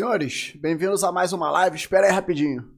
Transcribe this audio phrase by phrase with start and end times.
[0.00, 1.76] Senhores, bem-vindos a mais uma live.
[1.76, 2.74] Espera aí rapidinho.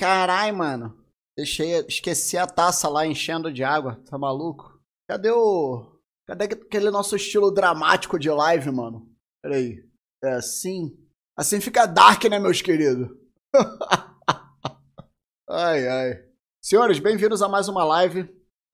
[0.00, 0.98] Carai, mano.
[1.36, 4.02] Deixei, esqueci a taça lá enchendo de água.
[4.08, 4.80] Tá maluco?
[5.06, 6.00] Cadê o.
[6.26, 9.06] Cadê aquele nosso estilo dramático de live, mano?
[9.42, 9.86] Pera aí.
[10.24, 10.96] É assim?
[11.38, 13.14] Assim fica dark, né, meus queridos?
[15.50, 16.28] ai, ai.
[16.62, 18.22] Senhores, bem-vindos a mais uma live.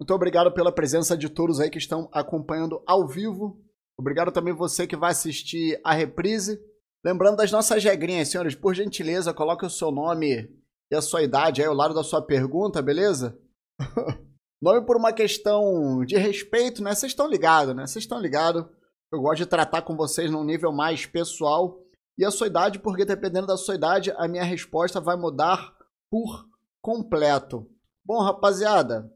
[0.01, 3.68] Muito obrigado pela presença de todos aí que estão acompanhando ao vivo.
[3.99, 6.61] Obrigado também você que vai assistir a reprise.
[7.05, 10.49] Lembrando das nossas regrinhas, senhores, por gentileza, coloque o seu nome
[10.91, 13.39] e a sua idade aí ao lado da sua pergunta, beleza?
[14.63, 16.95] nome por uma questão de respeito, né?
[16.95, 17.87] Vocês estão ligados, né?
[17.87, 18.65] Vocês estão ligados.
[19.13, 21.81] Eu gosto de tratar com vocês num nível mais pessoal.
[22.19, 25.77] E a sua idade, porque dependendo da sua idade, a minha resposta vai mudar
[26.11, 26.49] por
[26.83, 27.71] completo.
[28.05, 29.13] Bom, rapaziada,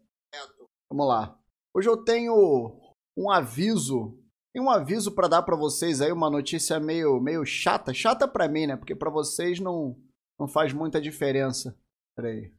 [0.90, 1.38] vamos lá.
[1.74, 2.80] Hoje eu tenho
[3.16, 4.21] um aviso
[4.52, 7.94] tem um aviso para dar para vocês aí, uma notícia meio, meio chata.
[7.94, 8.76] Chata para mim, né?
[8.76, 9.96] Porque para vocês não,
[10.38, 11.74] não faz muita diferença.
[12.14, 12.52] Pera aí.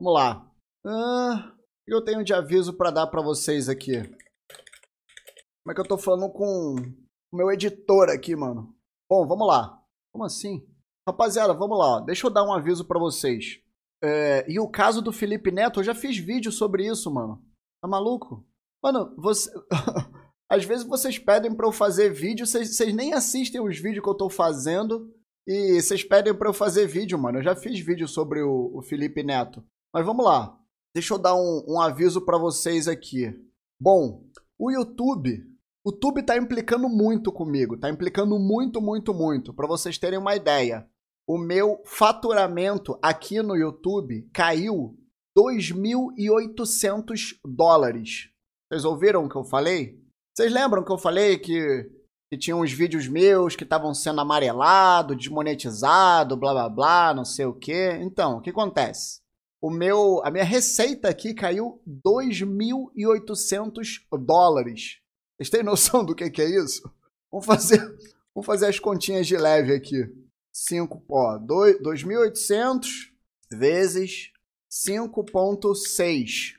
[0.00, 0.50] Vamos lá.
[0.84, 1.54] Ah,
[1.86, 4.02] eu tenho de aviso para dar para vocês aqui?
[5.62, 6.74] Como é que eu tô falando com
[7.32, 8.74] o meu editor aqui, mano?
[9.08, 9.80] Bom, vamos lá.
[10.12, 10.66] Como assim?
[11.08, 12.00] Rapaziada, vamos lá.
[12.00, 13.60] Deixa eu dar um aviso para vocês.
[14.02, 17.40] É, e o caso do Felipe Neto, eu já fiz vídeo sobre isso, mano.
[17.80, 18.44] Tá maluco?
[18.82, 19.50] Mano, você...
[20.54, 24.14] Às vezes vocês pedem para eu fazer vídeo, vocês, nem assistem os vídeos que eu
[24.14, 25.12] tô fazendo
[25.44, 27.38] e vocês pedem para eu fazer vídeo, mano.
[27.38, 29.64] Eu já fiz vídeo sobre o, o Felipe Neto.
[29.92, 30.56] Mas vamos lá.
[30.94, 33.36] Deixa eu dar um, um aviso para vocês aqui.
[33.80, 35.44] Bom, o YouTube,
[35.84, 39.52] o YouTube tá implicando muito comigo, tá implicando muito, muito, muito.
[39.52, 40.88] Para vocês terem uma ideia,
[41.26, 44.96] o meu faturamento aqui no YouTube caiu
[45.36, 48.30] 2.800 dólares.
[48.68, 50.03] Vocês ouviram o que eu falei?
[50.34, 51.88] Vocês lembram que eu falei que,
[52.28, 57.46] que tinha uns vídeos meus que estavam sendo amarelados, desmonetizados, blá blá blá, não sei
[57.46, 57.90] o que.
[58.00, 59.20] Então, o que acontece?
[59.62, 64.98] O meu, a minha receita aqui caiu 2.800 dólares.
[65.36, 66.82] Vocês têm noção do que, que é isso?
[67.30, 67.78] Vamos fazer,
[68.34, 70.04] vamos fazer as continhas de leve aqui.
[70.52, 72.88] 5, ó, 2.800
[73.52, 74.32] vezes
[74.68, 76.54] 5.6.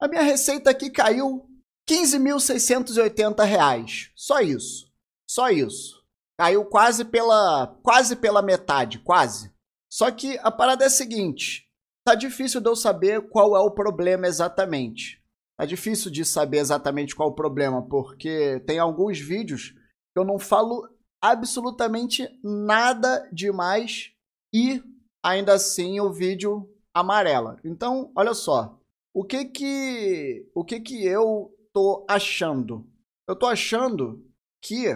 [0.00, 1.49] A minha receita aqui caiu
[1.90, 4.12] 15.680 reais.
[4.14, 4.88] Só isso.
[5.28, 6.00] Só isso.
[6.38, 9.52] Caiu quase pela, quase pela metade, quase.
[9.92, 11.68] Só que a parada é a seguinte:
[12.06, 15.20] tá difícil de eu saber qual é o problema exatamente.
[15.58, 19.70] Tá difícil de saber exatamente qual é o problema, porque tem alguns vídeos
[20.12, 20.88] que eu não falo
[21.20, 24.12] absolutamente nada demais
[24.54, 24.82] e
[25.22, 27.58] ainda assim o vídeo amarela.
[27.64, 28.78] Então, olha só,
[29.12, 32.88] o que que o que que eu tô achando?
[33.28, 34.24] Eu tô achando
[34.62, 34.86] que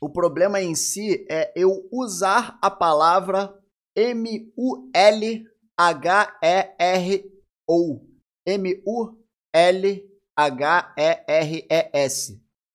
[0.00, 3.58] o problema em si é eu usar a palavra
[3.96, 5.46] M-U-L-H-E-R-O.
[8.46, 9.16] M-U-L-H-E-R-E-S.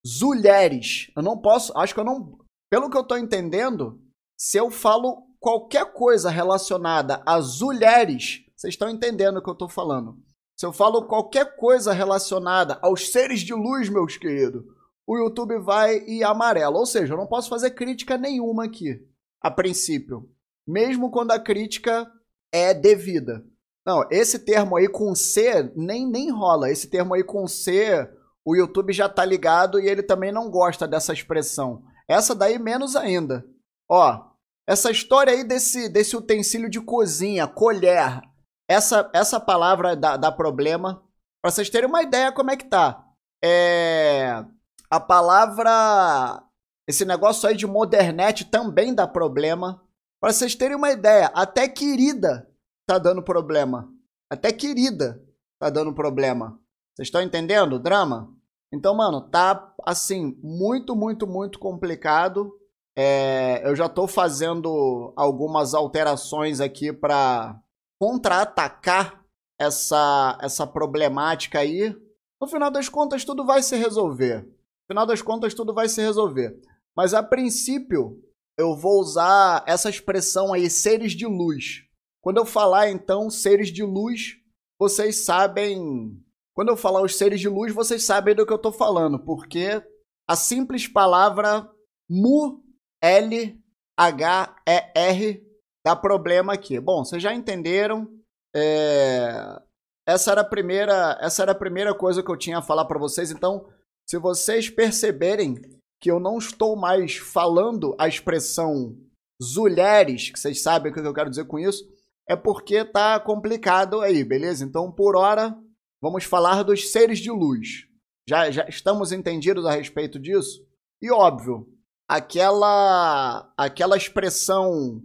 [0.05, 1.11] Zulheres.
[1.15, 2.39] Eu não posso, acho que eu não.
[2.69, 4.01] Pelo que eu tô entendendo,
[4.37, 9.69] se eu falo qualquer coisa relacionada a zulheres, vocês estão entendendo o que eu tô
[9.69, 10.17] falando.
[10.61, 14.63] Se eu falo qualquer coisa relacionada aos seres de luz, meus queridos,
[15.07, 16.77] o YouTube vai e amarela.
[16.77, 19.03] Ou seja, eu não posso fazer crítica nenhuma aqui,
[19.41, 20.29] a princípio.
[20.67, 22.07] Mesmo quando a crítica
[22.51, 23.43] é devida.
[23.83, 26.69] Não, esse termo aí com C nem, nem rola.
[26.69, 28.07] Esse termo aí com C,
[28.45, 31.81] o YouTube já tá ligado e ele também não gosta dessa expressão.
[32.07, 33.43] Essa daí menos ainda.
[33.89, 34.27] Ó,
[34.67, 38.21] essa história aí desse, desse utensílio de cozinha, colher,
[38.71, 41.03] essa, essa palavra dá, dá problema.
[41.41, 43.05] Para vocês terem uma ideia como é que tá.
[43.43, 44.45] É,
[44.89, 46.43] a palavra.
[46.87, 49.81] Esse negócio aí de modernete também dá problema.
[50.19, 52.47] Para vocês terem uma ideia, até querida
[52.85, 53.89] tá dando problema.
[54.29, 55.23] Até querida
[55.59, 56.59] tá dando problema.
[56.95, 58.33] Vocês estão entendendo o drama?
[58.71, 62.53] Então, mano, tá assim, muito, muito, muito complicado.
[62.95, 67.59] É, eu já tô fazendo algumas alterações aqui para
[68.01, 69.23] contra-atacar
[69.59, 71.95] essa, essa problemática aí,
[72.41, 74.41] no final das contas tudo vai se resolver.
[74.41, 76.59] No final das contas tudo vai se resolver.
[76.97, 78.19] Mas a princípio
[78.57, 81.83] eu vou usar essa expressão aí, seres de luz.
[82.23, 84.35] Quando eu falar então seres de luz,
[84.79, 86.19] vocês sabem.
[86.55, 89.79] Quando eu falar os seres de luz, vocês sabem do que eu estou falando, porque
[90.27, 91.69] a simples palavra
[92.09, 92.63] mu,
[92.99, 93.63] L,
[93.95, 95.50] H, E, R
[95.85, 96.79] dá problema aqui.
[96.79, 98.07] Bom, vocês já entenderam.
[98.55, 99.61] É...
[100.07, 102.99] Essa era a primeira, essa era a primeira coisa que eu tinha a falar para
[102.99, 103.31] vocês.
[103.31, 103.67] Então,
[104.09, 105.55] se vocês perceberem
[106.01, 108.97] que eu não estou mais falando a expressão
[109.41, 111.87] zulheres, que vocês sabem o que eu quero dizer com isso,
[112.27, 114.63] é porque tá complicado aí, beleza?
[114.63, 115.55] Então, por hora,
[116.01, 117.85] vamos falar dos seres de luz.
[118.27, 120.65] Já, já estamos entendidos a respeito disso?
[121.01, 121.67] E óbvio,
[122.07, 125.01] aquela aquela expressão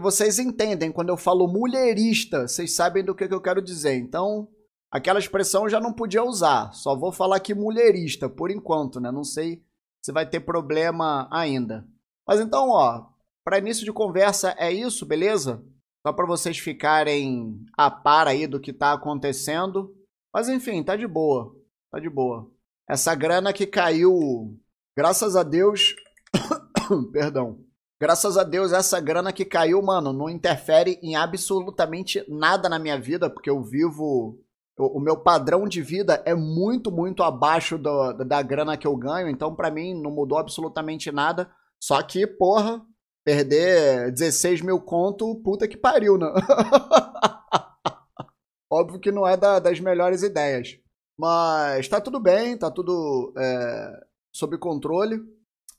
[0.00, 3.96] que vocês entendem quando eu falo mulherista, vocês sabem do que, que eu quero dizer.
[3.96, 4.48] Então,
[4.90, 6.72] aquela expressão eu já não podia usar.
[6.72, 9.12] Só vou falar aqui mulherista por enquanto, né?
[9.12, 9.62] Não sei
[10.02, 11.86] se vai ter problema ainda.
[12.26, 13.08] Mas então, ó,
[13.44, 15.62] para início de conversa é isso, beleza?
[16.06, 19.94] Só para vocês ficarem a par aí do que tá acontecendo.
[20.32, 21.54] Mas enfim, tá de boa.
[21.90, 22.50] Tá de boa.
[22.88, 24.58] Essa grana que caiu,
[24.96, 25.94] graças a Deus,
[27.12, 27.69] perdão.
[28.00, 32.98] Graças a Deus, essa grana que caiu, mano, não interfere em absolutamente nada na minha
[32.98, 34.38] vida, porque eu vivo.
[34.78, 39.28] O, meu padrão de vida é muito, muito abaixo do, da grana que eu ganho,
[39.28, 41.50] então para mim não mudou absolutamente nada.
[41.78, 42.80] Só que, porra,
[43.22, 46.32] perder 16 mil conto, puta que pariu, né?
[48.72, 50.78] Óbvio que não é da, das melhores ideias.
[51.18, 55.20] Mas tá tudo bem, tá tudo é, sob controle.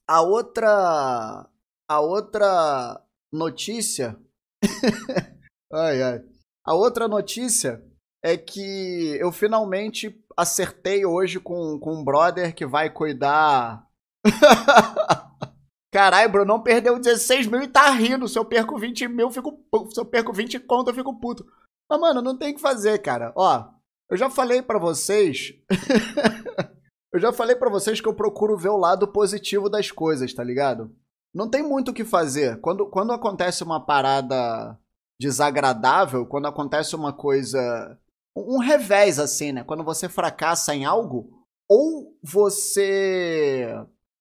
[0.07, 1.49] A outra
[1.91, 3.01] a outra
[3.33, 4.17] notícia.
[5.73, 6.23] ai, ai.
[6.65, 7.83] A outra notícia
[8.23, 13.85] é que eu finalmente acertei hoje com, com um brother que vai cuidar.
[15.91, 18.25] Caralho, Bruno, não perdeu 16 mil e tá rindo.
[18.25, 19.61] Se eu perco 20 mil, fico.
[19.93, 21.45] Se eu perco 20 conto, eu fico puto.
[21.89, 23.33] Mas, mano, não tem o que fazer, cara.
[23.35, 23.67] Ó,
[24.09, 25.53] eu já falei para vocês.
[27.13, 30.41] eu já falei para vocês que eu procuro ver o lado positivo das coisas, tá
[30.41, 30.95] ligado?
[31.33, 32.59] Não tem muito o que fazer.
[32.59, 34.77] Quando, quando acontece uma parada
[35.19, 37.97] desagradável, quando acontece uma coisa.
[38.35, 39.63] Um revés, assim, né?
[39.63, 41.29] Quando você fracassa em algo,
[41.69, 43.67] ou você.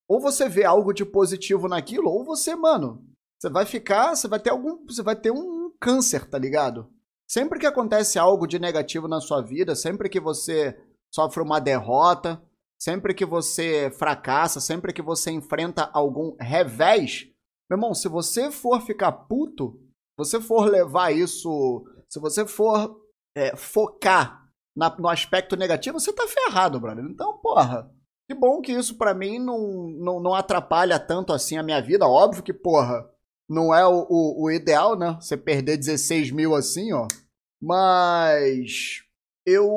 [0.08, 3.04] Ou você vê algo de positivo naquilo, ou você, mano,
[3.38, 4.14] você vai ficar.
[4.14, 4.84] Você vai ter algum.
[4.86, 6.90] Você vai ter um câncer, tá ligado?
[7.26, 10.76] Sempre que acontece algo de negativo na sua vida, sempre que você
[11.12, 12.42] sofre uma derrota,
[12.80, 17.26] sempre que você fracassa, sempre que você enfrenta algum revés,
[17.68, 23.00] meu irmão, se você for ficar puto, se você for levar isso, se você for
[23.36, 27.04] é, focar na, no aspecto negativo, você tá ferrado, brother.
[27.04, 27.90] Então, porra,
[28.26, 32.08] que bom que isso para mim não, não, não atrapalha tanto assim a minha vida.
[32.08, 33.08] Óbvio que, porra,
[33.48, 35.16] não é o, o, o ideal, né?
[35.20, 37.06] Você perder 16 mil assim, ó.
[37.60, 39.02] Mas
[39.44, 39.68] eu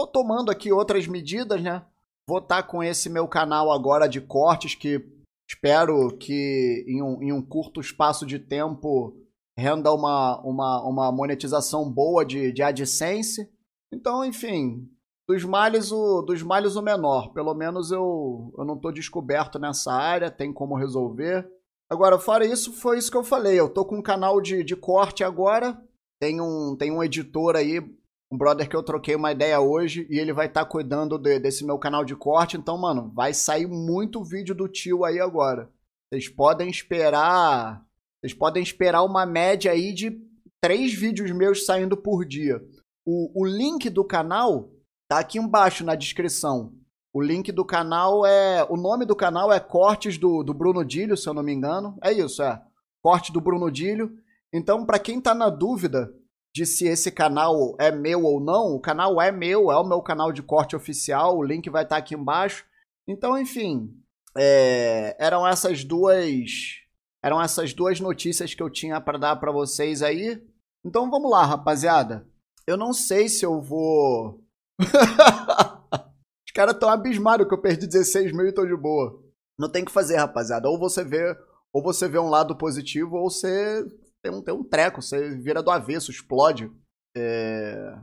[0.00, 1.84] Tô tomando aqui outras medidas, né?
[2.26, 5.04] Vou estar tá com esse meu canal agora de cortes que
[5.46, 9.14] espero que em um, em um curto espaço de tempo
[9.54, 13.46] renda uma, uma, uma monetização boa de, de AdSense.
[13.92, 14.88] Então, enfim,
[15.28, 17.34] dos males o, dos males o menor.
[17.34, 21.46] Pelo menos eu, eu não estou descoberto nessa área, tem como resolver.
[21.90, 23.60] Agora, fora isso, foi isso que eu falei.
[23.60, 25.78] Eu tô com um canal de, de corte agora.
[26.18, 27.82] Tem um, tem um editor aí
[28.30, 31.40] um brother que eu troquei uma ideia hoje e ele vai estar tá cuidando de,
[31.40, 32.56] desse meu canal de corte.
[32.56, 35.68] Então, mano, vai sair muito vídeo do tio aí agora.
[36.08, 37.84] Vocês podem esperar.
[38.20, 40.20] Vocês podem esperar uma média aí de
[40.60, 42.62] três vídeos meus saindo por dia.
[43.04, 44.70] O, o link do canal
[45.08, 46.72] tá aqui embaixo na descrição.
[47.12, 48.64] O link do canal é.
[48.70, 51.98] O nome do canal é Cortes do, do Bruno Dílio, se eu não me engano.
[52.00, 52.62] É isso, é.
[53.02, 54.12] Corte do Bruno Dílio.
[54.52, 56.12] Então, para quem tá na dúvida,
[56.54, 58.74] de se esse canal é meu ou não.
[58.74, 61.96] O canal é meu, é o meu canal de corte oficial, o link vai estar
[61.96, 62.64] aqui embaixo.
[63.06, 63.94] Então, enfim,
[64.36, 66.80] é, eram essas duas
[67.22, 70.42] eram essas duas notícias que eu tinha para dar para vocês aí.
[70.84, 72.26] Então vamos lá, rapaziada.
[72.66, 74.42] Eu não sei se eu vou.
[74.80, 79.22] Os caras estão abismados que eu perdi 16 mil e tô de boa.
[79.58, 80.68] Não tem que fazer, rapaziada.
[80.68, 81.36] Ou você vê,
[81.72, 83.84] ou você vê um lado positivo, ou você
[84.22, 86.70] tem um, tem um treco, você vira do avesso, explode.
[87.16, 87.94] É...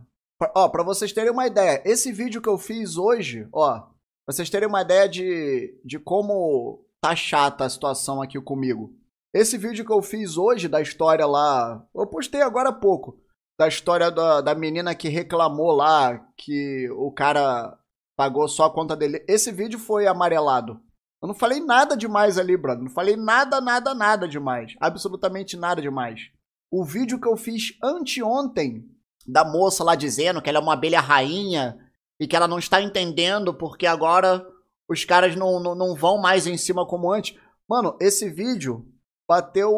[0.55, 4.49] Ó, pra vocês terem uma ideia, esse vídeo que eu fiz hoje, ó, pra vocês
[4.49, 8.93] terem uma ideia de, de como tá chata a situação aqui comigo.
[9.33, 13.19] Esse vídeo que eu fiz hoje da história lá, eu postei agora há pouco,
[13.59, 17.77] da história da, da menina que reclamou lá que o cara
[18.15, 19.23] pagou só a conta dele.
[19.27, 20.81] Esse vídeo foi amarelado.
[21.21, 22.83] Eu não falei nada demais ali, brother.
[22.83, 24.75] Não falei nada, nada, nada demais.
[24.79, 26.29] Absolutamente nada demais.
[26.71, 28.85] O vídeo que eu fiz anteontem
[29.25, 31.77] da moça lá dizendo que ela é uma abelha rainha
[32.19, 34.45] e que ela não está entendendo porque agora
[34.89, 37.37] os caras não, não, não vão mais em cima como antes.
[37.67, 38.85] Mano, esse vídeo
[39.27, 39.71] bateu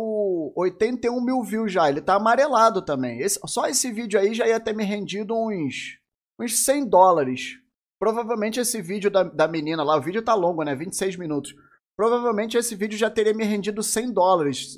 [0.56, 1.90] 81 mil views já.
[1.90, 3.20] Ele tá amarelado também.
[3.20, 5.98] Esse, só esse vídeo aí já ia ter me rendido uns,
[6.40, 7.58] uns 100 dólares.
[8.00, 10.74] Provavelmente esse vídeo da, da menina lá, o vídeo tá longo, né?
[10.76, 11.54] 26 minutos.
[11.96, 14.76] Provavelmente esse vídeo já teria me rendido 100 dólares.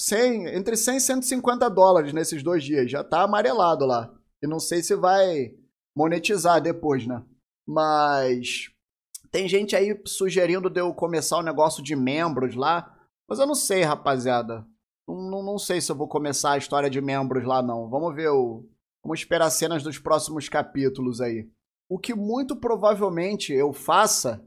[0.00, 2.90] 100, entre 100 e 150 dólares nesses dois dias.
[2.90, 4.10] Já tá amarelado lá.
[4.42, 5.52] E não sei se vai
[5.96, 7.22] monetizar depois, né?
[7.66, 8.70] Mas
[9.30, 12.96] tem gente aí sugerindo de eu começar o um negócio de membros lá.
[13.28, 14.66] Mas eu não sei, rapaziada.
[15.06, 17.88] Não, não, sei se eu vou começar a história de membros lá, não.
[17.90, 18.64] Vamos ver o.
[19.02, 21.48] Vamos esperar cenas dos próximos capítulos aí.
[21.88, 24.44] O que muito provavelmente eu faça.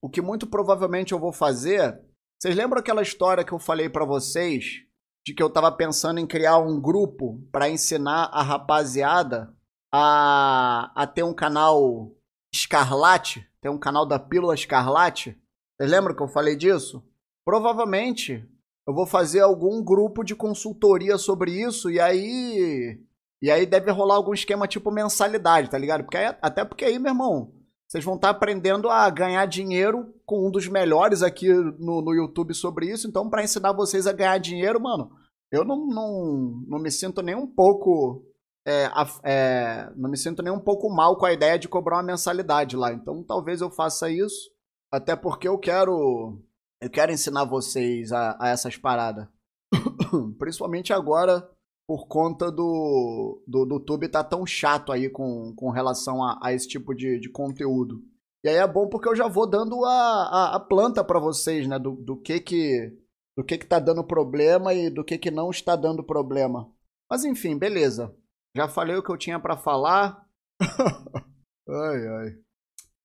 [0.00, 2.00] O que muito provavelmente eu vou fazer.
[2.40, 4.82] Vocês lembram aquela história que eu falei para vocês?
[5.26, 9.54] De que eu tava pensando em criar um grupo para ensinar a rapaziada
[9.92, 12.10] a, a ter um canal
[12.52, 13.46] Escarlate?
[13.60, 15.38] Ter um canal da Pílula Escarlate?
[15.76, 17.04] Vocês lembram que eu falei disso?
[17.44, 18.48] Provavelmente
[18.86, 23.00] eu vou fazer algum grupo de consultoria sobre isso e aí
[23.42, 26.04] e aí deve rolar algum esquema tipo mensalidade, tá ligado?
[26.04, 27.52] Porque aí, até porque aí, meu irmão,
[27.88, 32.14] vocês vão estar tá aprendendo a ganhar dinheiro com um dos melhores aqui no, no
[32.14, 33.08] YouTube sobre isso.
[33.08, 35.10] Então, para ensinar vocês a ganhar dinheiro, mano,
[35.50, 38.24] eu não, não, não me sinto nem um pouco.
[38.64, 38.88] É,
[39.24, 42.76] é, não me sinto nem um pouco mal com a ideia de cobrar uma mensalidade
[42.76, 42.92] lá.
[42.92, 44.52] Então, talvez eu faça isso.
[44.90, 46.40] Até porque eu quero.
[46.80, 49.26] Eu quero ensinar vocês a, a essas paradas.
[50.38, 51.46] Principalmente agora
[51.92, 56.50] por conta do, do, do YouTube tá tão chato aí com, com relação a, a
[56.50, 58.02] esse tipo de, de conteúdo.
[58.42, 61.68] E aí é bom porque eu já vou dando a, a, a planta para vocês,
[61.68, 61.78] né?
[61.78, 62.98] Do, do que que
[63.36, 66.72] do que que tá dando problema e do que que não está dando problema.
[67.10, 68.16] Mas enfim, beleza.
[68.56, 70.26] Já falei o que eu tinha para falar.
[71.68, 72.38] ai, ai.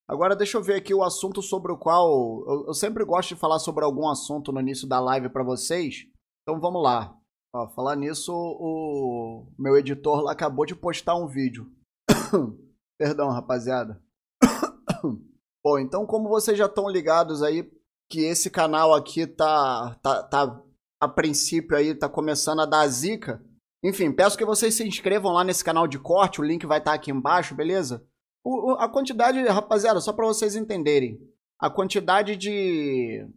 [0.07, 2.07] Agora deixa eu ver aqui o assunto sobre o qual
[2.47, 6.05] eu, eu sempre gosto de falar sobre algum assunto no início da live para vocês.
[6.41, 7.16] Então vamos lá.
[7.53, 11.71] Ó, falar nisso, o meu editor lá acabou de postar um vídeo.
[12.99, 14.01] Perdão, rapaziada.
[15.63, 17.69] Bom, então como vocês já estão ligados aí
[18.09, 20.63] que esse canal aqui tá, tá, tá
[20.99, 23.43] a princípio aí tá começando a dar zica.
[23.83, 26.91] Enfim, peço que vocês se inscrevam lá nesse canal de corte, o link vai estar
[26.91, 28.05] tá aqui embaixo, beleza?
[28.43, 31.19] O, a quantidade, rapaziada, só para vocês entenderem,
[31.59, 33.27] a quantidade de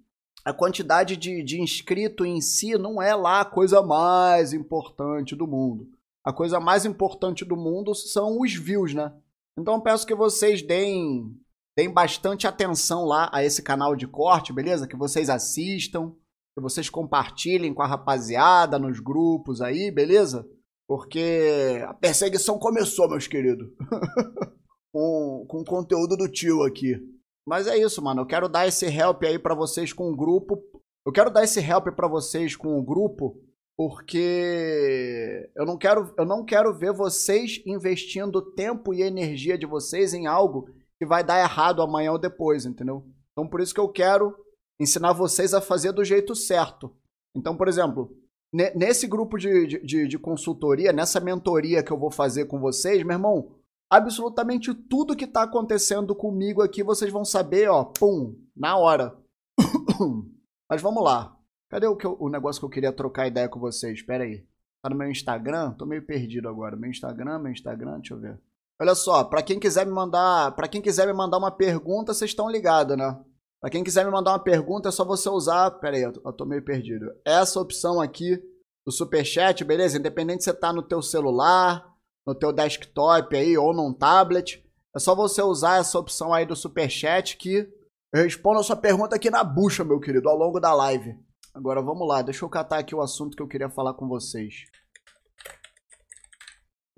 [0.45, 5.47] a quantidade de, de inscrito em si não é lá a coisa mais importante do
[5.47, 5.89] mundo.
[6.25, 9.13] A coisa mais importante do mundo são os views, né?
[9.59, 11.35] Então peço que vocês deem,
[11.77, 14.87] deem bastante atenção lá a esse canal de corte, beleza?
[14.87, 16.13] Que vocês assistam,
[16.55, 20.47] que vocês compartilhem com a rapaziada nos grupos aí, beleza?
[20.87, 23.69] Porque a perseguição começou, meus queridos.
[24.93, 26.97] com, com conteúdo do tio aqui.
[27.47, 28.23] Mas é isso, mano.
[28.23, 30.63] Eu quero dar esse help aí para vocês com o grupo.
[31.07, 33.41] Eu quero dar esse help para vocês com o grupo
[33.77, 40.13] porque eu não quero eu não quero ver vocês investindo tempo e energia de vocês
[40.13, 40.69] em algo
[40.99, 43.07] que vai dar errado amanhã ou depois, entendeu?
[43.33, 44.37] Então por isso que eu quero
[44.79, 46.95] ensinar vocês a fazer do jeito certo.
[47.35, 48.15] Então, por exemplo,
[48.53, 53.15] nesse grupo de, de, de consultoria, nessa mentoria que eu vou fazer com vocês, meu
[53.15, 53.55] irmão,
[53.91, 59.19] absolutamente tudo que está acontecendo comigo aqui, vocês vão saber, ó, pum, na hora.
[60.71, 61.37] Mas vamos lá.
[61.69, 63.99] Cadê o, eu, o negócio que eu queria trocar ideia com vocês?
[63.99, 64.47] Espera aí.
[64.83, 65.73] Tá no meu Instagram?
[65.73, 66.77] Tô meio perdido agora.
[66.77, 68.41] Meu Instagram, meu Instagram, deixa eu ver.
[68.81, 72.31] Olha só, para quem quiser me mandar, para quem quiser me mandar uma pergunta, vocês
[72.31, 73.21] estão ligados, né?
[73.61, 76.23] Para quem quiser me mandar uma pergunta, é só você usar, pera aí, eu tô,
[76.25, 77.13] eu tô meio perdido.
[77.27, 78.43] Essa opção aqui
[78.87, 79.99] do superchat, beleza?
[79.99, 81.90] Independente se você tá no teu celular,
[82.27, 84.65] no teu desktop aí ou num tablet.
[84.95, 87.69] É só você usar essa opção aí do Superchat que
[88.13, 91.17] eu respondo a sua pergunta aqui na bucha, meu querido, ao longo da live.
[91.55, 94.65] Agora vamos lá, deixa eu catar aqui o assunto que eu queria falar com vocês.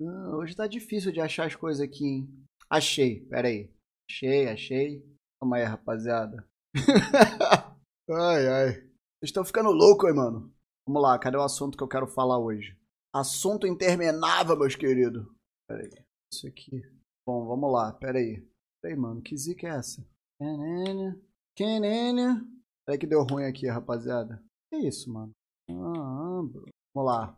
[0.01, 2.45] Ah, hoje tá difícil de achar as coisas aqui, hein?
[2.69, 3.71] Achei, pera aí.
[4.09, 5.05] Achei, achei.
[5.39, 6.47] Calma aí, rapaziada.
[8.09, 8.71] ai, ai.
[8.73, 10.51] Vocês estão ficando loucos, hein, mano?
[10.87, 12.77] Vamos lá, cadê o assunto que eu quero falar hoje?
[13.15, 15.23] Assunto interminável, meus queridos.
[15.69, 16.05] Pera aí.
[16.33, 16.81] Isso aqui.
[17.27, 17.93] Bom, vamos lá.
[17.93, 18.41] Pera aí.
[18.81, 19.21] Pera aí, mano.
[19.21, 20.03] Que zica é essa?
[20.41, 21.15] Kenênia.
[21.55, 22.43] Kenênia.
[22.85, 24.43] Peraí que deu ruim aqui, rapaziada.
[24.71, 25.31] Que isso, mano?
[25.69, 26.65] Ah, bro.
[26.95, 27.37] Vamos lá.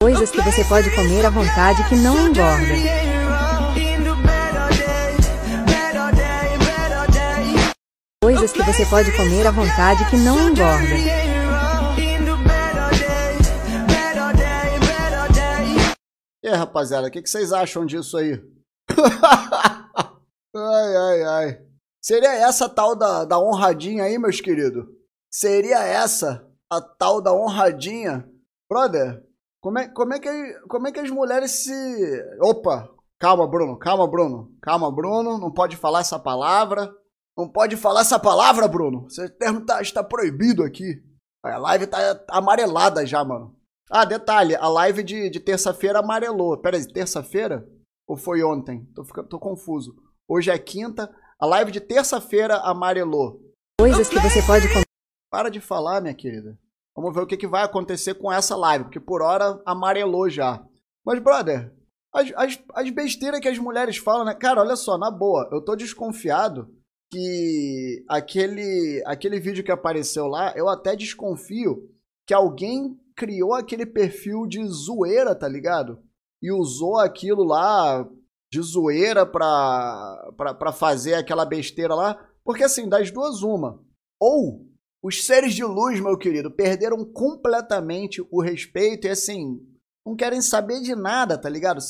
[0.00, 3.10] Coisas que você pode comer à vontade que não engorda.
[8.22, 11.29] Coisas que você pode comer à vontade que não engorda.
[16.50, 18.42] Aí, rapaziada, o que, que vocês acham disso aí?
[20.54, 21.62] ai, ai, ai.
[22.02, 24.84] Seria essa tal da, da honradinha aí, meus queridos?
[25.30, 28.28] Seria essa a tal da honradinha?
[28.68, 29.22] Brother,
[29.60, 32.24] como é, como, é que, como é que as mulheres se.
[32.40, 32.88] Opa!
[33.18, 34.56] Calma, Bruno, calma, Bruno.
[34.62, 35.36] Calma, Bruno.
[35.36, 36.90] Não pode falar essa palavra.
[37.36, 39.06] Não pode falar essa palavra, Bruno.
[39.08, 41.02] Esse termo tá, está proibido aqui.
[41.44, 43.54] A live tá amarelada já, mano.
[43.92, 46.56] Ah, detalhe, a live de, de terça-feira amarelou.
[46.56, 47.68] Pera aí, terça-feira?
[48.06, 48.84] Ou foi ontem?
[48.94, 49.96] Tô, ficando, tô confuso.
[50.28, 51.12] Hoje é quinta.
[51.40, 53.40] A live de terça-feira amarelou.
[53.80, 54.66] Coisas que você pode.
[55.28, 56.56] Para de falar, minha querida.
[56.94, 60.64] Vamos ver o que, que vai acontecer com essa live, porque por hora amarelou já.
[61.04, 61.72] Mas, brother,
[62.14, 64.34] as, as, as besteiras que as mulheres falam, né?
[64.34, 66.72] Cara, olha só, na boa, eu tô desconfiado
[67.10, 71.90] que aquele, aquele vídeo que apareceu lá, eu até desconfio
[72.24, 76.02] que alguém criou aquele perfil de zoeira, tá ligado?
[76.42, 78.08] E usou aquilo lá
[78.50, 82.26] de zoeira pra, pra, pra fazer aquela besteira lá.
[82.42, 83.84] Porque assim, das duas, uma.
[84.18, 84.66] Ou
[85.04, 89.60] os seres de luz, meu querido, perderam completamente o respeito e assim,
[90.06, 91.80] não querem saber de nada, tá ligado?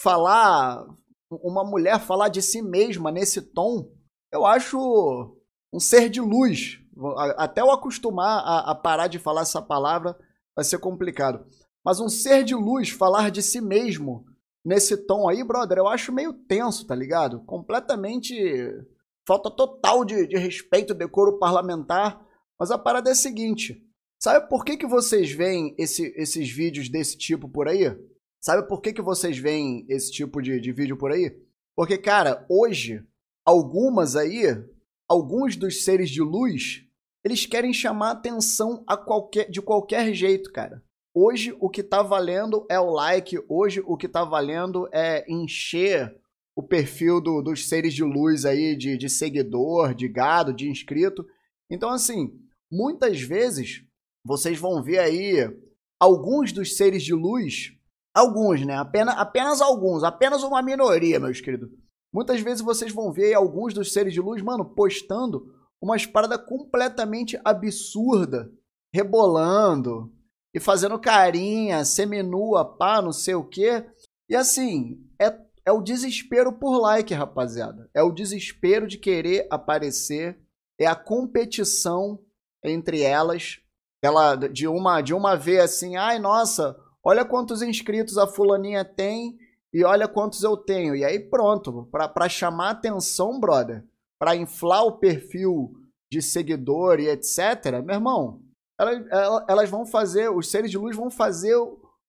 [0.00, 0.86] Falar,
[1.32, 3.92] uma mulher falar de si mesma nesse tom,
[4.32, 5.36] eu acho
[5.74, 6.78] um ser de luz.
[7.36, 10.16] Até eu acostumar a, a parar de falar essa palavra
[10.60, 11.46] vai ser complicado.
[11.82, 14.26] Mas um ser de luz falar de si mesmo
[14.62, 17.40] nesse tom aí, brother, eu acho meio tenso, tá ligado?
[17.44, 18.34] Completamente.
[19.26, 22.20] Falta total de, de respeito, decoro parlamentar.
[22.58, 23.82] Mas a parada é a seguinte:
[24.22, 27.96] sabe por que, que vocês veem esse, esses vídeos desse tipo por aí?
[28.38, 31.34] Sabe por que, que vocês veem esse tipo de, de vídeo por aí?
[31.74, 33.02] Porque, cara, hoje,
[33.46, 34.44] algumas aí,
[35.08, 36.84] alguns dos seres de luz,
[37.24, 40.82] eles querem chamar atenção a qualquer, de qualquer jeito, cara.
[41.14, 46.14] Hoje o que tá valendo é o like, hoje o que tá valendo é encher
[46.56, 51.26] o perfil do, dos seres de luz aí, de, de seguidor, de gado, de inscrito.
[51.70, 52.32] Então, assim,
[52.70, 53.84] muitas vezes
[54.24, 55.36] vocês vão ver aí
[55.98, 57.72] alguns dos seres de luz,
[58.14, 58.76] alguns, né?
[58.76, 61.70] Apenas, apenas alguns, apenas uma minoria, meus queridos.
[62.12, 67.40] Muitas vezes vocês vão ver alguns dos seres de luz, mano, postando umas paradas completamente
[67.44, 68.50] absurda,
[68.92, 70.12] rebolando
[70.54, 73.86] e fazendo carinha, seminua, pá, não sei o quê.
[74.28, 77.88] E assim, é, é o desespero por like, rapaziada.
[77.94, 80.38] É o desespero de querer aparecer,
[80.78, 82.20] é a competição
[82.64, 83.60] entre elas.
[84.02, 89.38] Ela de uma de uma vez assim, ai nossa, olha quantos inscritos a fulaninha tem
[89.72, 90.96] e olha quantos eu tenho.
[90.96, 93.84] E aí pronto, para chamar atenção, brother,
[94.20, 95.72] para inflar o perfil
[96.12, 97.82] de seguidor e etc.
[97.82, 98.42] Meu irmão,
[98.78, 99.04] elas,
[99.48, 101.56] elas vão fazer, os seres de luz vão fazer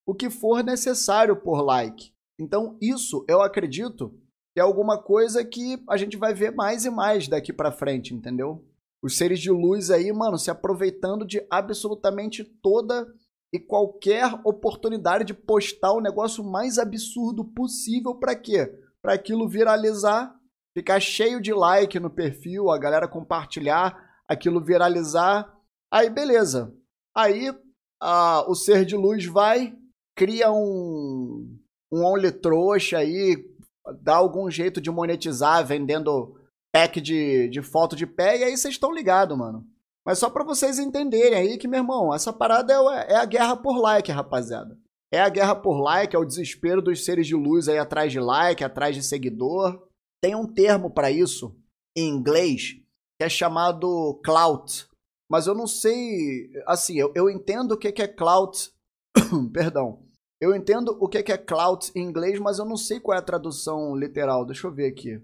[0.06, 2.12] o que for necessário por like.
[2.40, 4.14] Então isso eu acredito
[4.54, 8.14] que é alguma coisa que a gente vai ver mais e mais daqui para frente,
[8.14, 8.66] entendeu?
[9.02, 13.08] Os seres de luz aí, mano, se aproveitando de absolutamente toda
[13.54, 18.68] e qualquer oportunidade de postar o negócio mais absurdo possível para quê?
[19.02, 20.36] Para aquilo viralizar,
[20.74, 25.52] ficar cheio de like no perfil, a galera compartilhar, aquilo viralizar.
[25.92, 26.74] Aí beleza.
[27.16, 27.54] Aí
[28.02, 29.76] a, o ser de luz vai,
[30.16, 31.58] cria um
[31.92, 33.36] um only trouxa aí,
[34.02, 36.36] dá algum jeito de monetizar vendendo
[36.72, 39.66] pack de, de foto de pé, e aí vocês estão ligados, mano.
[40.06, 43.58] Mas só para vocês entenderem aí que, meu irmão, essa parada é, é a guerra
[43.58, 44.78] por like, rapaziada.
[45.12, 48.20] É a guerra por like, é o desespero dos seres de luz aí atrás de
[48.20, 49.86] like, atrás de seguidor.
[50.22, 51.56] Tem um termo para isso
[51.96, 52.76] em inglês
[53.20, 54.88] que é chamado clout.
[55.30, 58.72] Mas eu não sei, assim, eu, eu entendo o que, que é clout.
[59.54, 60.06] Perdão.
[60.42, 63.20] Eu entendo o que, que é clout em inglês, mas eu não sei qual é
[63.20, 64.46] a tradução literal.
[64.46, 65.22] Deixa eu ver aqui.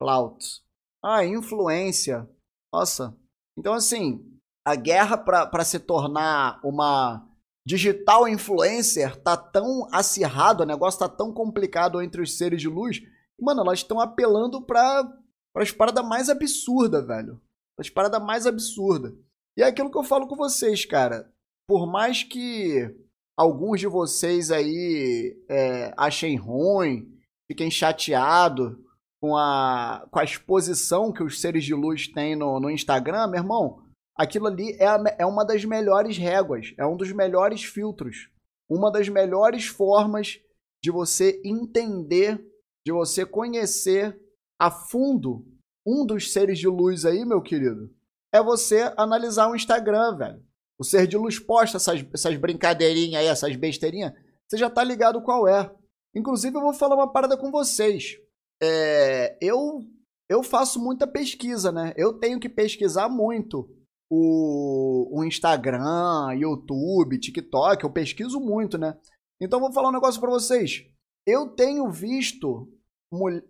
[0.00, 0.62] Clout.
[1.02, 2.28] Ah, influência.
[2.72, 3.16] Nossa.
[3.56, 4.34] Então, assim,
[4.66, 7.26] a guerra para se tornar uma
[7.66, 13.00] digital influencer tá tão acirrado, o negócio tá tão complicado entre os seres de luz.
[13.40, 15.10] Mano, elas estão apelando para
[15.56, 17.40] as paradas mais absurdas, velho.
[17.78, 19.12] As paradas mais absurdas.
[19.56, 21.32] E é aquilo que eu falo com vocês, cara.
[21.66, 22.94] Por mais que
[23.36, 27.12] alguns de vocês aí é, achem ruim,
[27.46, 28.76] fiquem chateados
[29.20, 33.40] com a, com a exposição que os seres de luz têm no, no Instagram, meu
[33.40, 33.82] irmão,
[34.14, 38.28] aquilo ali é, a, é uma das melhores réguas, é um dos melhores filtros,
[38.68, 40.40] uma das melhores formas
[40.82, 42.38] de você entender,
[42.84, 44.18] de você conhecer
[44.58, 45.46] a fundo
[45.86, 47.90] um dos seres de luz aí, meu querido,
[48.32, 50.42] é você analisar o Instagram, velho.
[50.78, 54.12] O ser de luz posta essas, essas brincadeirinhas aí, essas besteirinhas,
[54.48, 55.72] você já tá ligado qual é.
[56.14, 58.18] Inclusive, eu vou falar uma parada com vocês
[58.62, 59.80] é, eu,
[60.28, 61.92] eu faço muita pesquisa, né?
[61.96, 63.68] Eu tenho que pesquisar muito
[64.10, 68.96] o, o Instagram, YouTube, TikTok, eu pesquiso muito, né?
[69.40, 70.84] Então vou falar um negócio para vocês.
[71.26, 72.68] Eu tenho visto.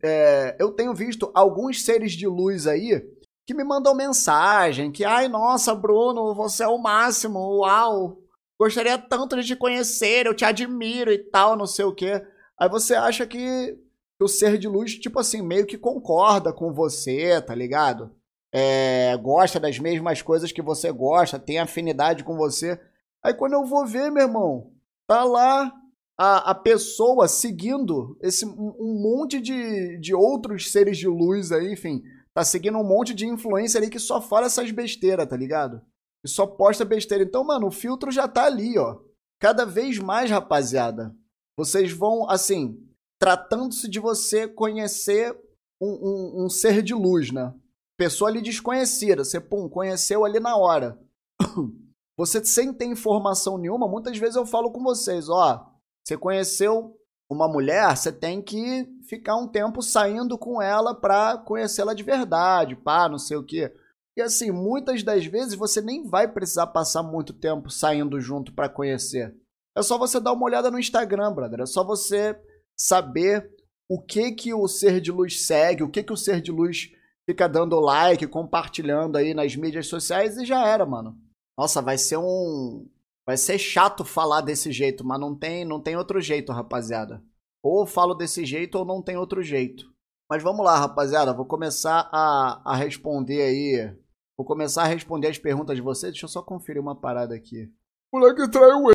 [0.03, 3.03] É, eu tenho visto alguns seres de luz aí
[3.47, 8.19] que me mandam mensagem que, ai, nossa, Bruno, você é o máximo, uau,
[8.59, 12.25] gostaria tanto de te conhecer, eu te admiro e tal, não sei o quê.
[12.59, 13.79] Aí você acha que
[14.21, 18.15] o ser de luz, tipo assim, meio que concorda com você, tá ligado?
[18.53, 22.81] É, gosta das mesmas coisas que você gosta, tem afinidade com você.
[23.23, 24.73] Aí quando eu vou ver, meu irmão,
[25.07, 25.73] tá lá
[26.19, 32.03] a, a pessoa seguindo esse um, monte de, de outros seres de luz aí, enfim,
[32.33, 35.83] tá seguindo um monte de influência ali que só fala essas besteiras, tá ligado?
[36.25, 37.25] E só posta besteira.
[37.25, 38.99] Então, mano, o filtro já tá ali, ó.
[39.41, 41.15] Cada vez mais, rapaziada.
[41.57, 42.81] Vocês vão, assim,
[43.19, 45.37] tratando-se de você conhecer
[45.81, 47.53] um, um, um, ser de luz, né?
[47.97, 50.99] Pessoa ali desconhecida, você, pum, conheceu ali na hora.
[52.17, 55.74] Você sem ter informação nenhuma, muitas vezes eu falo com vocês, ó,
[56.05, 56.97] você conheceu
[57.31, 62.77] uma mulher, você tem que ficar um tempo saindo com ela pra conhecê-la de verdade,
[62.77, 63.73] pá, não sei o quê.
[64.17, 68.69] E assim, muitas das vezes você nem vai precisar passar muito tempo saindo junto para
[68.69, 69.35] conhecer.
[69.77, 71.63] É só você dar uma olhada no Instagram, brother.
[71.63, 72.39] É só você
[72.79, 73.51] saber
[73.89, 76.91] o que que o ser de luz segue, o que que o ser de luz
[77.29, 81.19] fica dando like, compartilhando aí nas mídias sociais e já era, mano.
[81.59, 82.89] Nossa, vai ser um
[83.27, 87.23] vai ser chato falar desse jeito, mas não tem, não tem outro jeito, rapaziada.
[87.63, 89.93] Ou falo desse jeito ou não tem outro jeito.
[90.31, 93.97] Mas vamos lá, rapaziada, vou começar a, a responder aí.
[94.37, 96.13] Vou começar a responder as perguntas de vocês.
[96.13, 97.73] Deixa eu só conferir uma parada aqui.
[98.13, 98.95] Moleque traiu ele.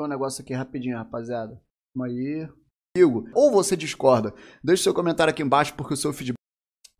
[0.00, 1.62] Um negócio aqui rapidinho, rapaziada.
[1.94, 2.48] Calma aí
[3.34, 4.34] ou você discorda.
[4.62, 6.36] Deixe seu comentário aqui embaixo porque o seu feedback.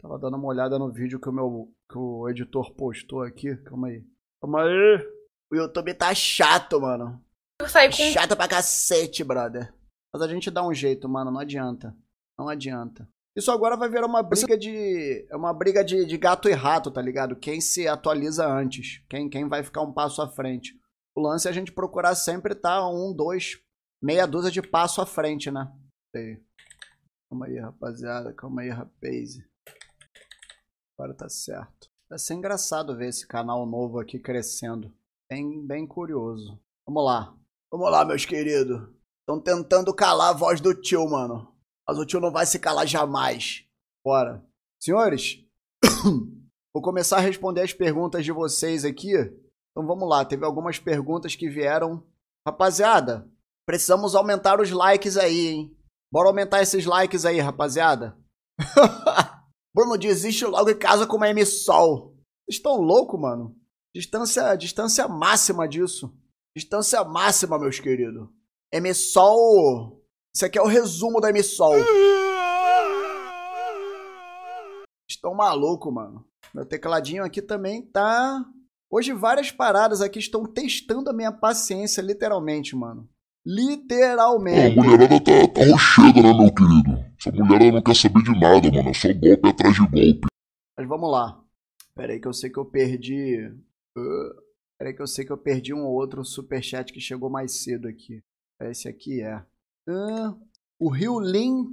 [0.01, 3.57] Tava dando uma olhada no vídeo que o meu que o editor postou aqui.
[3.57, 4.05] Calma aí.
[4.41, 5.20] Calma aí.
[5.53, 7.23] O YouTube tá chato, mano.
[7.61, 7.67] Com...
[8.13, 9.75] Chato pra cacete, brother.
[10.13, 11.31] Mas a gente dá um jeito, mano.
[11.31, 11.97] Não adianta.
[12.39, 13.09] Não adianta.
[13.37, 15.27] Isso agora vai virar uma briga de.
[15.31, 17.37] É uma briga de, de gato e rato, tá ligado?
[17.37, 19.03] Quem se atualiza antes.
[19.09, 20.79] Quem, quem vai ficar um passo à frente.
[21.17, 23.61] O lance é a gente procurar sempre tá um, dois,
[24.03, 25.71] meia dúzia de passo à frente, né?
[26.15, 26.41] Aí.
[27.29, 28.33] Calma aí, rapaziada.
[28.33, 29.39] Calma aí, rapaz.
[30.99, 31.89] Agora tá certo.
[32.09, 34.93] Vai ser engraçado ver esse canal novo aqui crescendo.
[35.31, 36.61] Bem, bem curioso.
[36.85, 37.33] Vamos lá.
[37.71, 38.89] Vamos lá, meus queridos.
[39.21, 41.55] Estão tentando calar a voz do tio, mano.
[41.87, 43.65] Mas o tio não vai se calar jamais.
[44.05, 44.45] Bora.
[44.83, 45.39] Senhores,
[46.75, 49.13] vou começar a responder as perguntas de vocês aqui.
[49.15, 50.25] Então vamos lá.
[50.25, 52.05] Teve algumas perguntas que vieram.
[52.45, 53.31] Rapaziada,
[53.65, 55.77] precisamos aumentar os likes aí, hein?
[56.13, 58.19] Bora aumentar esses likes aí, rapaziada.
[59.73, 62.17] Bruno, desiste logo e casa com uma M-Sol.
[62.49, 63.60] Vocês estão loucos, mano?
[63.95, 66.15] Distância, distância máxima disso.
[66.57, 68.29] Distância máxima, meus queridos.
[68.73, 70.01] M-Sol.
[70.35, 71.75] Isso aqui é o resumo da M-Sol.
[75.11, 76.25] Estão maluco, mano.
[76.55, 78.45] Meu tecladinho aqui também tá.
[78.89, 83.09] Hoje várias paradas aqui estão testando a minha paciência, literalmente, mano.
[83.45, 84.79] Literalmente.
[84.79, 87.05] a mulherada tá, tá rocheda, né, meu querido?
[87.19, 88.91] Essa mulherada não quer saber de nada, mano.
[88.91, 90.27] É só golpe atrás de golpe.
[90.79, 91.41] Mas vamos lá.
[91.95, 93.53] Pera aí que eu sei que eu perdi.
[93.97, 94.35] Uh,
[94.79, 97.63] pera aí que eu sei que eu perdi um ou outro superchat que chegou mais
[97.63, 98.23] cedo aqui.
[98.63, 99.45] Esse aqui é.
[99.89, 100.39] Uh,
[100.79, 101.67] o Rio Lin.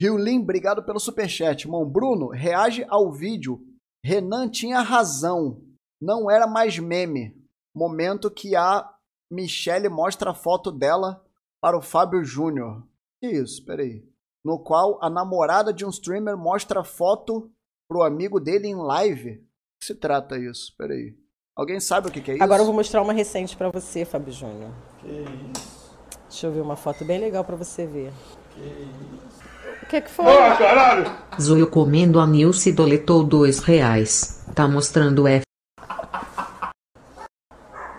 [0.00, 1.64] Rio Lin, obrigado pelo superchat.
[1.64, 3.60] Irmão Bruno, reage ao vídeo.
[4.04, 5.62] Renan tinha razão.
[6.00, 7.36] Não era mais meme.
[7.74, 8.90] Momento que a
[9.30, 11.22] Michelle mostra a foto dela
[11.60, 12.82] para o Fábio Júnior.
[13.20, 13.64] Que isso?
[13.64, 14.08] Peraí.
[14.42, 17.52] No qual a namorada de um streamer mostra a foto
[17.88, 19.32] pro amigo dele em live.
[19.32, 19.40] O
[19.80, 20.74] que se trata isso?
[20.78, 21.19] Peraí.
[21.60, 22.42] Alguém sabe o que, que é isso?
[22.42, 24.70] Agora eu vou mostrar uma recente para você, Fábio Júnior.
[24.98, 25.08] Que
[25.54, 25.94] isso?
[26.26, 28.10] Deixa eu ver uma foto bem legal para você ver.
[28.54, 29.42] Que isso?
[29.82, 30.24] O que, que foi?
[30.24, 31.04] Ah, caralho!
[31.38, 34.42] Zoio comendo a Nilce doletou dois reais.
[34.54, 35.42] Tá mostrando F.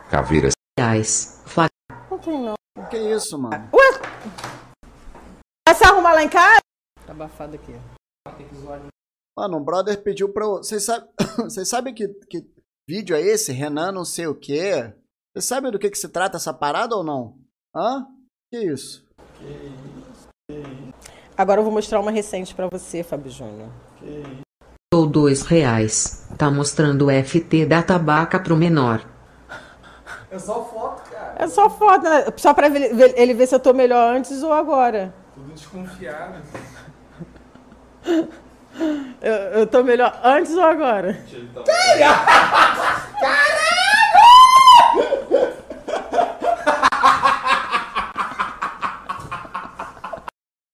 [0.09, 1.43] Caveiras reais.
[1.45, 1.67] Fla...
[2.09, 2.55] Não tem não.
[2.75, 3.69] O que é isso, mano?
[3.71, 4.01] Ué?
[5.67, 6.61] Vai se arrumar lá em casa?
[7.05, 7.75] Tá abafado aqui.
[9.37, 10.57] Mano, um brother pediu pra eu...
[10.57, 11.07] Vocês sabem
[11.63, 12.43] sabem que, que
[12.87, 13.51] vídeo é esse?
[13.51, 14.93] Renan não sei o quê.
[15.33, 17.37] Vocês sabem do que, que se trata essa parada ou não?
[17.75, 18.05] Hã?
[18.51, 19.07] Que isso?
[19.37, 20.27] Que isso?
[20.49, 20.93] Que isso?
[21.37, 23.69] Agora eu vou mostrar uma recente pra você, Fábio Júnior.
[24.93, 26.27] Ou dois reais.
[26.37, 29.09] Tá mostrando o FT da tabaca pro menor.
[30.29, 31.35] É só foto, cara.
[31.37, 32.25] É só foto, né?
[32.37, 35.13] Só pra ele ver se eu tô melhor antes ou agora.
[35.33, 36.41] Tudo desconfiado.
[39.21, 41.13] Eu, eu tô melhor antes ou agora?
[41.65, 43.61] Caralho!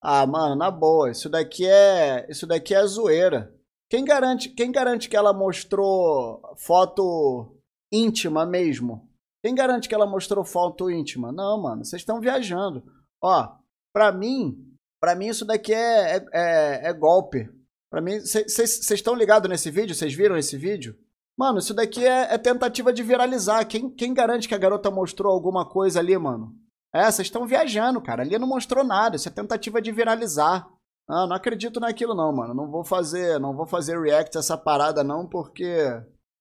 [0.09, 3.53] Ah, mano, na boa, isso daqui é, isso daqui é zoeira.
[3.89, 7.57] Quem garante, quem garante que ela mostrou foto
[7.91, 9.05] íntima mesmo?
[9.43, 11.33] Quem garante que ela mostrou foto íntima?
[11.33, 12.83] Não, mano, vocês estão viajando.
[13.21, 13.49] Ó,
[13.93, 14.55] pra mim,
[15.01, 17.49] pra mim isso daqui é, é, é, é golpe.
[17.97, 19.95] Pra mim, vocês estão ligados nesse vídeo?
[19.95, 20.95] Vocês viram esse vídeo?
[21.35, 23.65] Mano, isso daqui é, é, tentativa de viralizar.
[23.65, 26.53] Quem, quem garante que a garota mostrou alguma coisa ali, mano?
[26.93, 28.21] É, vocês estão viajando, cara.
[28.21, 29.15] Ali não mostrou nada.
[29.15, 30.69] Isso é tentativa de viralizar.
[31.09, 32.53] Ah, não acredito naquilo não, mano.
[32.53, 35.75] Não vou fazer, não vou fazer react a essa parada não, porque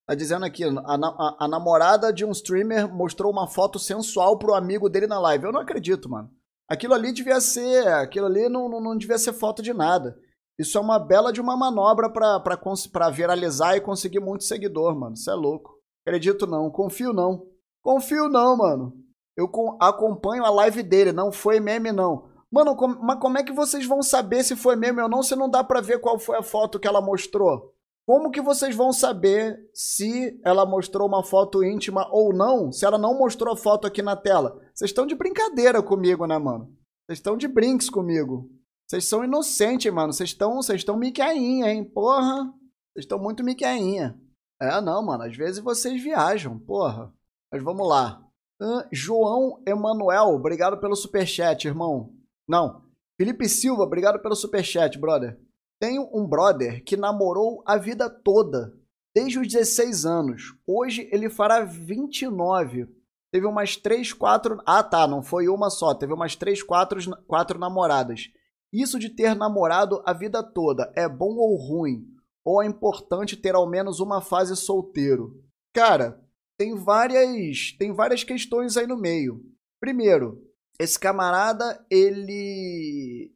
[0.05, 4.53] tá dizendo aqui, a, a, a, namorada de um streamer mostrou uma foto sensual pro
[4.53, 5.45] amigo dele na live.
[5.45, 6.29] Eu não acredito, mano.
[6.69, 10.19] Aquilo ali devia ser, aquilo ali não, não, não devia ser foto de nada.
[10.59, 15.13] Isso é uma bela de uma manobra pra viralizar e conseguir muito seguidor, mano.
[15.13, 15.77] Isso é louco.
[16.05, 17.45] Acredito não, confio não.
[17.83, 18.93] Confio não, mano.
[19.35, 22.27] Eu acompanho a live dele, não foi meme não.
[22.51, 25.49] Mano, mas como é que vocês vão saber se foi meme ou não se não
[25.49, 27.73] dá pra ver qual foi a foto que ela mostrou?
[28.05, 32.97] Como que vocês vão saber se ela mostrou uma foto íntima ou não, se ela
[32.97, 34.57] não mostrou a foto aqui na tela?
[34.73, 36.73] Vocês estão de brincadeira comigo, né, mano?
[37.05, 38.49] Vocês estão de brinks comigo.
[38.87, 40.13] Vocês são inocentes, mano.
[40.13, 41.83] Vocês estão vocês estão miqueinha, hein?
[41.83, 42.45] Porra.
[42.93, 44.19] Vocês estão muito miqueinha.
[44.61, 45.23] É, não, mano.
[45.23, 47.13] Às vezes vocês viajam, porra.
[47.51, 48.23] Mas vamos lá.
[48.61, 52.13] Uh, João Emanuel, obrigado pelo superchat, irmão.
[52.47, 52.81] Não.
[53.19, 55.39] Felipe Silva, obrigado pelo superchat, brother.
[55.79, 58.73] Tenho um brother que namorou a vida toda,
[59.15, 60.55] desde os 16 anos.
[60.65, 62.87] Hoje ele fará 29.
[63.31, 64.61] Teve umas 3, 4.
[64.65, 65.93] Ah, tá, não foi uma só.
[65.93, 68.31] Teve umas 3, 4, 4 namoradas.
[68.77, 72.05] Isso de ter namorado a vida toda é bom ou ruim?
[72.45, 75.43] Ou é importante ter ao menos uma fase solteiro?
[75.73, 76.23] Cara,
[76.59, 79.43] tem várias, tem várias questões aí no meio.
[79.81, 80.47] Primeiro,
[80.79, 83.33] esse camarada, ele,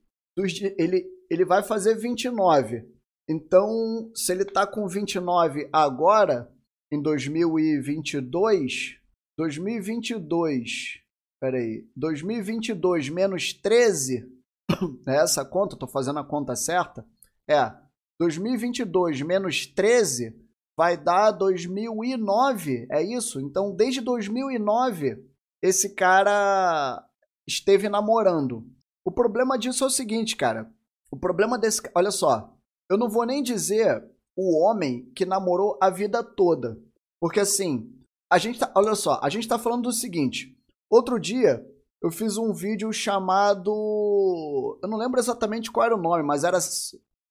[0.78, 2.88] ele, ele vai fazer 29.
[3.28, 6.54] Então, se ele tá com 29 agora,
[6.92, 9.00] em 2022,
[9.40, 11.02] 2022,
[11.42, 14.41] peraí, 2022 menos 13, é
[15.08, 17.06] essa conta, tô fazendo a conta certa,
[17.50, 17.72] é
[18.20, 20.36] 2022 menos 13
[20.78, 23.40] vai dar 2009, é isso?
[23.40, 25.24] Então, desde 2009,
[25.62, 27.08] esse cara
[27.48, 28.66] esteve namorando.
[29.06, 30.72] O problema disso é o seguinte, cara.
[31.12, 31.82] O problema desse.
[31.96, 32.56] Olha só.
[32.90, 34.04] Eu não vou nem dizer
[34.36, 36.80] o homem que namorou a vida toda.
[37.20, 37.92] Porque assim.
[38.32, 38.72] A gente tá.
[38.76, 39.20] Olha só.
[39.22, 40.58] A gente tá falando do seguinte.
[40.90, 41.66] Outro dia.
[42.02, 44.80] Eu fiz um vídeo chamado.
[44.82, 46.60] Eu não lembro exatamente qual era o nome, mas era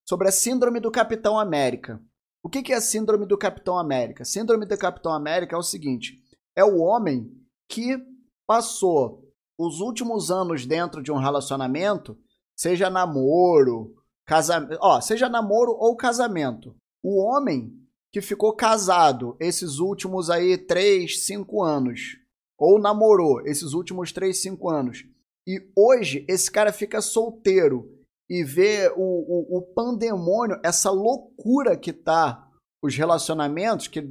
[0.09, 2.01] sobre a Síndrome do Capitão América.
[2.43, 4.25] O que é a Síndrome do Capitão América?
[4.25, 6.23] Síndrome do Capitão América é o seguinte:
[6.55, 7.31] é o homem
[7.69, 7.99] que
[8.47, 9.29] passou
[9.59, 12.17] os últimos anos dentro de um relacionamento,
[12.57, 17.77] seja namoro, casamento, ó, seja namoro ou casamento, o homem
[18.13, 22.17] que ficou casado esses últimos aí 3, 5 anos,
[22.61, 25.05] ou namorou esses últimos 3, 5 anos,
[25.49, 27.89] e hoje esse cara fica solteiro
[28.29, 32.47] e vê o, o, o pandemônio, essa loucura que tá
[32.83, 34.03] os relacionamentos, que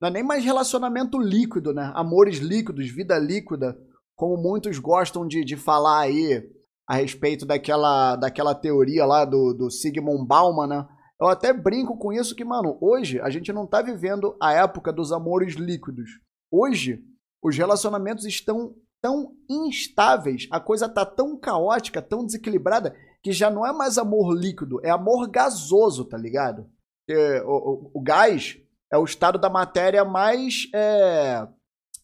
[0.00, 1.92] não é nem mais relacionamento líquido, né?
[1.94, 3.78] Amores líquidos, vida líquida,
[4.16, 6.42] como muitos gostam de, de falar aí
[6.88, 10.88] a respeito daquela, daquela teoria lá do, do Sigmund Bauman, né?
[11.20, 14.92] Eu até brinco com isso que, mano, hoje a gente não tá vivendo a época
[14.92, 16.10] dos amores líquidos.
[16.50, 17.04] Hoje,
[17.42, 23.66] os relacionamentos estão tão instáveis, a coisa tá tão caótica, tão desequilibrada, que já não
[23.66, 26.68] é mais amor líquido, é amor gasoso, tá ligado?
[27.08, 28.58] É, o, o, o, gás
[28.92, 31.46] é o estado da matéria mais é,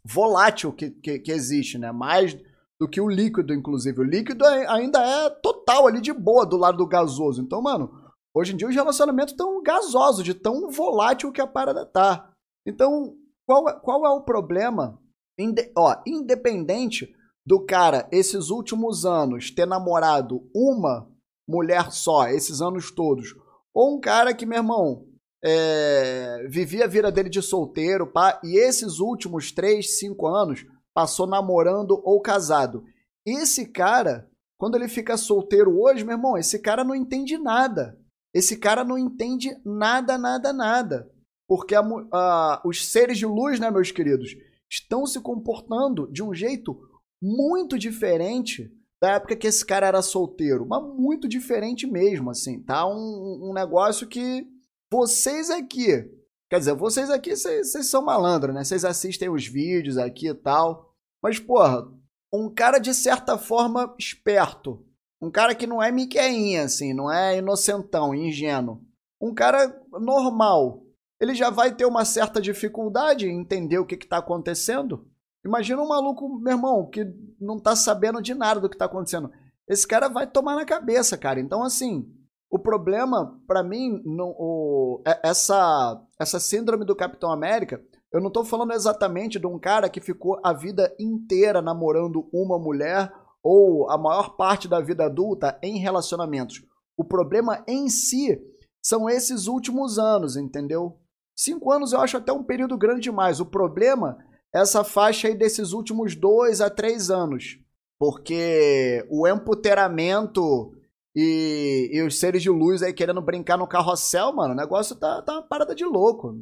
[0.04, 1.92] volátil que, que, que, existe, né?
[1.92, 2.36] Mais
[2.80, 4.00] do que o líquido, inclusive.
[4.00, 7.42] O líquido é, ainda é total ali de boa do lado do gasoso.
[7.42, 7.90] Então, mano,
[8.34, 12.30] hoje em dia os relacionamentos estão gasosos, de tão volátil que a parada tá.
[12.66, 13.14] Então,
[13.46, 14.98] qual, é, qual é o problema?
[15.38, 17.14] Inde ó, independente
[17.46, 21.08] do cara, esses últimos anos, ter namorado uma
[21.46, 23.34] mulher só, esses anos todos,
[23.74, 25.06] ou um cara que, meu irmão,
[25.44, 31.26] é, vivia a vida dele de solteiro, pá, e esses últimos 3, 5 anos passou
[31.26, 32.84] namorando ou casado.
[33.26, 37.98] Esse cara, quando ele fica solteiro hoje, meu irmão, esse cara não entende nada.
[38.32, 41.10] Esse cara não entende nada, nada, nada.
[41.46, 44.34] Porque a, a, os seres de luz, né, meus queridos,
[44.74, 46.76] estão se comportando de um jeito
[47.22, 50.66] muito diferente da época que esse cara era solteiro.
[50.66, 52.86] Mas muito diferente mesmo, assim, tá?
[52.86, 54.46] Um, um negócio que
[54.90, 56.10] vocês aqui,
[56.50, 58.64] quer dizer, vocês aqui, vocês, são malandros, né?
[58.64, 60.92] Vocês assistem os vídeos aqui e tal.
[61.22, 61.86] Mas, porra,
[62.32, 64.84] um cara de certa forma esperto,
[65.20, 68.82] Um cara que não é miqueinha, assim, não é inocentão, ingênuo.
[69.20, 70.83] Um cara normal.
[71.24, 75.08] Ele já vai ter uma certa dificuldade em entender o que está acontecendo.
[75.42, 77.02] Imagina um maluco, meu irmão, que
[77.40, 79.30] não tá sabendo de nada do que tá acontecendo.
[79.66, 81.40] Esse cara vai tomar na cabeça, cara.
[81.40, 82.06] Então, assim,
[82.50, 87.82] o problema, para mim, o, é, essa, essa síndrome do Capitão América,
[88.12, 92.58] eu não tô falando exatamente de um cara que ficou a vida inteira namorando uma
[92.58, 93.10] mulher
[93.42, 96.62] ou a maior parte da vida adulta em relacionamentos.
[96.98, 98.38] O problema em si
[98.82, 100.98] são esses últimos anos, entendeu?
[101.36, 103.40] Cinco anos eu acho até um período grande demais.
[103.40, 104.18] O problema
[104.54, 107.58] é essa faixa aí desses últimos dois a três anos.
[107.98, 110.72] Porque o empoteramento
[111.14, 115.22] e, e os seres de luz aí querendo brincar no carrossel, mano, o negócio tá,
[115.22, 116.34] tá uma parada de louco.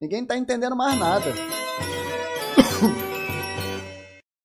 [0.00, 1.26] Ninguém tá entendendo mais nada.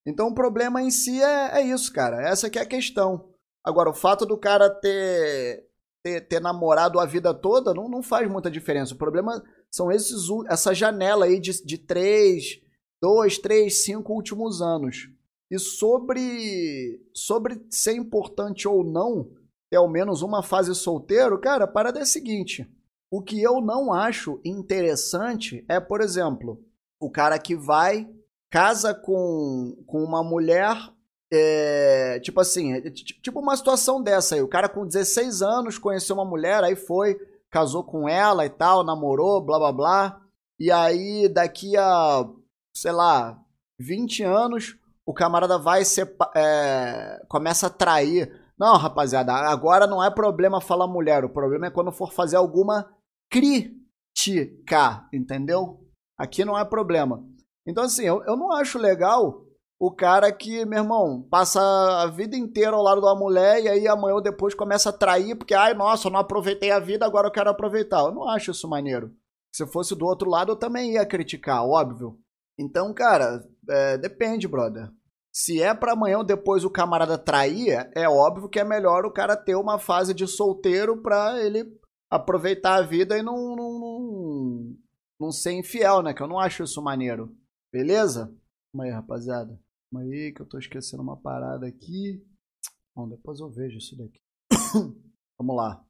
[0.06, 2.28] Então o problema em si é, é isso, cara.
[2.28, 3.30] Essa que é a questão.
[3.64, 5.64] Agora, o fato do cara ter,
[6.02, 8.92] ter, ter namorado a vida toda não, não faz muita diferença.
[8.92, 9.42] O problema
[9.74, 12.60] são esses, essa janela aí de, de três,
[13.02, 15.10] dois, três, cinco últimos anos.
[15.50, 19.32] E sobre, sobre ser importante ou não
[19.68, 22.70] ter ao menos uma fase solteiro, cara, a parada é a seguinte.
[23.10, 26.64] O que eu não acho interessante é, por exemplo,
[27.00, 28.08] o cara que vai
[28.48, 30.76] casa com, com uma mulher,
[31.32, 34.40] é, tipo assim, é, tipo uma situação dessa aí.
[34.40, 37.18] O cara com 16 anos conheceu uma mulher, aí foi,
[37.54, 40.20] casou com ela e tal, namorou, blá blá blá.
[40.58, 42.28] E aí, daqui a,
[42.74, 43.40] sei lá,
[43.78, 46.16] 20 anos, o camarada vai ser.
[46.34, 48.42] É, começa a trair.
[48.58, 52.92] Não, rapaziada, agora não é problema falar mulher, o problema é quando for fazer alguma
[53.30, 55.80] crítica, entendeu?
[56.18, 57.24] Aqui não é problema.
[57.66, 59.43] Então, assim, eu, eu não acho legal
[59.86, 63.86] o cara que, meu irmão, passa a vida inteira ao lado da mulher e aí
[63.86, 67.28] amanhã ou depois começa a trair porque, ai, nossa, eu não aproveitei a vida, agora
[67.28, 68.00] eu quero aproveitar.
[68.00, 69.12] Eu não acho isso maneiro.
[69.52, 72.18] Se fosse do outro lado, eu também ia criticar, óbvio.
[72.58, 74.88] Então, cara, é, depende, brother.
[75.30, 79.12] Se é para amanhã ou depois o camarada trair, é óbvio que é melhor o
[79.12, 81.64] cara ter uma fase de solteiro pra ele
[82.08, 84.76] aproveitar a vida e não, não, não,
[85.20, 86.14] não ser infiel, né?
[86.14, 87.36] Que eu não acho isso maneiro.
[87.70, 88.32] Beleza?
[88.72, 89.63] Calma aí, rapaziada.
[89.94, 92.20] Calma aí que eu tô esquecendo uma parada aqui.
[92.96, 94.20] Bom, depois eu vejo isso daqui.
[95.38, 95.84] Vamos lá.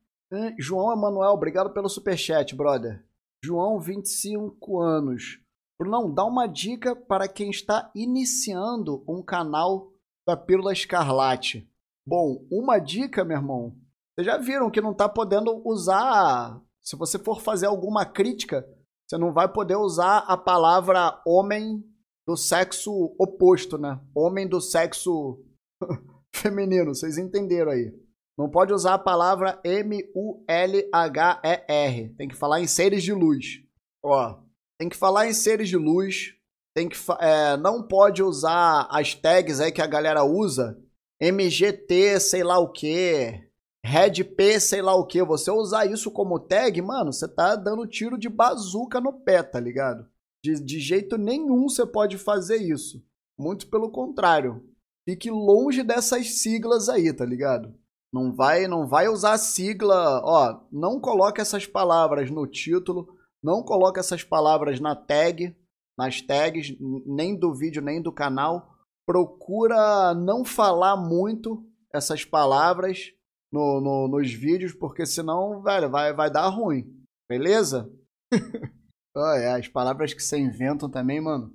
[0.58, 3.02] João Emanuel, obrigado pelo superchat, brother.
[3.42, 5.40] João, 25 anos.
[5.80, 9.90] Brunão, dá uma dica para quem está iniciando um canal
[10.26, 11.66] da Pílula Escarlate.
[12.06, 13.74] Bom, uma dica, meu irmão.
[14.14, 16.60] Vocês já viram que não está podendo usar.
[16.82, 18.68] Se você for fazer alguma crítica,
[19.06, 21.82] você não vai poder usar a palavra homem
[22.26, 24.00] do sexo oposto, né?
[24.14, 25.42] Homem do sexo
[26.34, 27.92] feminino, vocês entenderam aí.
[28.36, 30.08] Não pode usar a palavra M-U-L-H-E-R.
[32.16, 33.62] Tem que falar em seres de luz.
[34.02, 34.40] Ó,
[34.78, 36.34] tem que falar em seres de luz.
[36.74, 40.76] Tem que é, não pode usar as tags aí que a galera usa.
[41.20, 43.40] MGT, sei lá o que.
[43.86, 47.86] Red P, sei lá o que, você usar isso como tag, mano, você tá dando
[47.86, 50.08] tiro de bazuca no pé, tá ligado?
[50.44, 53.02] De, de jeito nenhum você pode fazer isso.
[53.38, 54.62] Muito pelo contrário.
[55.08, 57.74] Fique longe dessas siglas aí, tá ligado?
[58.12, 63.08] Não vai, não vai usar sigla, ó, não coloque essas palavras no título,
[63.42, 65.56] não coloque essas palavras na tag,
[65.98, 66.76] nas tags,
[67.06, 68.76] nem do vídeo, nem do canal.
[69.06, 73.12] Procura não falar muito essas palavras
[73.50, 76.86] no, no, nos vídeos, porque senão, velho, vai, vai dar ruim.
[77.28, 77.90] Beleza?
[79.14, 81.52] oh, é, as palavras que você inventam também, mano.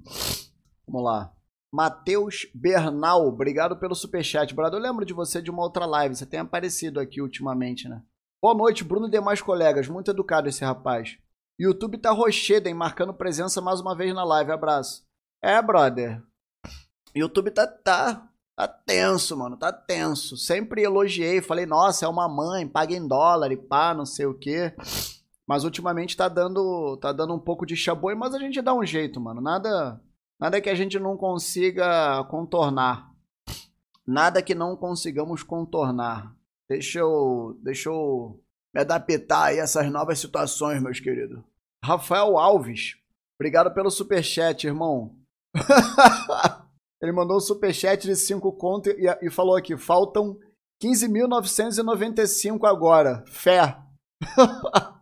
[0.88, 1.34] Vamos lá.
[1.72, 4.54] Matheus Bernal, obrigado pelo superchat.
[4.56, 6.16] Brado, eu lembro de você de uma outra live.
[6.16, 8.02] Você tem aparecido aqui ultimamente, né?
[8.42, 9.88] Boa noite, Bruno e demais colegas.
[9.88, 11.18] Muito educado esse rapaz.
[11.60, 12.76] YouTube tá rocheda, hein?
[12.76, 14.52] Marcando presença mais uma vez na live.
[14.52, 15.06] Abraço.
[15.44, 16.24] É, brother.
[17.14, 18.30] YouTube tá, tá
[18.60, 20.36] Tá tenso, mano, tá tenso.
[20.36, 24.38] Sempre elogiei, falei, nossa, é uma mãe, paga em dólar e pá, não sei o
[24.38, 24.76] quê.
[25.50, 28.86] Mas ultimamente tá dando, tá dando um pouco de chaboi, mas a gente dá um
[28.86, 29.42] jeito, mano.
[29.42, 30.00] Nada,
[30.40, 33.12] nada que a gente não consiga contornar.
[34.06, 36.36] Nada que não consigamos contornar.
[36.70, 38.40] Deixa eu, deixa eu
[38.72, 41.42] me adaptar a essas novas situações, meus queridos.
[41.84, 42.98] Rafael Alves,
[43.40, 45.16] obrigado pelo superchat, irmão.
[47.02, 50.38] Ele mandou um superchat de 5 conto e, e falou aqui: faltam
[50.80, 53.24] 15.995 agora.
[53.26, 53.76] Fé.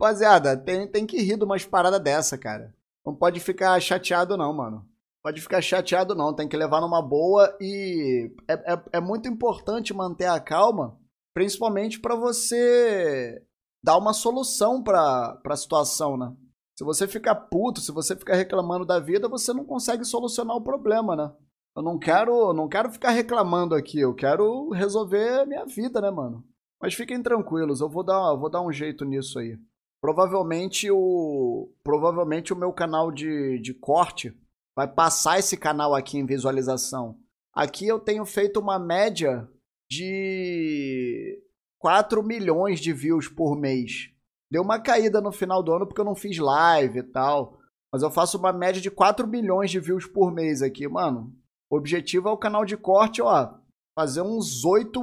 [0.00, 2.74] Rapaziada, tem, tem que rir de umas paradas dessa, cara.
[3.04, 4.88] Não pode ficar chateado, não, mano.
[5.22, 9.92] pode ficar chateado não, tem que levar numa boa e é, é, é muito importante
[9.92, 10.98] manter a calma,
[11.34, 13.42] principalmente para você
[13.84, 16.34] dar uma solução para a situação, né?
[16.78, 20.64] Se você ficar puto, se você ficar reclamando da vida, você não consegue solucionar o
[20.64, 21.30] problema, né?
[21.76, 26.42] Eu não quero, não quero ficar reclamando aqui, eu quero resolver minha vida, né, mano?
[26.80, 29.58] Mas fiquem tranquilos, eu vou dar, vou dar um jeito nisso aí.
[30.00, 34.34] Provavelmente o, provavelmente o meu canal de, de corte
[34.74, 37.18] vai passar esse canal aqui em visualização.
[37.52, 39.48] Aqui eu tenho feito uma média
[39.90, 41.42] de
[41.78, 44.10] 4 milhões de views por mês.
[44.50, 47.58] Deu uma caída no final do ano porque eu não fiz live e tal.
[47.92, 51.34] Mas eu faço uma média de 4 milhões de views por mês aqui, mano.
[51.68, 53.54] O objetivo é o canal de corte, ó,
[53.98, 55.00] fazer uns 8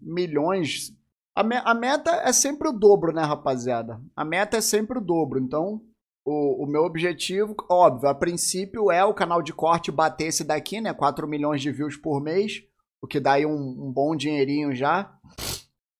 [0.00, 0.92] milhões.
[1.34, 4.00] A, me a meta é sempre o dobro, né, rapaziada?
[4.16, 5.38] A meta é sempre o dobro.
[5.38, 5.80] Então,
[6.24, 10.80] o, o, meu objetivo, óbvio, a princípio é o canal de corte bater esse daqui,
[10.80, 10.92] né?
[10.92, 12.62] 4 milhões de views por mês,
[13.00, 15.12] o que dá aí um, um bom dinheirinho já.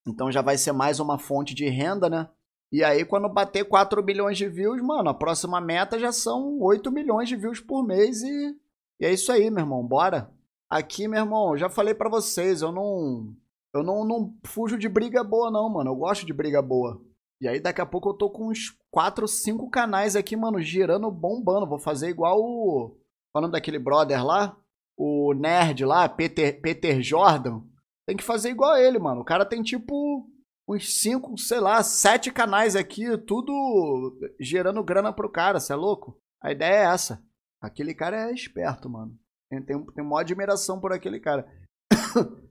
[0.06, 2.28] Então já vai ser mais uma fonte de renda, né?
[2.72, 6.90] E aí, quando bater 4 milhões de views, mano, a próxima meta já são 8
[6.90, 8.56] milhões de views por mês e
[9.00, 10.30] e é isso aí, meu irmão, bora.
[10.68, 13.34] Aqui, meu irmão, já falei para vocês, eu não
[13.74, 15.90] eu não, não fujo de briga boa não, mano.
[15.90, 17.00] Eu gosto de briga boa.
[17.40, 21.10] E aí daqui a pouco eu tô com uns 4, 5 canais aqui, mano, girando,
[21.10, 21.66] bombando.
[21.66, 22.98] Vou fazer igual o
[23.32, 24.56] falando daquele brother lá,
[24.98, 27.62] o nerd lá, Peter Peter Jordan.
[28.06, 29.20] Tem que fazer igual ele, mano.
[29.20, 30.28] O cara tem tipo
[30.68, 36.18] uns 5, sei lá, 7 canais aqui, tudo gerando grana pro cara, você é louco?
[36.42, 37.22] A ideia é essa.
[37.60, 39.16] Aquele cara é esperto, mano.
[39.50, 41.46] Tem, tem, tem uma admiração por aquele cara.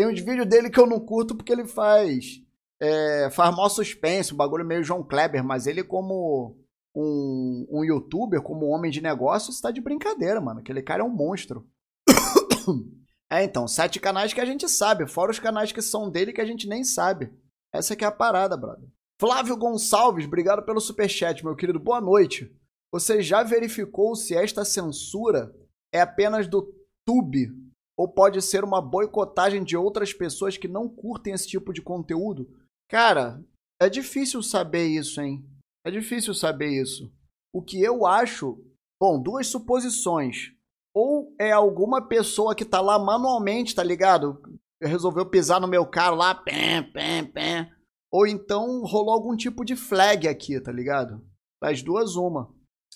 [0.00, 2.40] tem uns vídeos dele que eu não curto porque ele faz.
[2.80, 6.56] É, faz mó suspense, um bagulho meio João Kleber, mas ele, como
[6.96, 10.60] um, um youtuber, como um homem de negócio, está de brincadeira, mano.
[10.60, 11.68] Aquele cara é um monstro.
[13.30, 16.40] é, então, sete canais que a gente sabe, fora os canais que são dele que
[16.40, 17.30] a gente nem sabe.
[17.70, 18.88] Essa que é a parada, brother.
[19.20, 21.78] Flávio Gonçalves, obrigado pelo superchat, meu querido.
[21.78, 22.50] Boa noite.
[22.90, 25.54] Você já verificou se esta censura
[25.92, 26.74] é apenas do
[27.04, 27.52] Tube
[28.00, 32.48] ou pode ser uma boicotagem de outras pessoas que não curtem esse tipo de conteúdo?
[32.88, 33.44] Cara,
[33.78, 35.44] é difícil saber isso, hein?
[35.84, 37.12] É difícil saber isso.
[37.52, 38.58] O que eu acho,
[38.98, 40.50] bom, duas suposições.
[40.94, 44.40] Ou é alguma pessoa que tá lá manualmente, tá ligado?
[44.82, 47.70] Resolveu pisar no meu carro lá, pé, pé, pé.
[48.10, 51.22] Ou então rolou algum tipo de flag aqui, tá ligado?
[51.62, 52.50] Das duas, uma.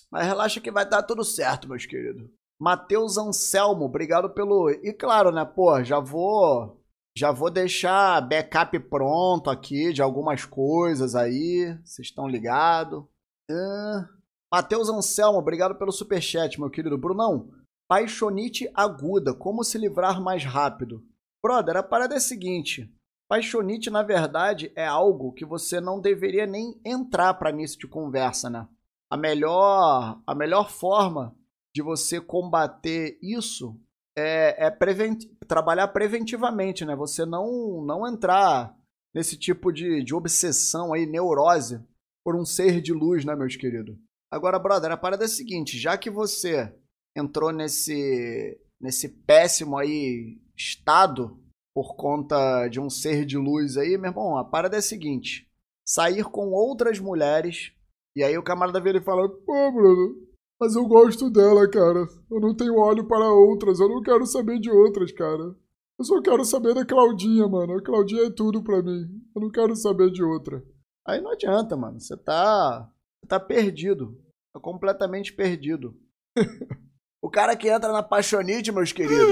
[0.09, 2.27] Mas relaxa que vai dar tudo certo, meus queridos.
[2.59, 4.69] Matheus Anselmo, obrigado pelo.
[4.69, 6.81] E claro, né, pô, já vou.
[7.17, 11.77] Já vou deixar backup pronto aqui de algumas coisas aí.
[11.83, 13.03] Vocês estão ligados?
[13.49, 14.15] Uh...
[14.51, 16.97] Matheus Anselmo, obrigado pelo superchat, meu querido.
[16.97, 17.49] Brunão,
[17.87, 21.03] paixonite aguda, como se livrar mais rápido?
[21.43, 22.93] Brother, a parada é a seguinte.
[23.27, 28.49] Paixonite, na verdade, é algo que você não deveria nem entrar para início de conversa,
[28.49, 28.67] né?
[29.09, 31.35] a melhor, a melhor forma
[31.75, 33.77] de você combater isso
[34.17, 36.95] é, é prevent, trabalhar preventivamente, né?
[36.95, 38.73] Você não, não entrar
[39.13, 41.83] nesse tipo de, de obsessão aí, neurose,
[42.23, 43.97] por um ser de luz, né, meus queridos?
[44.31, 46.73] Agora, brother, a parada é a seguinte, já que você
[47.15, 51.37] entrou nesse, nesse péssimo aí estado
[51.73, 55.45] por conta de um ser de luz aí, meu irmão, a parada é a seguinte,
[55.85, 57.73] sair com outras mulheres
[58.15, 60.24] e aí o camarada vira e fala: Pô, Bruno,
[60.59, 62.07] mas eu gosto dela, cara.
[62.31, 63.79] Eu não tenho olho para outras.
[63.79, 65.55] Eu não quero saber de outras, cara.
[65.97, 67.77] Eu só quero saber da Claudinha, mano.
[67.77, 69.05] A Claudinha é tudo pra mim.
[69.35, 70.63] Eu não quero saber de outra.
[71.07, 71.99] Aí não adianta, mano.
[71.99, 72.89] Você tá.
[73.21, 74.17] Você tá perdido.
[74.53, 75.95] Tá completamente perdido.
[77.21, 79.25] o cara que entra na paixonite, meus queridos.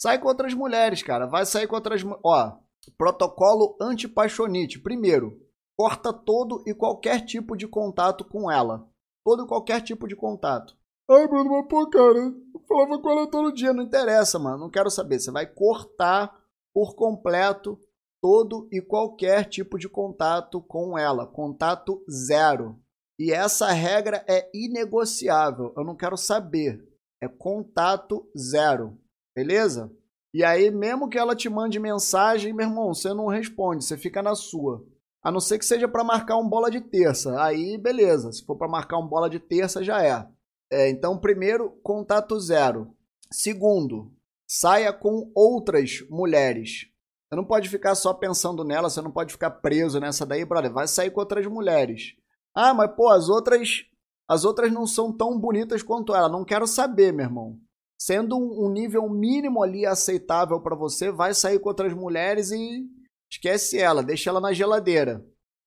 [0.00, 1.26] Sai com outras mulheres, cara.
[1.26, 2.02] Vai sair com outras.
[2.24, 2.58] Ó,
[2.98, 4.80] protocolo anti-paixonite.
[4.80, 5.38] Primeiro,
[5.78, 8.88] corta todo e qualquer tipo de contato com ela.
[9.24, 10.76] Todo e qualquer tipo de contato.
[11.10, 14.70] Ai, Bruno, mas pô, cara, eu falava com ela todo dia, não interessa, mano, não
[14.70, 15.20] quero saber.
[15.20, 16.34] Você vai cortar
[16.74, 17.78] por completo
[18.22, 21.26] todo e qualquer tipo de contato com ela.
[21.26, 22.78] Contato zero.
[23.18, 25.72] E essa regra é inegociável.
[25.76, 26.82] Eu não quero saber.
[27.22, 28.98] É contato zero.
[29.36, 29.92] Beleza?
[30.34, 34.22] E aí, mesmo que ela te mande mensagem, meu irmão, você não responde, você fica
[34.22, 34.82] na sua.
[35.22, 37.40] A não ser que seja para marcar um bola de terça.
[37.42, 38.32] Aí, beleza.
[38.32, 40.26] Se for para marcar um bola de terça, já é.
[40.70, 40.90] é.
[40.90, 42.94] Então, primeiro, contato zero.
[43.30, 44.12] Segundo,
[44.46, 46.86] saia com outras mulheres.
[47.28, 50.72] Você não pode ficar só pensando nela, você não pode ficar preso nessa daí, brother.
[50.72, 52.14] Vai sair com outras mulheres.
[52.54, 53.86] Ah, mas pô, as outras
[54.28, 56.28] as outras não são tão bonitas quanto ela.
[56.28, 57.58] Não quero saber, meu irmão.
[57.98, 62.86] Sendo um, nível mínimo ali aceitável para você, vai sair com outras mulheres e
[63.32, 65.24] esquece ela, deixa ela na geladeira.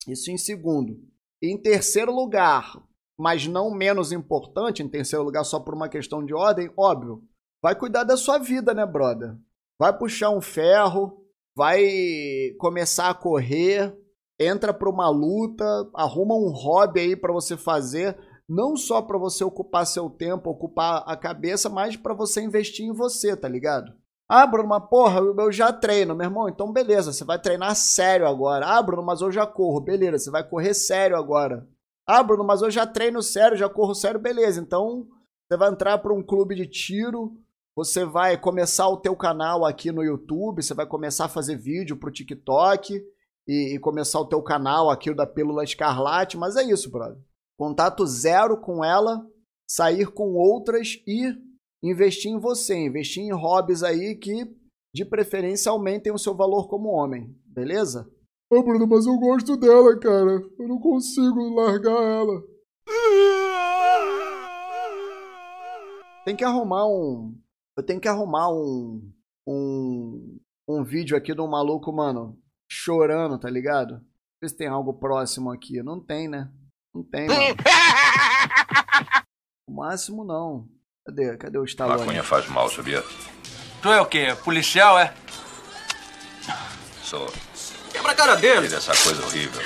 [0.08, 1.00] Isso em segundo.
[1.42, 2.82] Em terceiro lugar,
[3.18, 7.24] mas não menos importante, em terceiro lugar só por uma questão de ordem, óbvio,
[7.62, 9.36] vai cuidar da sua vida, né, brother?
[9.80, 11.84] Vai puxar um ferro, vai
[12.60, 13.96] começar a correr,
[14.40, 19.44] entra para uma luta, arruma um hobby aí para você fazer não só para você
[19.44, 23.92] ocupar seu tempo, ocupar a cabeça, mas para você investir em você, tá ligado?
[24.28, 26.50] Ah, Bruno, porra, eu já treino, meu irmão.
[26.50, 28.66] Então, beleza, você vai treinar sério agora.
[28.66, 29.80] Ah, Bruno, mas eu já corro.
[29.80, 31.68] Beleza, você vai correr sério agora.
[32.08, 34.20] Ah, Bruno, mas eu já treino sério, já corro sério.
[34.20, 35.08] Beleza, então
[35.48, 37.38] você vai entrar para um clube de tiro.
[37.76, 40.64] Você vai começar o teu canal aqui no YouTube.
[40.64, 43.00] Você vai começar a fazer vídeo pro TikTok.
[43.48, 46.38] E, e começar o teu canal aqui, o da Pílula Escarlate.
[46.38, 47.22] Mas é isso, brother
[47.58, 49.26] contato zero com ela,
[49.68, 51.34] sair com outras e
[51.90, 54.46] investir em você, investir em hobbies aí que
[54.94, 58.10] de preferência aumentem o seu valor como homem, beleza?
[58.50, 60.42] Ô Bruno, mas eu gosto dela, cara.
[60.58, 62.44] Eu não consigo largar ela.
[66.24, 67.38] Tem que arrumar um.
[67.78, 69.12] Eu tenho que arrumar um.
[69.48, 70.40] Um.
[70.68, 72.40] Um vídeo aqui de um maluco, mano,
[72.72, 74.02] chorando, tá ligado?
[74.42, 75.84] Ver se tem algo próximo aqui.
[75.84, 76.52] Não tem, né?
[76.94, 77.40] Não tem, mano.
[79.70, 80.68] o máximo não.
[81.06, 81.38] Cadê?
[81.38, 82.00] Cadê o Stallone?
[82.00, 83.04] Maconha faz mal, sabia?
[83.82, 84.36] Tu é o quê?
[84.44, 85.14] Policial, é?
[87.04, 87.28] Sou.
[87.92, 88.68] Quebra a cara dele.
[88.68, 89.62] Tira essa coisa horrível.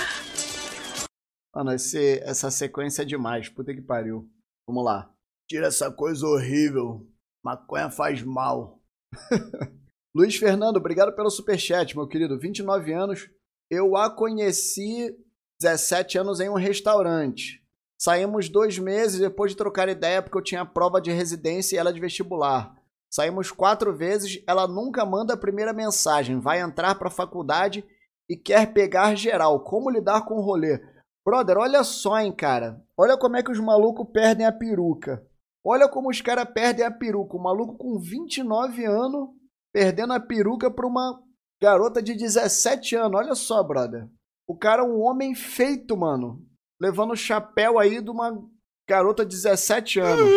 [1.56, 3.48] Mano, esse, essa sequência é demais.
[3.48, 4.30] Puta que pariu.
[4.68, 5.10] Vamos lá.
[5.50, 7.08] Tira essa coisa horrível.
[7.42, 8.82] Maconha faz mal.
[10.14, 12.38] Luiz Fernando, obrigado pelo superchat, meu querido.
[12.38, 13.30] 29 anos.
[13.72, 15.16] Eu a conheci
[15.62, 17.59] 17 anos em um restaurante.
[18.00, 21.92] Saímos dois meses depois de trocar ideia porque eu tinha prova de residência e ela
[21.92, 22.74] de vestibular.
[23.12, 27.84] Saímos quatro vezes, ela nunca manda a primeira mensagem, vai entrar para a faculdade
[28.30, 29.64] e quer pegar geral.
[29.64, 30.80] Como lidar com o rolê?
[31.26, 32.82] Brother, olha só, hein, cara.
[32.96, 35.22] Olha como é que os malucos perdem a peruca.
[35.66, 37.36] Olha como os caras perdem a peruca.
[37.36, 39.30] O maluco com 29 anos
[39.74, 41.22] perdendo a peruca para uma
[41.62, 43.20] garota de 17 anos.
[43.20, 44.08] Olha só, brother.
[44.48, 46.49] O cara é um homem feito, mano.
[46.80, 48.42] Levando o chapéu aí de uma
[48.88, 50.30] garota de 17 anos.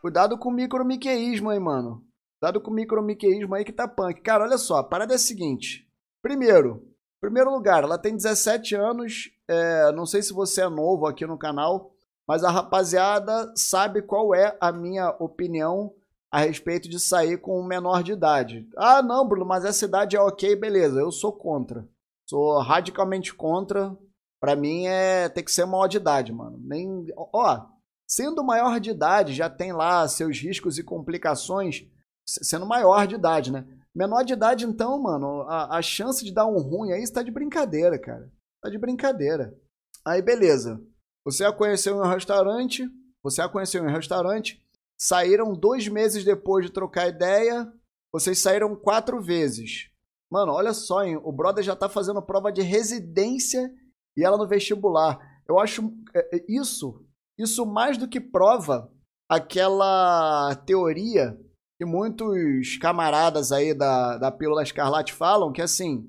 [0.00, 2.04] Cuidado com o micromiqueísmo aí, mano.
[2.40, 4.20] Cuidado com o micromiqueísmo aí que tá punk.
[4.20, 5.88] Cara, olha só, a parada é a seguinte.
[6.20, 6.88] Primeiro,
[7.20, 9.30] primeiro lugar, ela tem 17 anos.
[9.48, 11.92] É, não sei se você é novo aqui no canal,
[12.26, 15.92] mas a rapaziada sabe qual é a minha opinião
[16.30, 18.68] a respeito de sair com um menor de idade.
[18.76, 20.98] Ah, não, Bruno, mas essa idade é ok, beleza.
[20.98, 21.86] Eu sou contra.
[22.32, 23.94] Sou radicalmente contra.
[24.40, 26.58] Para mim é ter que ser maior de idade, mano.
[26.64, 27.66] Nem, ó,
[28.08, 31.86] sendo maior de idade já tem lá seus riscos e complicações,
[32.24, 33.66] sendo maior de idade, né?
[33.94, 37.30] Menor de idade, então, mano, a, a chance de dar um ruim aí está de
[37.30, 38.32] brincadeira, cara.
[38.62, 39.54] Tá de brincadeira.
[40.02, 40.82] Aí, beleza.
[41.26, 42.88] Você a conheceu em um restaurante,
[43.22, 44.58] você a conheceu em um restaurante,
[44.98, 47.70] saíram dois meses depois de trocar ideia,
[48.10, 49.91] vocês saíram quatro vezes.
[50.32, 51.20] Mano, olha só, hein?
[51.22, 53.70] o brother já tá fazendo prova de residência
[54.16, 55.18] e ela no vestibular.
[55.46, 57.04] Eu acho é, é, isso,
[57.38, 58.90] isso mais do que prova
[59.28, 61.38] aquela teoria
[61.78, 66.08] que muitos camaradas aí da, da Pílula Escarlate falam, que assim,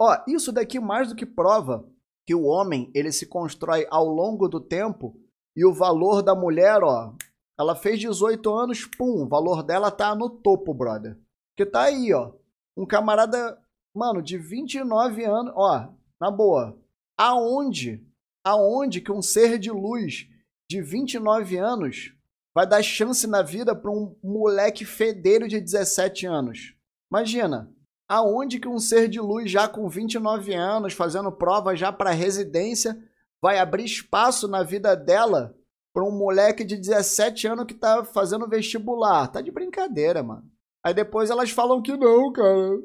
[0.00, 1.86] ó, isso daqui mais do que prova
[2.26, 5.14] que o homem ele se constrói ao longo do tempo
[5.54, 7.12] e o valor da mulher, ó,
[7.60, 11.18] ela fez 18 anos, pum, o valor dela tá no topo, brother.
[11.54, 12.32] Que tá aí, ó.
[12.76, 13.58] Um camarada,
[13.94, 15.88] mano, de 29 anos, ó,
[16.20, 16.78] na boa.
[17.16, 18.06] Aonde,
[18.44, 20.28] aonde que um ser de luz
[20.70, 22.14] de 29 anos
[22.54, 26.74] vai dar chance na vida para um moleque fedeiro de 17 anos?
[27.10, 27.70] Imagina,
[28.08, 32.96] aonde que um ser de luz já com 29 anos, fazendo prova já para residência,
[33.40, 35.56] vai abrir espaço na vida dela
[35.92, 39.28] para um moleque de 17 anos que tá fazendo vestibular.
[39.28, 40.51] Tá de brincadeira, mano.
[40.84, 42.78] Aí depois elas falam que não, cara.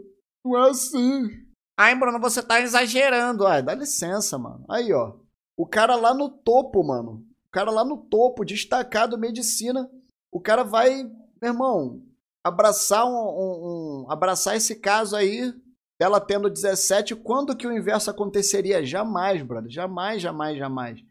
[0.45, 1.29] Não é assim.
[1.77, 3.45] Ai, Bruno, você tá exagerando.
[3.45, 4.65] Ai, dá licença, mano.
[4.69, 5.15] Aí, ó.
[5.55, 7.23] O cara lá no topo, mano.
[7.47, 9.89] O cara lá no topo, destacado medicina.
[10.31, 11.03] O cara vai,
[11.41, 12.01] meu irmão,
[12.43, 15.53] abraçar um, um, um abraçar esse caso aí
[15.99, 18.85] dela tendo 17, quando que o inverso aconteceria?
[18.85, 19.71] Jamais, brother.
[19.71, 21.03] Jamais, jamais, jamais.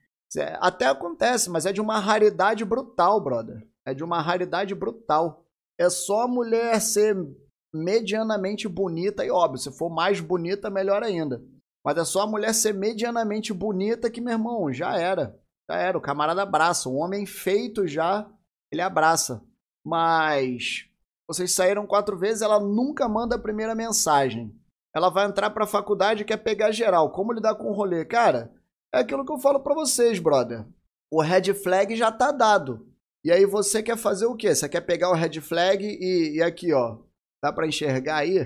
[0.61, 3.67] Até acontece, mas é de uma raridade brutal, brother.
[3.85, 5.46] É de uma raridade brutal.
[5.79, 7.17] É só mulher ser
[7.73, 11.43] medianamente bonita e óbvio, se for mais bonita, melhor ainda.
[11.85, 15.39] Mas é só a mulher ser medianamente bonita que, meu irmão, já era.
[15.71, 15.97] Já era.
[15.97, 16.89] O camarada abraça.
[16.89, 18.29] Um homem feito já,
[18.73, 19.43] ele abraça.
[19.85, 20.89] Mas
[21.29, 24.53] vocês saíram quatro vezes, ela nunca manda a primeira mensagem.
[24.95, 27.13] Ela vai entrar pra faculdade e quer pegar geral.
[27.13, 28.05] Como lidar com o rolê?
[28.05, 28.53] Cara,
[28.93, 30.65] é aquilo que eu falo pra vocês, brother.
[31.11, 32.89] O red flag já tá dado.
[33.27, 34.55] E aí você quer fazer o quê?
[34.55, 36.99] Você quer pegar o red flag e, e aqui, ó.
[37.43, 38.39] Dá pra enxergar aí?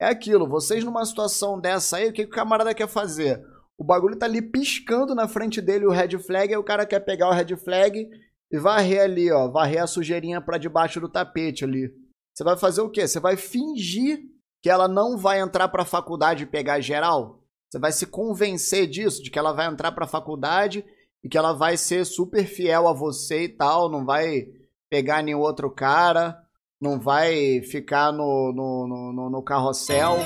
[0.00, 3.44] É aquilo, vocês numa situação dessa aí, o que, que o camarada quer fazer?
[3.76, 7.00] O bagulho tá ali piscando na frente dele o red flag, aí o cara quer
[7.00, 8.08] pegar o red flag
[8.52, 11.92] e varrer ali, ó, varrer a sujeirinha para debaixo do tapete ali.
[12.32, 13.08] Você vai fazer o quê?
[13.08, 14.20] Você vai fingir
[14.62, 17.42] que ela não vai entrar para a faculdade e pegar geral?
[17.68, 20.84] Você vai se convencer disso, de que ela vai entrar para a faculdade
[21.22, 24.46] e que ela vai ser super fiel a você e tal, não vai
[24.88, 26.36] pegar nenhum outro cara
[26.80, 30.16] não vai ficar no, no, no, no carrossel.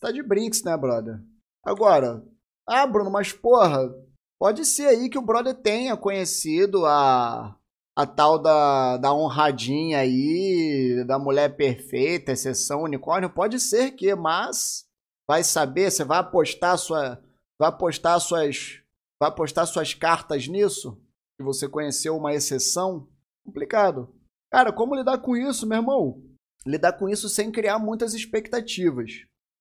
[0.00, 1.18] Tá de brinks, né, brother?
[1.64, 2.22] Agora,
[2.68, 3.92] ah, Bruno, mas porra,
[4.38, 7.56] pode ser aí que o brother tenha conhecido a,
[7.96, 14.84] a tal da, da honradinha aí, da mulher perfeita, exceção unicórnio, pode ser que, mas
[15.26, 17.20] vai saber, você vai apostar sua
[17.58, 18.82] vai apostar suas
[19.20, 21.00] vai apostar suas cartas nisso?
[21.36, 23.08] Que você conheceu uma exceção?
[23.44, 24.08] complicado.
[24.50, 26.22] Cara, como lidar com isso, meu irmão?
[26.66, 29.10] Lidar com isso sem criar muitas expectativas.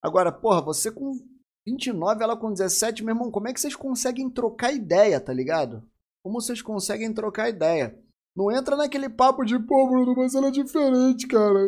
[0.01, 1.19] Agora, porra, você com
[1.67, 5.83] 29, ela com 17, meu irmão, como é que vocês conseguem trocar ideia, tá ligado?
[6.23, 7.99] Como vocês conseguem trocar ideia?
[8.35, 11.59] Não entra naquele papo de, pô, Bruno, mas ela é diferente, cara.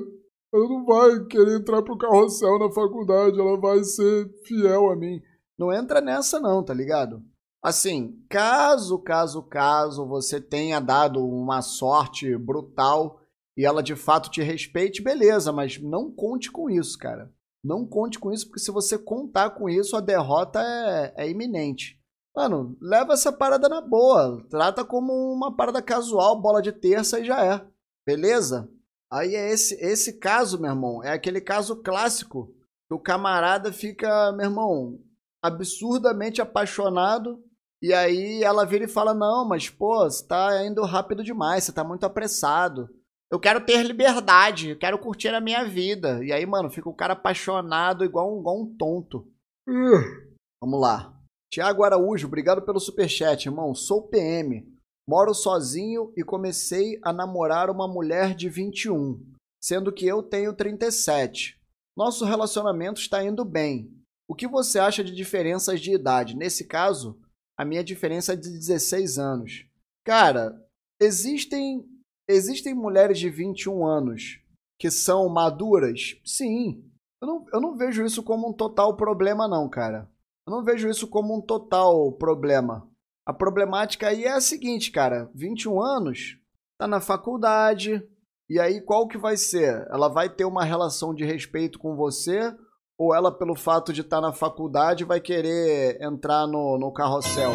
[0.54, 5.22] Ela não vai querer entrar pro carrossel na faculdade, ela vai ser fiel a mim.
[5.58, 7.24] Não entra nessa, não, tá ligado?
[7.64, 13.20] Assim, caso, caso, caso você tenha dado uma sorte brutal
[13.58, 17.34] e ela de fato te respeite, beleza, mas não conte com isso, cara.
[17.64, 22.00] Não conte com isso, porque se você contar com isso, a derrota é, é iminente.
[22.36, 24.46] Mano, leva essa parada na boa.
[24.50, 27.66] Trata como uma parada casual, bola de terça e já é.
[28.06, 28.70] Beleza?
[29.12, 32.54] Aí é esse, esse caso, meu irmão, é aquele caso clássico
[32.88, 35.00] que o camarada fica, meu irmão,
[35.46, 37.44] absurdamente apaixonado
[37.82, 41.72] e aí ela vira e fala: Não, mas pô, você tá indo rápido demais, você
[41.72, 42.90] tá muito apressado.
[43.32, 46.24] Eu quero ter liberdade, eu quero curtir a minha vida.
[46.24, 49.28] E aí, mano, fica o cara apaixonado igual um, igual um tonto.
[49.68, 50.36] Uh.
[50.62, 51.14] Vamos lá.
[51.52, 53.76] Tiago Araújo, obrigado pelo superchat, irmão.
[53.76, 54.66] Sou PM,
[55.08, 59.22] moro sozinho e comecei a namorar uma mulher de 21,
[59.62, 61.60] sendo que eu tenho 37.
[61.96, 63.95] Nosso relacionamento está indo bem.
[64.28, 66.36] O que você acha de diferenças de idade?
[66.36, 67.20] Nesse caso,
[67.58, 69.66] a minha diferença é de 16 anos.
[70.04, 70.56] Cara,
[71.00, 71.86] existem
[72.28, 74.40] existem mulheres de 21 anos
[74.80, 76.20] que são maduras?
[76.26, 76.84] Sim.
[77.22, 80.10] Eu não, eu não vejo isso como um total problema, não, cara.
[80.48, 82.90] Eu não vejo isso como um total problema.
[83.26, 85.30] A problemática aí é a seguinte, cara.
[85.34, 86.38] 21 anos,
[86.78, 88.08] tá na faculdade,
[88.50, 89.88] e aí qual que vai ser?
[89.90, 92.56] Ela vai ter uma relação de respeito com você
[92.98, 97.52] ou ela, pelo fato de estar tá na faculdade, vai querer entrar no, no carrossel?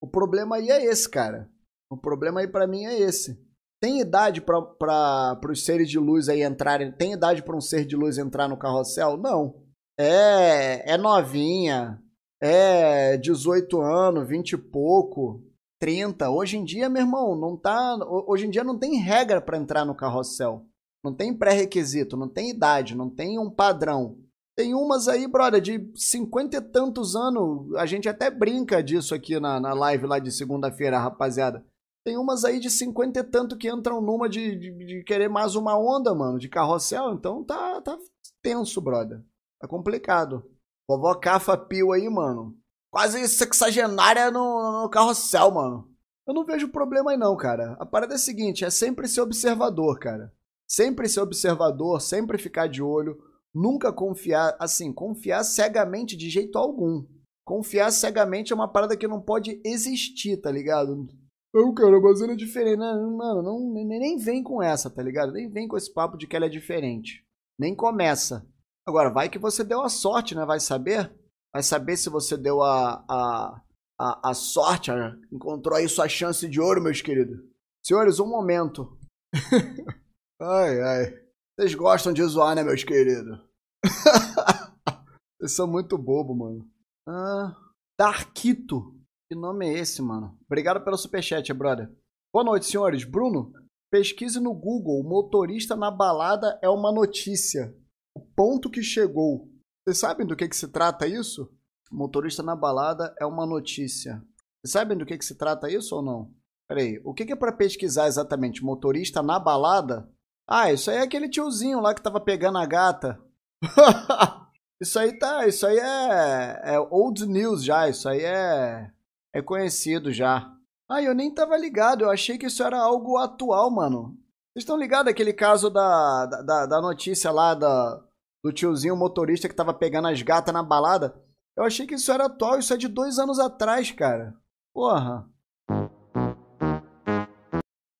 [0.00, 1.48] O problema aí é esse, cara.
[1.90, 3.42] O problema aí para mim é esse.
[3.80, 6.92] Tem idade para os seres de luz aí entrarem?
[6.92, 9.16] Tem idade para um ser de luz entrar no carrossel?
[9.16, 9.62] Não.
[9.98, 12.00] É, é novinha,
[12.40, 15.42] é 18 anos, 20 e pouco,
[15.78, 16.30] 30.
[16.30, 17.96] Hoje em dia, meu irmão, não tá.
[18.26, 20.66] Hoje em dia não tem regra para entrar no carrossel.
[21.04, 24.16] Não tem pré-requisito, não tem idade, não tem um padrão.
[24.56, 27.74] Tem umas aí, brother, de cinquenta e tantos anos.
[27.74, 31.62] A gente até brinca disso aqui na, na live lá de segunda-feira, rapaziada.
[32.06, 35.54] Tem umas aí de cinquenta e tanto que entram numa de, de, de, querer mais
[35.56, 37.12] uma onda, mano, de carrossel.
[37.12, 37.98] Então tá, tá
[38.42, 39.22] tenso, brother.
[39.60, 40.42] Tá complicado.
[40.88, 42.56] Vovó Cafa Pio aí, mano.
[42.90, 45.90] Quase sexagenária no, no carrossel, mano.
[46.26, 47.72] Eu não vejo problema aí não, cara.
[47.78, 50.32] A parada é a seguinte, é sempre ser observador, cara.
[50.74, 53.16] Sempre ser observador, sempre ficar de olho,
[53.54, 57.06] nunca confiar, assim, confiar cegamente de jeito algum.
[57.44, 61.06] Confiar cegamente é uma parada que não pode existir, tá ligado?
[61.54, 62.76] Não, cara, mas ele é diferente.
[62.76, 65.32] Não, mano, não, nem vem com essa, tá ligado?
[65.32, 67.24] Nem vem com esse papo de que ela é diferente.
[67.56, 68.44] Nem começa.
[68.84, 70.44] Agora, vai que você deu a sorte, né?
[70.44, 71.14] Vai saber?
[71.52, 73.62] Vai saber se você deu a, a,
[73.96, 75.16] a, a sorte, né?
[75.32, 77.38] encontrou aí sua chance de ouro, meus queridos.
[77.80, 78.98] Senhores, um momento.
[80.46, 81.24] Ai, ai.
[81.56, 83.40] Vocês gostam de zoar, né, meus queridos?
[85.40, 86.70] Vocês são muito bobo, mano.
[87.08, 87.56] Ah,
[87.98, 88.94] Darkito.
[89.26, 90.38] Que nome é esse, mano?
[90.44, 91.90] Obrigado pelo superchat, brother.
[92.30, 93.04] Boa noite, senhores.
[93.04, 93.54] Bruno,
[93.90, 97.74] pesquise no Google, motorista na balada é uma notícia.
[98.14, 99.50] O ponto que chegou.
[99.82, 101.50] Vocês sabem do que, que se trata isso?
[101.90, 104.22] Motorista na balada é uma notícia.
[104.60, 106.34] Vocês sabem do que, que se trata isso ou não?
[106.68, 108.62] Peraí, o que, que é para pesquisar exatamente?
[108.62, 110.12] Motorista na balada?
[110.46, 113.18] Ah, isso aí é aquele tiozinho lá que tava pegando a gata.
[114.80, 118.90] isso aí tá, isso aí é, é old news já, isso aí é
[119.34, 120.50] é conhecido já.
[120.88, 124.16] Ah, eu nem tava ligado, eu achei que isso era algo atual, mano.
[124.52, 128.00] Vocês estão ligados aquele caso da, da, da notícia lá da,
[128.44, 131.20] do tiozinho motorista que tava pegando as gatas na balada?
[131.56, 134.34] Eu achei que isso era atual, isso é de dois anos atrás, cara.
[134.72, 135.28] Porra.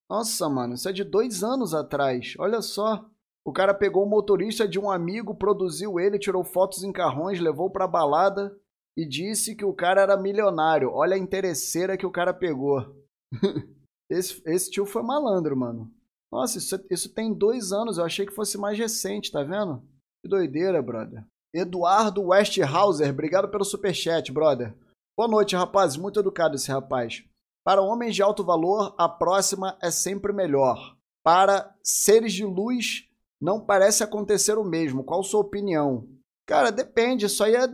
[0.09, 2.35] Nossa, mano, isso é de dois anos atrás.
[2.39, 3.09] Olha só.
[3.45, 7.71] O cara pegou o motorista de um amigo, produziu ele, tirou fotos em carrões, levou
[7.71, 8.57] pra balada
[8.97, 10.91] e disse que o cara era milionário.
[10.91, 12.97] Olha a interesseira que o cara pegou.
[14.09, 15.93] esse, esse tio foi malandro, mano.
[16.33, 17.99] Nossa, isso, isso tem dois anos.
[17.99, 19.83] Eu achei que fosse mais recente, tá vendo?
[20.23, 21.25] Que doideira, brother.
[21.55, 24.75] Eduardo Westhauser, obrigado pelo superchat, brother.
[25.17, 25.97] Boa noite, rapaz.
[25.97, 27.25] Muito educado esse rapaz.
[27.65, 30.97] Para homens de alto valor, a próxima é sempre melhor.
[31.25, 33.09] Para seres de luz,
[33.41, 35.03] não parece acontecer o mesmo.
[35.03, 36.07] Qual sua opinião?
[36.47, 37.25] Cara, depende.
[37.25, 37.67] Isso aí é,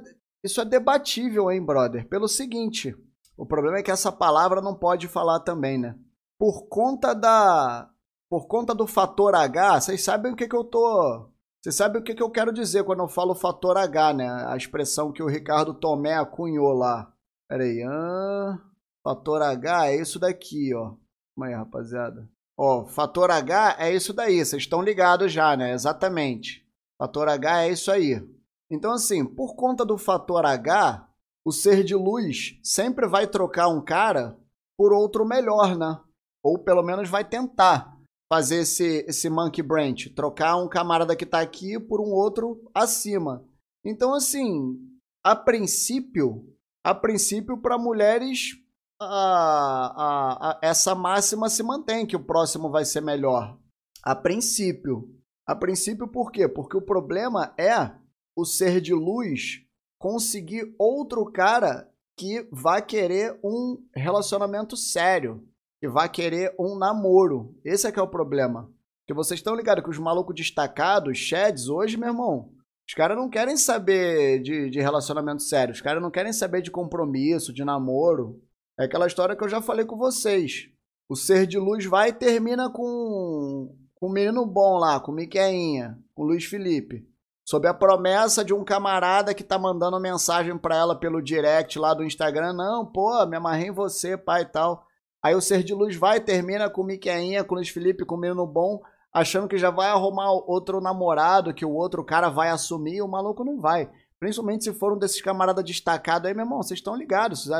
[0.44, 2.08] isso é debatível, hein, brother?
[2.08, 2.96] Pelo seguinte,
[3.36, 5.98] o problema é que essa palavra não pode falar também, né?
[6.38, 7.90] Por conta da.
[8.30, 11.28] Por conta do fator H, vocês sabem o que, que eu tô.
[11.60, 14.28] Vocês sabem o que, que eu quero dizer quando eu falo fator H, né?
[14.46, 17.12] A expressão que o Ricardo Tomé acunhou lá.
[17.48, 17.82] Pera aí.
[17.82, 18.58] Ah,
[19.02, 20.94] fator H é isso daqui, ó.
[21.34, 22.28] Calma aí, rapaziada.
[22.58, 24.44] Ó, fator H é isso daí.
[24.44, 25.72] Vocês estão ligados já, né?
[25.72, 26.66] Exatamente.
[26.98, 28.22] Fator H é isso aí.
[28.70, 31.08] Então, assim, por conta do fator H,
[31.44, 34.38] o ser de luz sempre vai trocar um cara
[34.76, 35.98] por outro melhor, né?
[36.42, 37.98] Ou pelo menos vai tentar
[38.30, 43.44] fazer esse, esse monkey branch, trocar um camarada que está aqui por um outro acima.
[43.84, 44.78] Então, assim,
[45.24, 46.46] a princípio,
[46.84, 48.56] a princípio para mulheres
[49.00, 53.58] a, a, a, essa máxima se mantém que o próximo vai ser melhor.
[54.02, 55.08] A princípio.
[55.46, 56.46] A princípio por quê?
[56.46, 57.92] Porque o problema é
[58.36, 59.62] o ser de luz
[59.98, 65.42] conseguir outro cara que vai querer um relacionamento sério,
[65.80, 67.58] que vai querer um namoro.
[67.64, 68.70] Esse é que é o problema.
[69.06, 72.52] Que vocês estão ligados que os malucos destacados, Shads, hoje, meu irmão,
[72.86, 76.70] os caras não querem saber de, de relacionamento sério, os caras não querem saber de
[76.70, 78.40] compromisso, de namoro.
[78.80, 80.68] É aquela história que eu já falei com vocês.
[81.08, 85.98] O ser de luz vai e termina com, com um menino bom lá, com Miqueinha,
[86.14, 87.10] com Luiz Felipe
[87.50, 91.92] sob a promessa de um camarada que tá mandando mensagem para ela pelo direct lá
[91.92, 94.86] do Instagram, não, pô, me amarrei em você, pai e tal.
[95.20, 98.04] Aí o ser de luz vai e termina com o Miqueinha, com o Luiz Felipe,
[98.04, 98.80] com menino bom,
[99.12, 103.44] achando que já vai arrumar outro namorado, que o outro cara vai assumir, o maluco
[103.44, 103.90] não vai.
[104.20, 107.50] Principalmente se for um desses camaradas destacados aí, meu irmão, vocês estão ligados,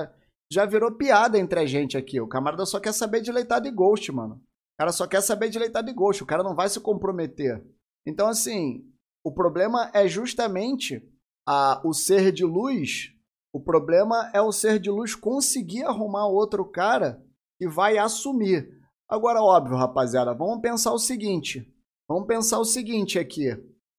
[0.51, 2.21] já virou piada entre a gente aqui.
[2.21, 4.35] O camarada só quer saber de leitado e ghost, mano.
[4.35, 7.65] O cara só quer saber de leitado e ghost, o cara não vai se comprometer.
[8.07, 8.85] Então, assim,
[9.25, 11.07] o problema é justamente
[11.47, 13.13] a, o ser de luz.
[13.53, 17.23] O problema é o ser de luz conseguir arrumar outro cara
[17.59, 18.81] que vai assumir.
[19.09, 21.71] Agora, óbvio, rapaziada, vamos pensar o seguinte.
[22.09, 23.51] Vamos pensar o seguinte aqui.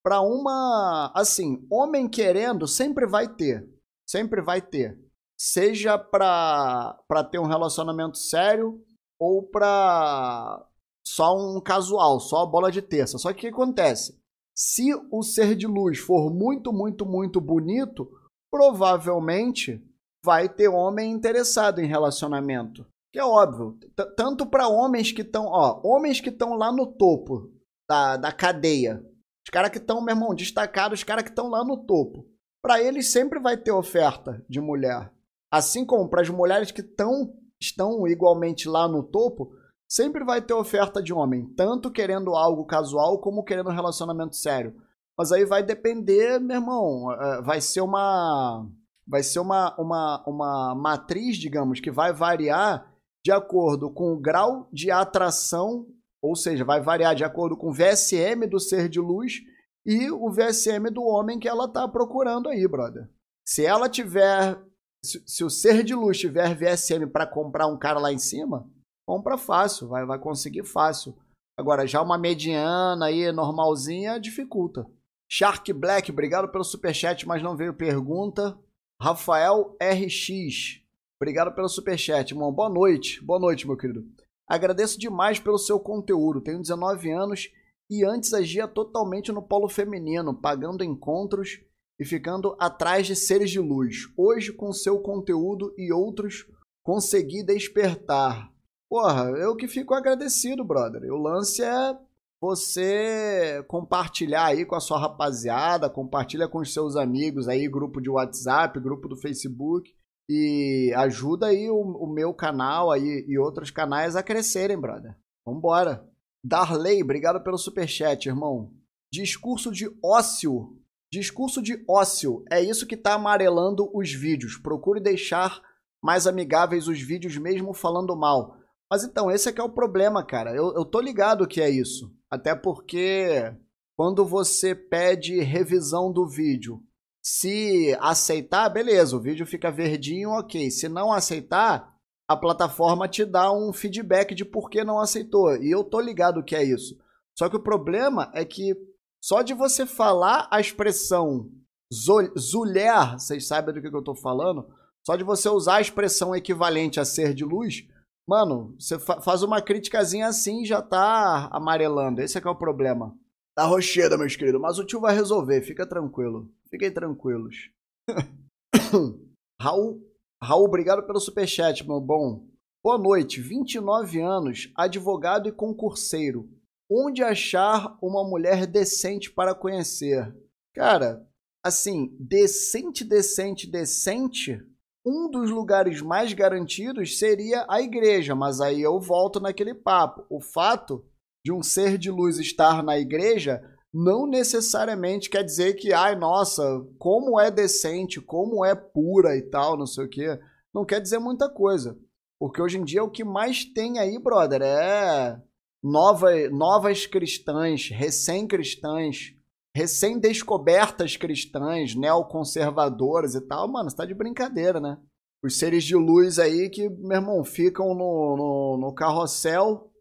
[0.04, 1.12] Para uma.
[1.14, 3.70] Assim, homem querendo sempre vai ter.
[4.08, 4.97] Sempre vai ter.
[5.44, 8.80] Seja para ter um relacionamento sério
[9.20, 10.64] ou para
[11.04, 13.18] só um casual, só a bola de terça.
[13.18, 14.22] Só que o que acontece?
[14.56, 18.08] Se o ser de luz for muito, muito, muito bonito,
[18.52, 19.84] provavelmente
[20.24, 22.86] vai ter homem interessado em relacionamento.
[23.12, 23.80] Que é óbvio.
[24.16, 27.52] Tanto para homens que estão, ó, homens que estão lá no topo
[27.89, 29.04] da, da cadeia.
[29.44, 32.30] Os caras que estão, meu irmão, destacados, os caras que estão lá no topo.
[32.64, 35.12] Para eles sempre vai ter oferta de mulher.
[35.52, 39.52] Assim como para as mulheres que tão, estão igualmente lá no topo,
[39.91, 44.74] Sempre vai ter oferta de homem, tanto querendo algo casual como querendo um relacionamento sério.
[45.18, 48.66] Mas aí vai depender, meu irmão, é, vai ser uma
[49.06, 52.89] vai ser uma, uma, uma matriz, digamos, que vai variar
[53.22, 55.86] de acordo com o grau de atração,
[56.22, 59.41] ou seja, vai variar de acordo com o VSM do ser de luz
[59.86, 63.10] e o VSM do homem que ela está procurando aí, brother.
[63.45, 64.58] Se ela tiver,
[65.04, 68.70] se, o ser de luz tiver VSM para comprar um cara lá em cima,
[69.06, 71.16] compra fácil, vai, vai conseguir fácil.
[71.58, 74.86] Agora, já uma mediana aí, normalzinha, dificulta.
[75.30, 78.58] Shark Black, obrigado pelo superchat, mas não veio pergunta.
[79.02, 80.82] Rafael RX,
[81.20, 82.52] obrigado pelo superchat, irmão.
[82.52, 84.06] Boa noite, boa noite, meu querido.
[84.47, 86.41] Agradeço demais pelo seu conteúdo.
[86.41, 87.49] Tenho 19 anos
[87.89, 91.60] e antes agia totalmente no polo feminino, pagando encontros
[92.02, 94.12] e ficando atrás de seres de luz.
[94.18, 96.47] Hoje, com seu conteúdo e outros,
[96.84, 98.52] consegui despertar.
[98.89, 101.04] Porra, eu que fico agradecido, brother.
[101.14, 101.95] O lance é
[102.41, 108.10] você compartilhar aí com a sua rapaziada, compartilha com os seus amigos aí, grupo de
[108.10, 109.93] WhatsApp, grupo do Facebook
[110.28, 115.16] e ajuda aí o, o meu canal aí e outros canais a crescerem, brother.
[115.45, 116.04] Vambora.
[116.43, 118.74] Darley, obrigado pelo superchat, irmão.
[119.14, 120.81] Discurso de ócio.
[121.12, 122.43] Discurso de ócio.
[122.49, 124.55] É isso que tá amarelando os vídeos.
[124.55, 125.62] Procure deixar
[126.01, 128.55] mais amigáveis os vídeos mesmo falando mal.
[128.89, 130.55] Mas então, esse é que é o problema, cara.
[130.55, 132.14] Eu, eu tô ligado que é isso.
[132.30, 133.53] Até porque
[133.95, 136.82] quando você pede revisão do vídeo,
[137.22, 140.72] se aceitar, beleza, o vídeo fica verdinho, ok.
[140.72, 141.93] Se não aceitar,
[142.28, 145.55] a plataforma te dá um feedback de por que não aceitou.
[145.57, 146.97] E eu tô ligado que é isso.
[147.38, 148.76] Só que o problema é que
[149.22, 151.50] só de você falar a expressão
[151.94, 154.68] zulher, vocês sabem do que eu tô falando,
[155.06, 157.86] só de você usar a expressão equivalente a ser de luz,
[158.28, 162.22] Mano, você fa faz uma criticazinha assim e já tá amarelando.
[162.22, 163.14] Esse é que é o problema.
[163.56, 166.50] Tá rocheda, meus queridos, mas o tio vai resolver, fica tranquilo.
[166.70, 167.70] Fiquem tranquilos.
[169.62, 170.02] Raul,
[170.42, 172.48] Raul, obrigado pelo superchat, meu bom.
[172.84, 176.50] Boa noite, 29 anos, advogado e concurseiro.
[176.94, 180.36] Onde achar uma mulher decente para conhecer?
[180.74, 181.26] Cara,
[181.64, 184.62] assim, decente, decente, decente
[185.06, 190.26] um dos lugares mais garantidos seria a igreja, mas aí eu volto naquele papo.
[190.30, 191.04] O fato
[191.44, 193.64] de um ser de luz estar na igreja
[193.94, 196.64] não necessariamente quer dizer que, ai, nossa,
[197.00, 200.39] como é decente, como é pura e tal, não sei o quê.
[200.74, 201.98] Não quer dizer muita coisa.
[202.39, 205.42] Porque hoje em dia o que mais tem aí, brother, é
[205.84, 209.34] nova, novas cristãs, recém-cristãs,
[209.76, 214.98] recém-descobertas cristãs, neoconservadoras e tal, mano, você tá de brincadeira, né?
[215.44, 219.92] Os seres de luz aí que, meu irmão, ficam no, no, no carrossel.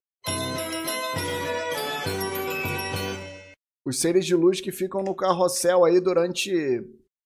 [3.86, 6.52] Os seres de luz que ficam no carrossel aí durante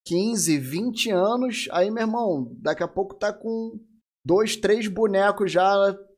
[0.06, 1.68] 15, 20 anos.
[1.72, 3.80] Aí, meu irmão, daqui a pouco tá com
[4.24, 5.74] dois, três bonecos já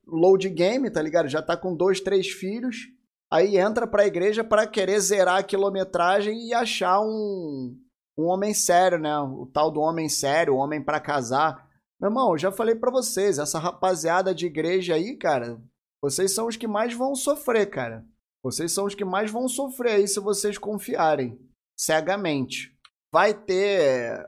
[0.07, 1.29] load game, tá ligado?
[1.29, 2.97] Já tá com dois, três filhos
[3.31, 7.77] aí entra para a igreja para querer zerar a quilometragem e achar um,
[8.17, 9.19] um homem sério, né?
[9.19, 11.69] O tal do homem sério, o homem para casar.
[12.01, 15.61] Meu irmão, eu já falei para vocês, essa rapaziada de igreja aí, cara,
[16.03, 18.05] vocês são os que mais vão sofrer, cara.
[18.43, 21.39] Vocês são os que mais vão sofrer aí se vocês confiarem
[21.77, 22.73] cegamente.
[23.13, 24.25] Vai ter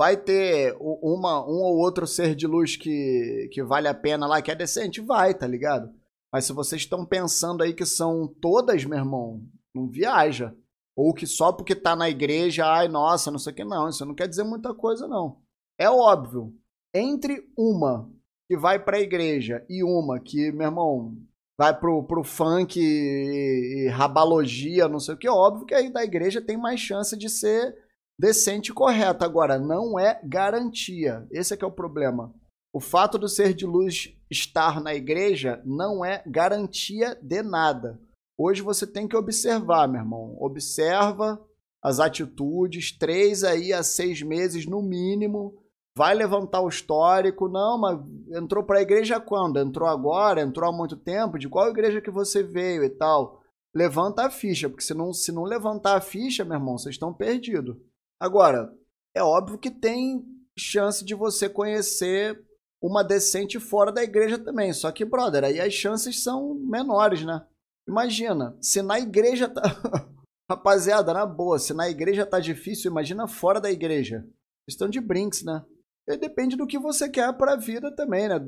[0.00, 4.40] vai ter uma um ou outro ser de luz que, que vale a pena lá,
[4.40, 4.98] que é decente?
[4.98, 5.92] Vai, tá ligado?
[6.32, 9.42] Mas se vocês estão pensando aí que são todas, meu irmão,
[9.74, 10.56] não viaja.
[10.96, 13.90] Ou que só porque tá na igreja, ai, nossa, não sei o que, não.
[13.90, 15.36] Isso não quer dizer muita coisa, não.
[15.78, 16.50] É óbvio.
[16.94, 18.10] Entre uma
[18.48, 21.14] que vai pra igreja e uma que, meu irmão,
[21.58, 25.92] vai pro, pro funk e, e rabalogia, não sei o que, é óbvio que aí
[25.92, 27.76] da igreja tem mais chance de ser
[28.20, 29.24] decente e correta.
[29.24, 31.26] Agora, não é garantia.
[31.30, 32.34] Esse é que é o problema.
[32.72, 37.98] O fato do ser de luz estar na igreja não é garantia de nada.
[38.38, 40.36] Hoje você tem que observar, meu irmão.
[40.38, 41.40] Observa
[41.82, 45.58] as atitudes, três aí a seis meses no mínimo.
[45.96, 47.48] Vai levantar o histórico.
[47.48, 47.98] Não, mas
[48.36, 49.58] entrou para a igreja quando?
[49.58, 50.42] Entrou agora?
[50.42, 51.38] Entrou há muito tempo?
[51.38, 53.40] De qual igreja que você veio e tal?
[53.74, 57.14] Levanta a ficha, porque se não, se não levantar a ficha, meu irmão, vocês estão
[57.14, 57.76] perdidos.
[58.20, 58.70] Agora,
[59.14, 60.22] é óbvio que tem
[60.58, 62.38] chance de você conhecer
[62.82, 64.72] uma decente fora da igreja também.
[64.72, 67.46] Só que, brother, aí as chances são menores, né?
[67.88, 69.62] Imagina, se na igreja tá.
[70.50, 74.26] Rapaziada, na boa, se na igreja tá difícil, imagina fora da igreja.
[74.68, 75.64] Estão de brinks, né?
[76.08, 78.38] E depende do que você quer para a vida também, né?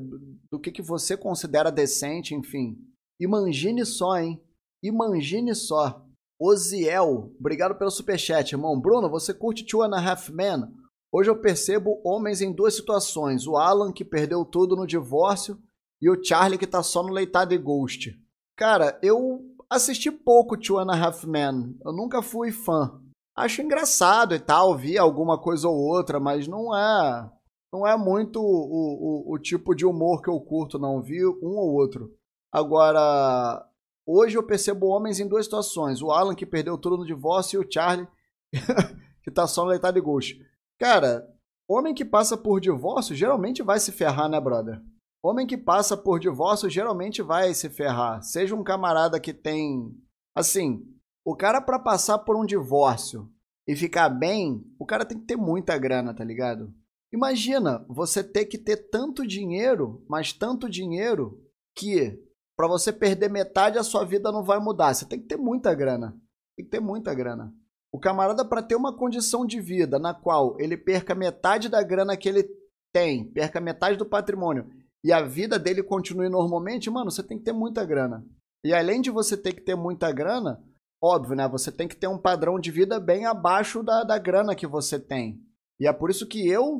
[0.51, 2.77] Do que, que você considera decente, enfim.
[3.20, 4.43] Imagine só, hein?
[4.83, 6.05] Imagine só.
[6.45, 8.76] Oziel, obrigado pelo superchat, irmão.
[8.80, 10.66] Bruno, você curte Two and a Half Men?
[11.12, 15.57] Hoje eu percebo homens em duas situações: o Alan, que perdeu tudo no divórcio,
[16.01, 18.20] e o Charlie, que tá só no leitado e ghost.
[18.57, 19.40] Cara, eu
[19.70, 21.78] assisti pouco Two and a Half Men.
[21.84, 23.01] Eu nunca fui fã.
[23.36, 27.30] Acho engraçado e tal, vi alguma coisa ou outra, mas não é.
[27.72, 31.01] Não é muito o, o, o tipo de humor que eu curto, não.
[31.01, 32.12] Vi um ou outro.
[32.53, 33.64] Agora,
[34.07, 37.65] hoje eu percebo homens em duas situações: o Alan, que perdeu tudo no divórcio, e
[37.65, 38.09] o Charlie,
[39.23, 40.41] que tá só no leitado e ghost.
[40.79, 41.29] Cara,
[41.69, 44.81] homem que passa por divórcio geralmente vai se ferrar, né, brother?
[45.25, 48.23] Homem que passa por divórcio geralmente vai se ferrar.
[48.23, 49.97] Seja um camarada que tem.
[50.35, 50.85] Assim,
[51.25, 53.31] o cara para passar por um divórcio
[53.67, 56.75] e ficar bem, o cara tem que ter muita grana, tá ligado?
[57.13, 61.41] Imagina você ter que ter tanto dinheiro, mas tanto dinheiro
[61.77, 62.19] que
[62.63, 64.95] para você perder metade a sua vida não vai mudar.
[64.95, 66.17] Você tem que ter muita grana.
[66.57, 67.53] Tem que ter muita grana.
[67.93, 72.17] O camarada para ter uma condição de vida na qual ele perca metade da grana
[72.17, 72.49] que ele
[72.95, 74.71] tem, perca metade do patrimônio
[75.03, 78.25] e a vida dele continue normalmente, mano, você tem que ter muita grana.
[78.65, 80.63] E além de você ter que ter muita grana,
[81.03, 81.49] óbvio, né?
[81.49, 85.01] Você tem que ter um padrão de vida bem abaixo da, da grana que você
[85.01, 85.41] tem.
[85.81, 86.79] E é por isso que eu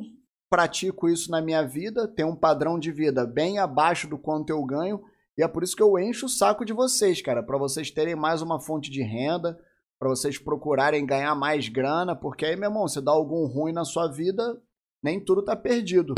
[0.49, 4.63] pratico isso na minha vida, tenho um padrão de vida bem abaixo do quanto eu
[4.63, 5.03] ganho.
[5.37, 8.15] E é por isso que eu encho o saco de vocês, cara, para vocês terem
[8.15, 9.59] mais uma fonte de renda,
[9.99, 13.85] para vocês procurarem ganhar mais grana, porque aí, meu irmão, se dá algum ruim na
[13.85, 14.61] sua vida,
[15.03, 16.13] nem tudo tá perdido.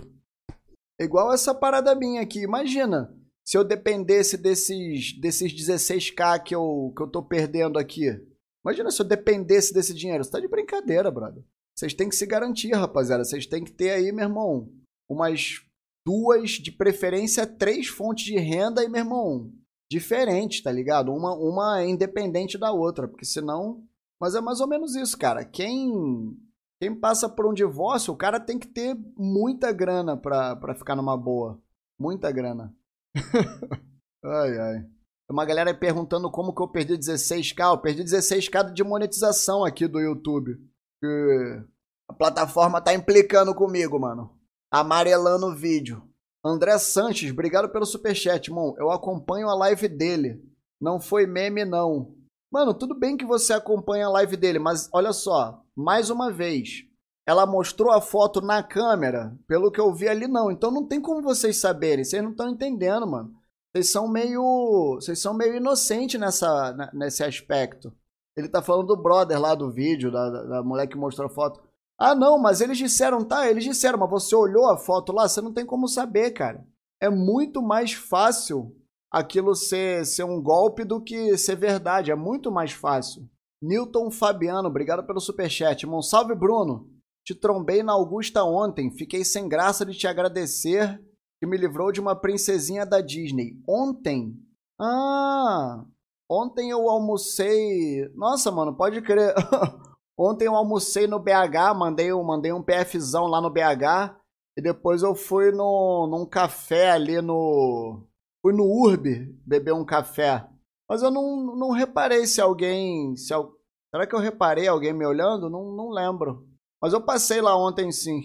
[0.99, 2.41] Igual essa parada minha aqui.
[2.41, 3.13] Imagina
[3.45, 8.09] se eu dependesse desses, desses 16k que eu, que eu tô perdendo aqui.
[8.65, 10.23] Imagina se eu dependesse desse dinheiro.
[10.23, 11.43] Você tá de brincadeira, brother.
[11.77, 13.23] Vocês têm que se garantir, rapaziada.
[13.23, 14.69] Vocês têm que ter aí, meu irmão,
[15.07, 15.61] umas
[16.05, 19.51] duas, de preferência, três fontes de renda e, meu irmão,
[19.89, 21.11] diferentes, tá ligado?
[21.13, 23.83] Uma, uma é independente da outra, porque senão.
[24.21, 25.43] Mas é mais ou menos isso, cara.
[25.43, 26.37] Quem
[26.79, 30.95] quem passa por um divórcio, o cara tem que ter muita grana pra, pra ficar
[30.95, 31.61] numa boa.
[31.99, 32.75] Muita grana.
[34.23, 34.81] ai, ai.
[34.81, 37.71] Tem uma galera aí perguntando como que eu perdi 16k.
[37.71, 40.57] Eu perdi 16k de monetização aqui do YouTube.
[41.01, 41.63] Que
[42.09, 44.37] a plataforma tá implicando comigo, mano.
[44.71, 46.03] Amarelando o vídeo.
[46.43, 48.75] André Sanches, obrigado pelo superchat, irmão.
[48.77, 50.43] Eu acompanho a live dele.
[50.79, 52.15] Não foi meme, não.
[52.51, 56.85] Mano, tudo bem que você acompanha a live dele, mas olha só, mais uma vez,
[57.25, 60.51] ela mostrou a foto na câmera, pelo que eu vi ali não.
[60.51, 63.33] Então não tem como vocês saberem, vocês não estão entendendo, mano.
[63.73, 67.91] Vocês são meio, vocês são meio inocentes nessa nesse aspecto.
[68.37, 71.33] Ele tá falando do brother lá do vídeo, da, da, da mulher que mostrou a
[71.33, 71.61] foto.
[71.97, 75.41] Ah, não, mas eles disseram, tá, eles disseram, mas você olhou a foto lá, você
[75.41, 76.65] não tem como saber, cara.
[77.01, 78.75] É muito mais fácil
[79.11, 82.11] aquilo ser, ser um golpe do que ser verdade.
[82.11, 83.29] É muito mais fácil.
[83.61, 85.83] Newton Fabiano, obrigado pelo superchat.
[85.83, 86.89] Irmão, salve Bruno.
[87.23, 88.91] Te trombei na Augusta ontem.
[88.91, 91.01] Fiquei sem graça de te agradecer
[91.39, 93.57] que me livrou de uma princesinha da Disney.
[93.67, 94.35] Ontem?
[94.79, 95.83] Ah,
[96.29, 98.07] ontem eu almocei.
[98.15, 99.33] Nossa, mano, pode crer.
[100.17, 104.15] ontem eu almocei no BH, mandei, mandei um PFzão lá no BH.
[104.57, 108.07] E depois eu fui no, num café ali no
[108.41, 109.07] fui no Urb
[109.45, 110.47] beber um café.
[110.87, 113.15] Mas eu não, não reparei se alguém.
[113.17, 113.33] Se,
[113.91, 115.49] será que eu reparei alguém me olhando?
[115.49, 116.47] Não, não lembro.
[116.81, 118.21] Mas eu passei lá ontem sim.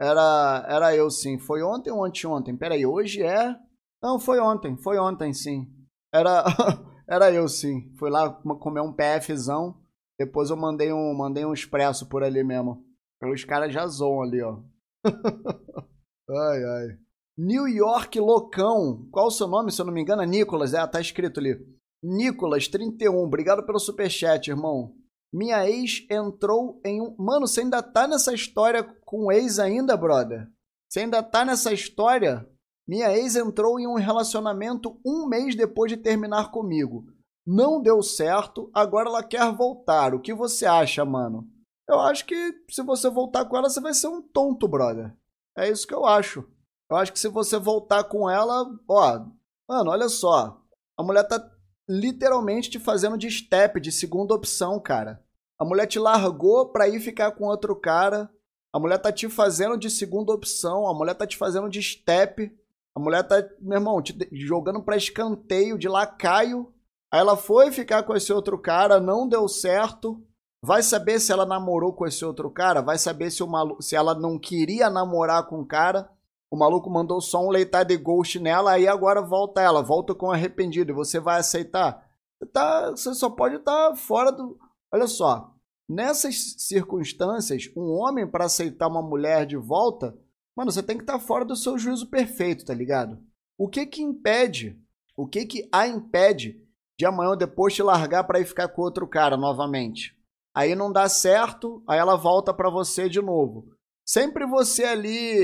[0.00, 1.38] Era, era eu sim.
[1.38, 2.56] Foi ontem ou anteontem?
[2.56, 3.56] Peraí, hoje é.
[4.00, 4.76] Não, foi ontem.
[4.76, 5.66] Foi ontem sim.
[6.14, 6.44] Era,
[7.08, 7.92] era eu sim.
[7.98, 9.82] Fui lá comer um PFzão.
[10.18, 12.84] Depois eu mandei um, mandei um expresso por ali mesmo.
[13.22, 14.60] Os caras já zoam ali, ó.
[16.30, 16.98] ai, ai.
[17.36, 19.08] New York Loucão.
[19.10, 20.22] Qual o seu nome, se eu não me engano?
[20.22, 21.58] É Nicolas, é, tá escrito ali.
[22.02, 23.16] Nicolas, 31.
[23.16, 24.94] Obrigado pelo superchat, irmão.
[25.32, 27.16] Minha ex entrou em um.
[27.18, 30.46] Mano, você ainda tá nessa história com ex ainda, brother?
[30.88, 32.48] Você ainda tá nessa história?
[32.86, 37.06] Minha ex entrou em um relacionamento um mês depois de terminar comigo.
[37.46, 40.14] Não deu certo, agora ela quer voltar.
[40.14, 41.46] O que você acha, mano?
[41.88, 45.14] Eu acho que se você voltar com ela, você vai ser um tonto, brother.
[45.56, 46.44] É isso que eu acho.
[46.90, 49.26] Eu acho que se você voltar com ela, ó,
[49.68, 50.60] mano, olha só.
[50.96, 51.50] A mulher tá
[51.88, 55.22] literalmente te fazendo de step, de segunda opção, cara.
[55.58, 58.30] A mulher te largou pra ir ficar com outro cara.
[58.72, 60.88] A mulher tá te fazendo de segunda opção.
[60.88, 62.50] A mulher tá te fazendo de step.
[62.94, 66.73] A mulher tá, meu irmão, te jogando pra escanteio, de lacaio.
[67.14, 70.20] Aí ela foi ficar com esse outro cara, não deu certo.
[70.60, 72.80] Vai saber se ela namorou com esse outro cara?
[72.80, 73.80] Vai saber se, o malu...
[73.80, 76.10] se ela não queria namorar com o cara?
[76.50, 80.32] O maluco mandou só um leitar de ghost nela, aí agora volta ela, volta com
[80.32, 80.90] arrependido.
[80.90, 82.04] E você vai aceitar?
[82.36, 84.58] Você, tá, você só pode estar tá fora do.
[84.92, 85.54] Olha só,
[85.88, 90.18] nessas circunstâncias, um homem para aceitar uma mulher de volta,
[90.56, 93.22] mano, você tem que estar tá fora do seu juízo perfeito, tá ligado?
[93.56, 94.76] O que que impede?
[95.16, 96.63] O que que a impede
[96.98, 100.16] de amanhã ou depois te largar para ir ficar com outro cara novamente?
[100.54, 103.74] Aí não dá certo, aí ela volta para você de novo.
[104.06, 105.38] Sempre você ali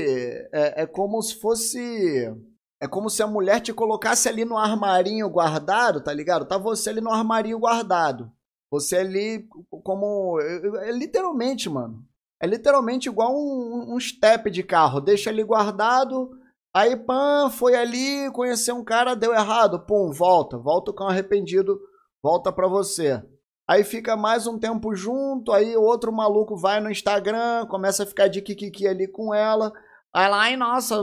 [0.53, 2.33] é, é como se fosse.
[2.79, 6.47] É como se a mulher te colocasse ali no armarinho guardado, tá ligado?
[6.47, 8.31] Tá você ali no armarinho guardado.
[8.71, 9.47] Você ali
[9.83, 10.39] como.
[10.39, 12.05] É, é literalmente, mano.
[12.39, 15.01] É literalmente igual um, um step de carro.
[15.01, 16.31] Deixa ali guardado.
[16.73, 21.77] Aí, pã, foi ali, conheceu um cara, deu errado, pum, volta, volta com arrependido,
[22.23, 23.21] volta pra você.
[23.67, 28.29] Aí fica mais um tempo junto, aí outro maluco vai no Instagram, começa a ficar
[28.29, 29.71] de kikiki ali com ela.
[30.13, 30.95] Aí lá, ai, nossa,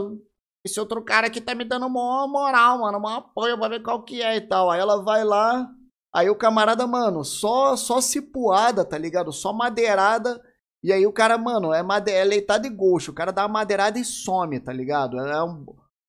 [0.65, 4.03] esse outro cara aqui tá me dando uma moral, mano, uma apoio pra ver qual
[4.03, 4.71] que é e tal.
[4.71, 5.69] Aí ela vai lá,
[6.13, 9.31] aí o camarada, mano, só só cipuada, tá ligado?
[9.31, 10.41] Só madeirada.
[10.83, 12.11] E aí o cara, mano, é, made...
[12.11, 13.09] é leitado e gosto.
[13.09, 15.19] O cara dá uma madeirada e some, tá ligado?
[15.19, 15.65] É um...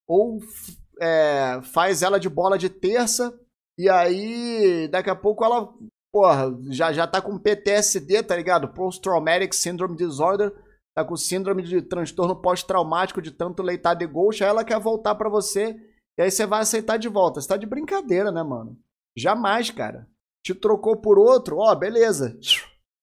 [0.09, 0.41] Ou
[1.01, 3.37] é, faz ela de bola de terça.
[3.79, 5.73] E aí, daqui a pouco ela,
[6.13, 8.73] porra, já, já tá com PTSD, tá ligado?
[8.73, 10.53] Post-Traumatic Syndrome Disorder.
[10.95, 14.43] Tá com síndrome de transtorno pós-traumático de tanto leitado e ghost.
[14.43, 15.77] Aí ela quer voltar pra você.
[16.19, 17.41] E aí você vai aceitar de volta.
[17.41, 18.77] Você tá de brincadeira, né, mano?
[19.17, 20.07] Jamais, cara.
[20.45, 22.39] Te trocou por outro, ó, beleza.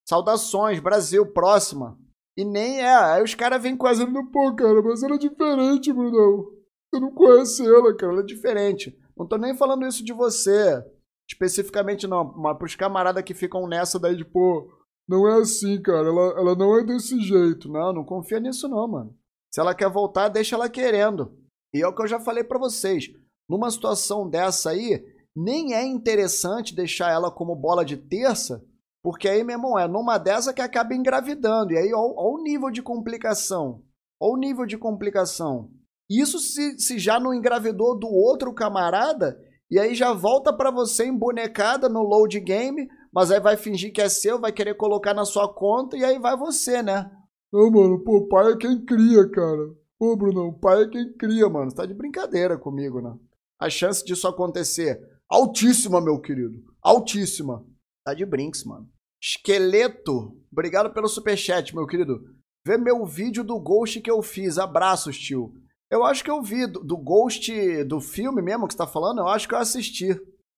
[0.08, 1.98] Saudações, Brasil, próxima.
[2.38, 2.96] E nem é.
[2.96, 6.46] Aí os caras vêm quase pô, cara, mas ela é diferente, Brunão.
[6.94, 8.98] Você não conhece ela, cara, ela é diferente.
[9.18, 10.82] Não tô nem falando isso de você,
[11.30, 14.72] especificamente não, mas pros camaradas que ficam nessa daí de, pô,
[15.10, 17.68] não é assim, cara, ela, ela não é desse jeito.
[17.68, 19.18] Não, não confia nisso não, mano.
[19.54, 21.36] Se ela quer voltar, deixa ela querendo.
[21.74, 23.10] E é o que eu já falei para vocês.
[23.50, 25.04] Numa situação dessa aí,
[25.36, 28.64] nem é interessante deixar ela como bola de terça,
[29.08, 31.72] porque aí, meu irmão, é numa dessa que acaba engravidando.
[31.72, 33.82] E aí, olha o nível de complicação.
[34.20, 35.72] Olha o nível de complicação.
[36.10, 39.40] Isso se, se já não engravidou do outro camarada,
[39.72, 44.02] e aí já volta para você embonecada no load game, mas aí vai fingir que
[44.02, 47.10] é seu, vai querer colocar na sua conta, e aí vai você, né?
[47.50, 49.74] Não, mano, pô, pai é quem cria, cara.
[49.98, 51.72] Pô, Bruno, pai é quem cria, mano.
[51.72, 53.16] Você tá de brincadeira comigo, né?
[53.58, 55.00] A chance disso acontecer,
[55.30, 56.62] altíssima, meu querido.
[56.82, 57.66] Altíssima.
[58.04, 58.97] Tá de brinks, mano.
[59.22, 62.22] Esqueleto, obrigado pelo superchat, meu querido.
[62.66, 64.58] Vê meu vídeo do Ghost que eu fiz.
[64.58, 65.54] Abraços, tio.
[65.90, 67.52] Eu acho que eu vi do, do Ghost,
[67.86, 70.10] do filme mesmo que você tá falando, eu acho que eu assisti.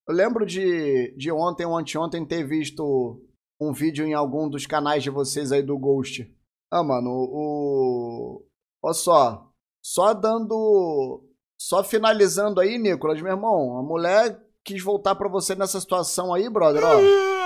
[0.07, 3.21] Eu lembro de, de ontem ou anteontem ter visto
[3.61, 6.27] um vídeo em algum dos canais de vocês aí do Ghost.
[6.71, 8.43] Ah, mano, o.
[8.81, 9.51] Olha só.
[9.83, 11.23] Só dando.
[11.59, 13.77] Só finalizando aí, Nicolas, meu irmão.
[13.77, 17.38] A mulher quis voltar pra você nessa situação aí, brother, ó.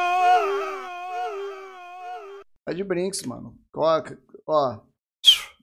[2.66, 3.57] Tá de brinks, mano.
[3.76, 4.03] Ó,
[4.47, 4.80] ó,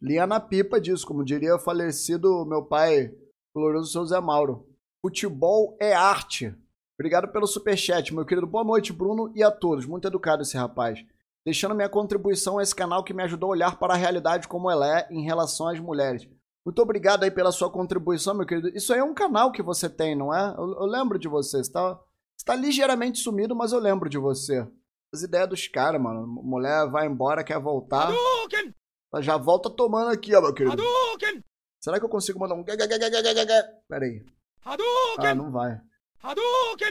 [0.02, 3.10] linha na pipa disso, como diria o falecido meu pai,
[3.54, 4.68] glorioso seu Zé Mauro.
[5.00, 6.54] Futebol é arte.
[6.98, 8.46] Obrigado pelo superchat, meu querido.
[8.46, 9.86] Boa noite, Bruno, e a todos.
[9.86, 11.02] Muito educado esse rapaz.
[11.42, 14.70] Deixando minha contribuição a esse canal que me ajudou a olhar para a realidade como
[14.70, 16.28] ela é em relação às mulheres.
[16.66, 18.68] Muito obrigado aí pela sua contribuição, meu querido.
[18.76, 20.54] Isso aí é um canal que você tem, não é?
[20.58, 21.56] Eu, eu lembro de você.
[21.56, 21.98] Você está
[22.44, 24.68] tá ligeiramente sumido, mas eu lembro de você
[25.12, 26.26] as ideias dos caras, mano.
[26.26, 28.08] Mulher vai embora, quer voltar.
[28.08, 28.74] Hadouken!
[29.12, 30.80] Ela já volta tomando aqui, ó, meu querido.
[30.80, 31.42] Hadouken!
[31.82, 32.64] Será que eu consigo mandar um.
[32.64, 34.24] Pera aí.
[34.64, 35.26] Hadouken!
[35.26, 35.80] Ah, não vai.
[36.22, 36.90] Hadouken!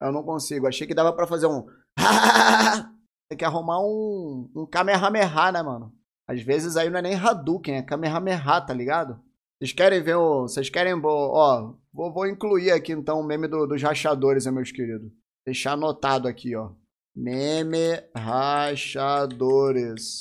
[0.00, 0.66] Eu não consigo.
[0.66, 1.66] Achei que dava pra fazer um.
[3.28, 4.50] Tem que arrumar um.
[4.56, 5.94] Um Kamehameha, né, mano?
[6.26, 9.20] Às vezes aí não é nem Hadouken, é Kamehameha, tá ligado?
[9.58, 10.42] Vocês querem ver o.
[10.42, 10.94] Vocês querem.
[10.94, 15.12] Ó, vou, vou incluir aqui então o meme do, dos rachadores, né, meus queridos?
[15.44, 16.72] Deixar anotado aqui, ó.
[17.14, 19.60] Meme rachadores.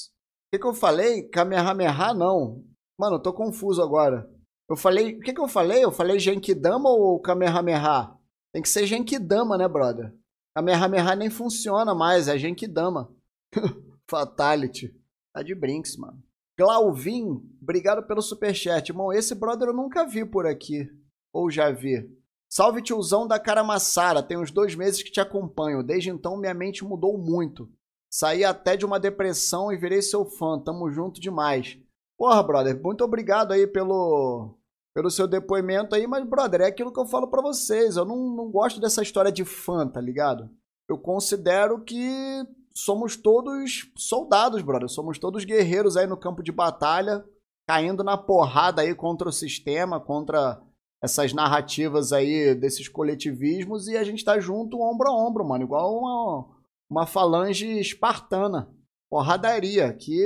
[0.08, 1.24] O que, que eu falei?
[1.30, 2.64] Kamehameha não.
[3.00, 4.30] Mano, eu tô confuso agora.
[4.70, 5.16] Eu falei.
[5.16, 5.84] O que, que eu falei?
[5.84, 8.14] Eu falei Genkidama ou Kamehameha?
[8.52, 10.14] Tem que ser Genkidama, né, brother?
[10.56, 13.14] Kamehameha nem funciona mais, é Genkidama.
[14.10, 14.94] Fatality.
[15.34, 16.22] Tá de brinks, mano.
[16.58, 18.90] Glauvin, obrigado pelo superchat.
[18.90, 20.90] Irmão, esse brother eu nunca vi por aqui.
[21.32, 22.19] Ou já vi.
[22.50, 25.84] Salve tiozão da Caramassara, tem uns dois meses que te acompanho.
[25.84, 27.70] Desde então minha mente mudou muito.
[28.10, 30.60] Saí até de uma depressão e virei seu fã.
[30.60, 31.78] Tamo junto demais.
[32.18, 34.58] Porra, brother, muito obrigado aí pelo,
[34.96, 37.96] pelo seu depoimento aí, mas, brother, é aquilo que eu falo para vocês.
[37.96, 40.50] Eu não, não gosto dessa história de fã, tá ligado?
[40.90, 42.44] Eu considero que
[42.74, 44.90] somos todos soldados, brother.
[44.90, 47.24] Somos todos guerreiros aí no campo de batalha,
[47.68, 50.60] caindo na porrada aí contra o sistema, contra
[51.02, 55.98] essas narrativas aí desses coletivismos e a gente tá junto ombro a ombro, mano, igual
[55.98, 56.48] uma,
[56.90, 58.74] uma falange espartana.
[59.10, 60.20] Porradaria, que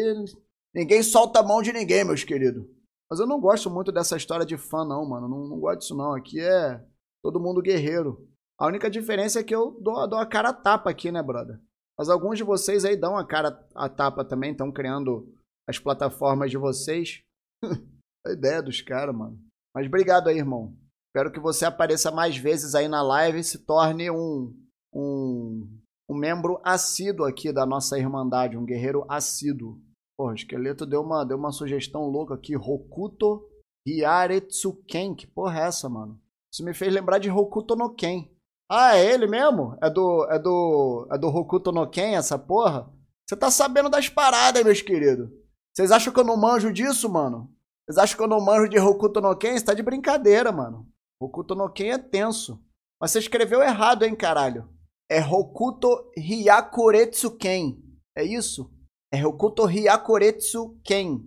[0.75, 2.65] ninguém solta a mão de ninguém, meus queridos.
[3.09, 5.29] Mas eu não gosto muito dessa história de fã, não, mano.
[5.29, 6.13] Não, não gosto disso, não.
[6.13, 6.83] Aqui é
[7.23, 8.27] todo mundo guerreiro.
[8.59, 11.61] A única diferença é que eu dou, dou a cara a tapa aqui, né, brother?
[11.97, 15.31] Mas alguns de vocês aí dão a cara a tapa também, estão criando
[15.67, 17.21] as plataformas de vocês.
[18.25, 19.39] a ideia dos caras, mano.
[19.73, 20.75] Mas obrigado aí, irmão.
[21.07, 24.53] Espero que você apareça mais vezes aí na live e se torne um,
[24.93, 25.79] um,
[26.09, 29.79] um membro assíduo aqui da nossa Irmandade, um guerreiro assíduo.
[30.17, 32.55] Porra, o esqueleto deu uma, deu uma sugestão louca aqui.
[32.55, 33.47] Rokuto
[33.87, 35.15] Hyaretsuken.
[35.15, 36.19] Que porra é essa, mano?
[36.53, 38.29] Isso me fez lembrar de Hokuto no Ken.
[38.69, 39.77] Ah, é ele mesmo?
[39.81, 40.27] É do.
[40.29, 41.07] É do.
[41.11, 42.91] É do Hokuto no Ken, essa porra?
[43.27, 45.29] Você tá sabendo das paradas, meus queridos.
[45.75, 47.52] Vocês acham que eu não manjo disso, mano?
[47.85, 49.57] Vocês acham que eu não manjo de Hokuto no Ken?
[49.57, 50.87] Você tá de brincadeira, mano.
[51.21, 52.63] Hokuto no Ken é tenso.
[52.99, 54.69] Mas você escreveu errado, hein, caralho.
[55.09, 57.77] É Hokuto Hyakuretsu Ken.
[58.15, 58.71] É isso?
[59.11, 61.19] É Hokuto Hyakuretsu Ken.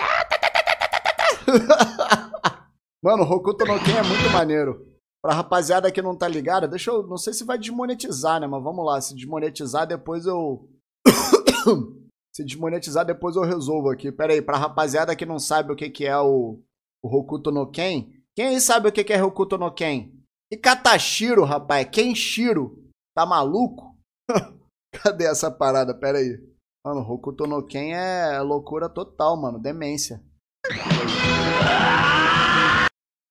[3.02, 4.86] Mano, Hokuto no Ken é muito maneiro.
[5.20, 7.06] Pra rapaziada que não tá ligada, deixa eu.
[7.06, 8.46] Não sei se vai desmonetizar, né?
[8.46, 9.00] Mas vamos lá.
[9.00, 10.68] Se desmonetizar, depois eu.
[12.34, 14.10] se desmonetizar, depois eu resolvo aqui.
[14.10, 16.60] Pera aí, pra rapaziada que não sabe o que, que é o,
[17.02, 18.12] o Hokuto no Ken.
[18.34, 20.12] Quem aí sabe o que, que é Hokuto no Ken?
[20.50, 21.88] E Katashiro, rapaz?
[21.90, 22.82] Kenshiro.
[23.16, 23.96] Tá maluco?
[24.92, 25.94] Cadê essa parada?
[25.94, 26.36] Pera aí.
[26.84, 29.60] Mano, Hokuto no Ken é loucura total, mano.
[29.60, 30.20] Demência.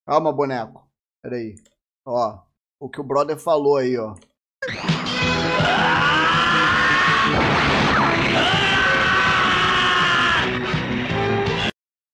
[0.06, 0.88] Calma, boneco.
[1.22, 1.54] Pera aí.
[2.06, 2.38] Ó,
[2.80, 4.14] o que o brother falou aí, ó.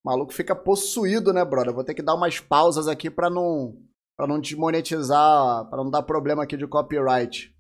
[0.03, 1.75] O maluco fica possuído, né, brother?
[1.75, 3.77] Vou ter que dar umas pausas aqui pra não,
[4.17, 7.55] pra não desmonetizar, pra não dar problema aqui de copyright.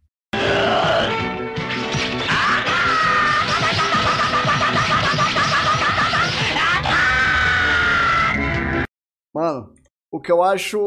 [9.34, 9.74] Mano,
[10.10, 10.78] o que eu acho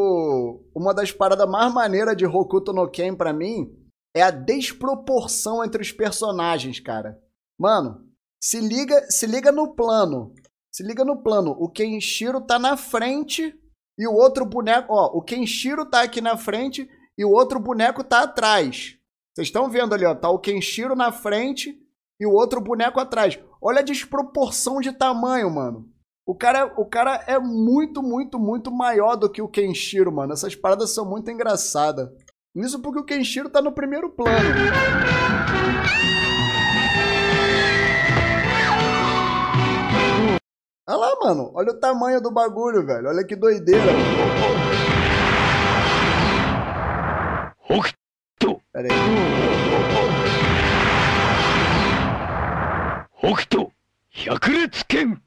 [0.76, 3.72] uma das paradas mais maneiras de Hokuto no Ken pra mim
[4.16, 7.22] é a desproporção entre os personagens, cara.
[7.60, 8.08] Mano,
[8.44, 10.34] se liga, se liga no plano.
[10.74, 11.52] Se liga no plano.
[11.52, 13.56] O Kenshiro tá na frente
[13.98, 18.04] e o outro boneco, ó, o Kenshiro tá aqui na frente e o outro boneco
[18.04, 18.98] tá atrás.
[19.34, 21.78] Vocês estão vendo ali, ó, tá o Kenshiro na frente
[22.20, 23.40] e o outro boneco atrás.
[23.62, 25.88] Olha a desproporção de tamanho, mano.
[26.26, 30.34] O cara, o cara é muito, muito, muito maior do que o Kenshiro, mano.
[30.34, 32.10] Essas paradas são muito engraçadas.
[32.56, 34.50] Isso porque o Kenshiro tá no primeiro plano.
[40.86, 41.52] Olha lá, mano.
[41.56, 43.08] Olha o tamanho do bagulho, velho.
[43.08, 43.94] Olha que doideira.
[48.74, 49.00] Pera aí.
[53.22, 53.72] Hokuto,
[54.12, 55.22] Hyakuretsuken!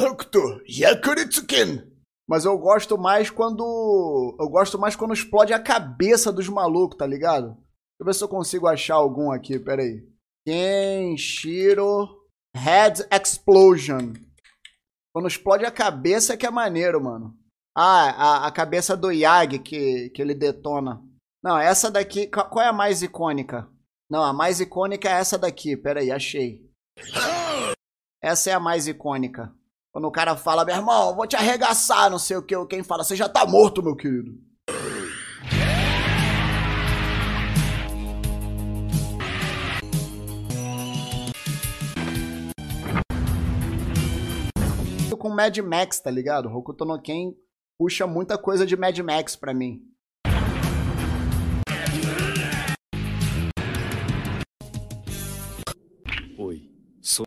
[0.00, 1.82] Hokuto Yakuritsuken.
[2.28, 4.36] Mas eu gosto mais quando.
[4.38, 7.48] Eu gosto mais quando explode a cabeça dos malucos, tá ligado?
[7.48, 10.08] Deixa eu ver se eu consigo achar algum aqui, pera aí.
[10.46, 12.19] Kenshiro
[12.54, 14.12] Head Explosion.
[15.12, 17.36] Quando explode a cabeça que é maneiro, mano.
[17.76, 21.02] Ah, a, a cabeça do Yagi que, que ele detona.
[21.42, 22.26] Não, essa daqui.
[22.26, 23.68] Qual é a mais icônica?
[24.10, 25.76] Não, a mais icônica é essa daqui.
[25.76, 26.68] Pera aí, achei.
[28.22, 29.54] Essa é a mais icônica.
[29.92, 32.54] Quando o cara fala, meu irmão, vou te arregaçar, não sei o que.
[32.66, 34.49] Quem fala, você já tá morto, meu querido.
[45.20, 46.48] Com Mad Max, tá ligado?
[46.48, 47.34] Hokuto no Ken
[47.78, 49.86] puxa muita coisa de Mad Max pra mim.
[56.38, 56.72] Oi,
[57.02, 57.26] sou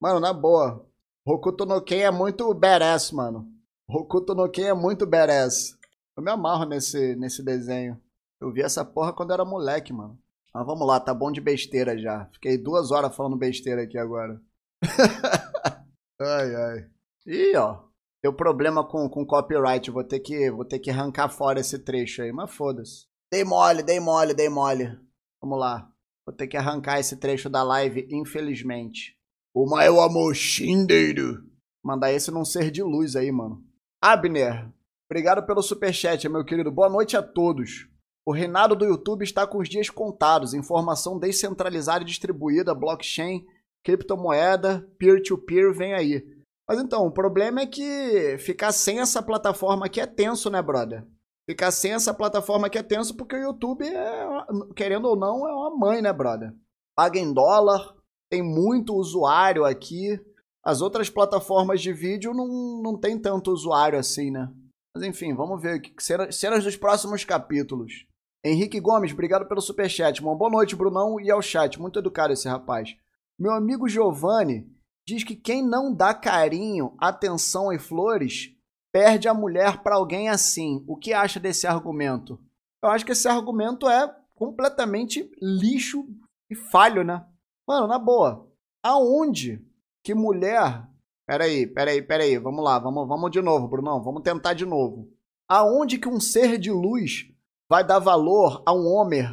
[0.00, 0.88] Mano, na boa.
[1.26, 3.52] Hokuto no Ken é muito badass, mano.
[3.88, 5.76] Hokuto no Ken é muito badass.
[6.16, 8.00] Eu me amarro nesse, nesse desenho.
[8.40, 10.16] Eu vi essa porra quando era moleque, mano.
[10.54, 12.26] Mas vamos lá, tá bom de besteira já.
[12.32, 14.40] Fiquei duas horas falando besteira aqui agora.
[16.20, 16.90] ai, ai.
[17.26, 17.82] Ih, ó.
[18.22, 19.90] Deu problema com, com copyright.
[19.90, 22.30] Vou ter, que, vou ter que arrancar fora esse trecho aí.
[22.30, 23.06] Mas foda-se.
[23.32, 24.96] Dei mole, dei mole, dei mole.
[25.42, 25.90] Vamos lá.
[26.24, 29.18] Vou ter que arrancar esse trecho da live, infelizmente.
[29.52, 31.42] O maior amor shindeiro.
[31.84, 33.62] Mandar esse num ser de luz aí, mano.
[34.00, 34.72] Abner,
[35.10, 36.70] obrigado pelo superchat, meu querido.
[36.70, 37.88] Boa noite a todos.
[38.26, 40.54] O reinado do YouTube está com os dias contados.
[40.54, 43.46] Informação descentralizada e distribuída, blockchain,
[43.84, 46.26] criptomoeda, peer-to-peer, vem aí.
[46.66, 51.06] Mas então, o problema é que ficar sem essa plataforma aqui é tenso, né, brother?
[51.46, 54.26] Ficar sem essa plataforma aqui é tenso porque o YouTube, é,
[54.74, 56.54] querendo ou não, é uma mãe, né, brother?
[56.96, 57.94] Paga em dólar,
[58.30, 60.18] tem muito usuário aqui.
[60.64, 64.50] As outras plataformas de vídeo não, não tem tanto usuário assim, né?
[64.94, 68.06] Mas enfim, vamos ver cenas, cenas dos próximos capítulos.
[68.46, 70.20] Henrique Gomes, obrigado pelo superchat.
[70.20, 71.80] Uma boa noite, Brunão, e ao chat.
[71.80, 72.94] Muito educado esse rapaz.
[73.38, 74.70] Meu amigo Giovanni
[75.06, 78.54] diz que quem não dá carinho, atenção e flores
[78.92, 80.84] perde a mulher para alguém assim.
[80.86, 82.38] O que acha desse argumento?
[82.82, 86.06] Eu acho que esse argumento é completamente lixo
[86.50, 87.24] e falho, né?
[87.66, 88.46] Mano, na boa.
[88.82, 89.66] aonde
[90.02, 90.86] que mulher.
[91.26, 95.08] Peraí, peraí, peraí, vamos lá, vamos, vamos de novo, Brunão, vamos tentar de novo.
[95.48, 97.33] Aonde que um ser de luz
[97.74, 99.26] vai dar valor a um homem,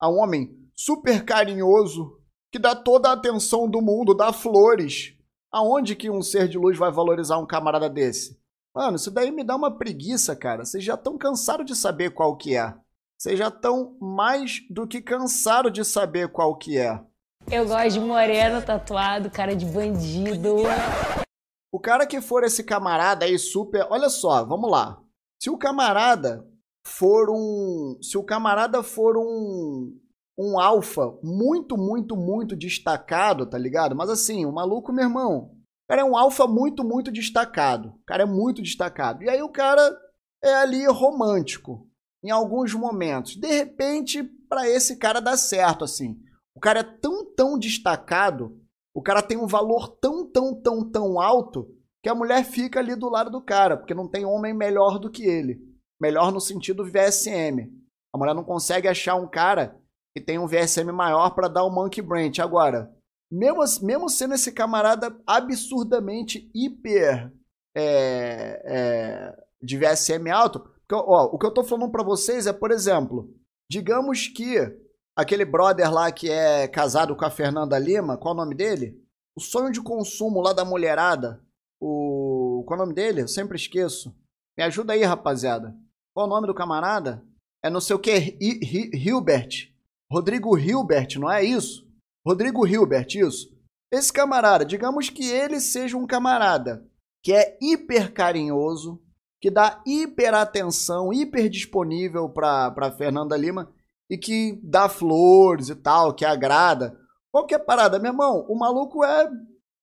[0.00, 2.16] a um homem super carinhoso,
[2.52, 5.16] que dá toda a atenção do mundo, dá flores.
[5.50, 8.38] Aonde que um ser de luz vai valorizar um camarada desse?
[8.72, 10.64] Mano, isso daí me dá uma preguiça, cara.
[10.64, 12.72] Vocês já estão cansados de saber qual que é.
[13.18, 17.00] Vocês já estão mais do que cansados de saber qual que é.
[17.50, 20.58] Eu gosto de moreno tatuado, cara de bandido.
[21.72, 23.88] O cara que for esse camarada aí super.
[23.90, 25.02] Olha só, vamos lá.
[25.42, 26.46] Se o camarada
[26.86, 27.98] for um.
[28.02, 29.96] Se o camarada for um.
[30.40, 33.96] Um alfa muito, muito, muito destacado, tá ligado?
[33.96, 35.50] Mas assim, o maluco, meu irmão.
[35.84, 37.88] O cara é um alfa muito, muito destacado.
[37.88, 39.24] O cara é muito destacado.
[39.24, 39.98] E aí o cara
[40.44, 41.88] é ali romântico
[42.22, 43.36] em alguns momentos.
[43.36, 46.16] De repente, para esse cara dá certo, assim.
[46.54, 48.58] O cara é tão, tão destacado,
[48.94, 51.68] o cara tem um valor tão, tão, tão, tão alto,
[52.02, 55.10] que a mulher fica ali do lado do cara, porque não tem homem melhor do
[55.10, 55.60] que ele.
[56.00, 57.70] Melhor no sentido VSM.
[58.12, 59.76] A mulher não consegue achar um cara
[60.16, 62.40] que tem um VSM maior para dar o um monkey branch.
[62.40, 62.92] Agora,
[63.30, 67.32] mesmo, mesmo sendo esse camarada absurdamente hiper
[67.76, 72.70] é, é, de VSM alto, ó, o que eu tô falando para vocês é, por
[72.70, 73.34] exemplo,
[73.70, 74.56] digamos que
[75.14, 78.96] aquele brother lá que é casado com a Fernanda Lima, qual é o nome dele?
[79.36, 81.40] O sonho de consumo lá da mulherada.
[81.80, 82.64] O.
[82.66, 83.22] Qual é o nome dele?
[83.22, 84.12] Eu sempre esqueço.
[84.56, 85.76] Me ajuda aí, rapaziada.
[86.18, 87.24] Qual o nome do camarada?
[87.64, 88.36] É não sei o que,
[88.92, 89.72] Hilbert.
[90.10, 91.86] Rodrigo Hilbert, não é isso?
[92.26, 93.56] Rodrigo Hilbert, isso.
[93.88, 96.84] Esse camarada, digamos que ele seja um camarada
[97.22, 99.00] que é hiper carinhoso,
[99.40, 103.72] que dá hiper atenção, hiper disponível para Fernanda Lima
[104.10, 106.98] e que dá flores e tal, que agrada.
[107.30, 109.30] Qualquer parada, meu irmão, o maluco é.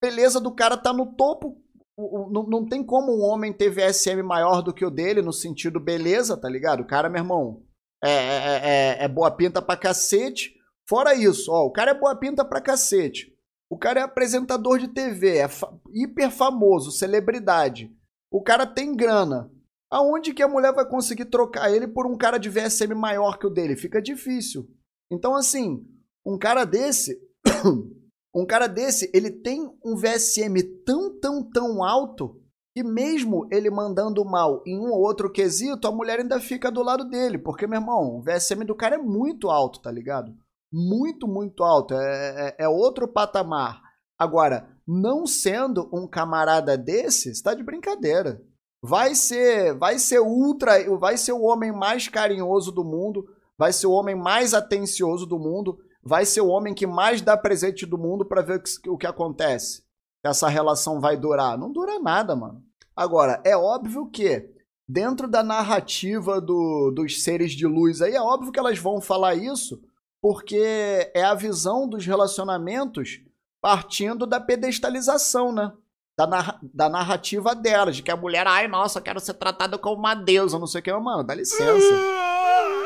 [0.02, 1.64] Beleza do cara tá no topo,
[1.98, 5.80] não, não tem como um homem ter VSM maior do que o dele, no sentido
[5.80, 6.82] beleza, tá ligado?
[6.82, 7.64] O cara, meu irmão,
[8.04, 10.54] é, é, é, é boa pinta pra cacete.
[10.88, 13.34] Fora isso, ó, o cara é boa pinta pra cacete.
[13.70, 17.92] O cara é apresentador de TV, é fa hiper famoso, celebridade.
[18.32, 19.52] O cara tem grana.
[19.90, 23.48] Aonde que a mulher vai conseguir trocar ele por um cara de VSM maior que
[23.48, 23.76] o dele?
[23.76, 24.68] Fica difícil.
[25.12, 25.86] Então, assim,
[26.26, 27.20] um cara desse
[28.36, 32.42] Um cara desse, ele tem um VSM tão, tão, tão alto
[32.76, 36.84] que mesmo ele mandando mal em um ou outro quesito, a mulher ainda fica do
[36.84, 37.38] lado dele.
[37.38, 40.34] Porque, meu irmão, o VSM do cara é muito alto, tá ligado?
[40.70, 41.94] Muito, muito alto.
[41.94, 43.82] É, é, é outro patamar.
[44.20, 48.42] Agora, não sendo um camarada desse, está de brincadeira.
[48.84, 53.26] Vai ser, vai ser ultra, vai ser o homem mais carinhoso do mundo,
[53.58, 57.36] vai ser o homem mais atencioso do mundo, vai ser o homem que mais dá
[57.36, 59.84] presente do mundo para ver o que, o que acontece.
[60.24, 61.58] Essa relação vai durar.
[61.58, 62.64] Não dura nada, mano.
[62.96, 64.48] Agora, é óbvio que,
[64.88, 69.34] dentro da narrativa do, dos seres de luz aí, é óbvio que elas vão falar
[69.36, 69.82] isso,
[70.22, 73.22] porque é a visão dos relacionamentos
[73.60, 75.74] partindo da pedestalização, né?
[76.18, 80.16] Da, da narrativa delas, de que a mulher, ai, nossa, quero ser tratada como uma
[80.16, 81.66] deusa, não sei o que, mano, dá licença.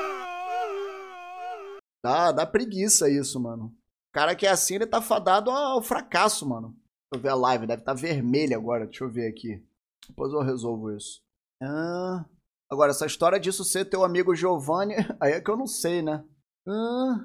[2.04, 3.66] Dá, dá preguiça isso, mano.
[4.10, 6.70] O cara que é assim, ele tá fadado ao fracasso, mano.
[7.12, 8.86] Deixa eu ver a live, deve estar tá vermelha agora.
[8.86, 9.64] Deixa eu ver aqui.
[10.08, 11.22] Depois eu resolvo isso.
[11.62, 12.26] Ah,
[12.72, 16.24] agora, essa história disso ser teu amigo Giovanni, aí é que eu não sei, né?
[16.68, 17.20] Ah,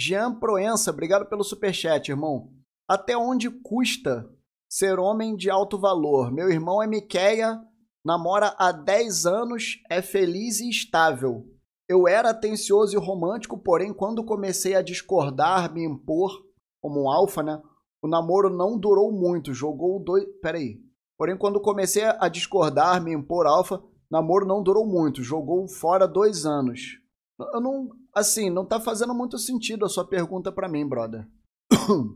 [0.00, 2.52] Jean Proença, obrigado pelo superchat, irmão.
[2.88, 4.28] Até onde custa
[4.68, 6.32] ser homem de alto valor?
[6.32, 7.60] Meu irmão é Miqueia,
[8.04, 11.46] namora há 10 anos, é feliz e estável.
[11.90, 16.30] Eu era atencioso e romântico, porém, quando comecei a discordar, me impor
[16.80, 17.60] como um alfa, né?
[18.00, 20.24] O namoro não durou muito, jogou dois.
[20.40, 20.80] Peraí.
[21.18, 26.46] Porém, quando comecei a discordar, me impor alfa, namoro não durou muito, jogou fora dois
[26.46, 26.80] anos.
[27.52, 27.88] Eu não.
[28.14, 31.26] Assim, não tá fazendo muito sentido a sua pergunta para mim, brother.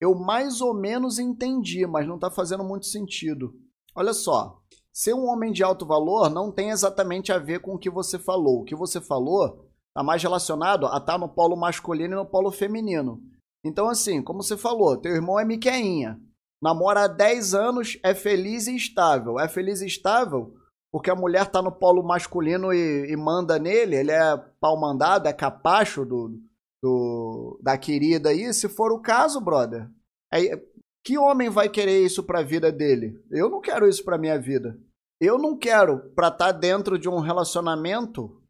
[0.00, 3.52] Eu mais ou menos entendi, mas não tá fazendo muito sentido.
[3.96, 4.60] Olha só.
[4.94, 8.18] Ser um homem de alto valor não tem exatamente a ver com o que você
[8.18, 8.60] falou.
[8.60, 12.26] O que você falou está mais relacionado a estar tá no polo masculino e no
[12.26, 13.20] polo feminino.
[13.64, 16.20] Então, assim, como você falou, teu irmão é Miqueinha.
[16.62, 19.40] Namora há 10 anos, é feliz e estável.
[19.40, 20.54] É feliz e estável
[20.94, 25.26] porque a mulher está no polo masculino e, e, manda nele, ele é pau mandado,
[25.26, 26.40] é capacho do,
[26.80, 28.54] do, da querida aí.
[28.54, 29.90] Se for o caso, brother,
[30.32, 30.56] é,
[31.04, 33.22] que homem vai querer isso para a vida dele?
[33.30, 34.78] Eu não quero isso para minha vida.
[35.20, 38.42] Eu não quero, para estar tá dentro de um relacionamento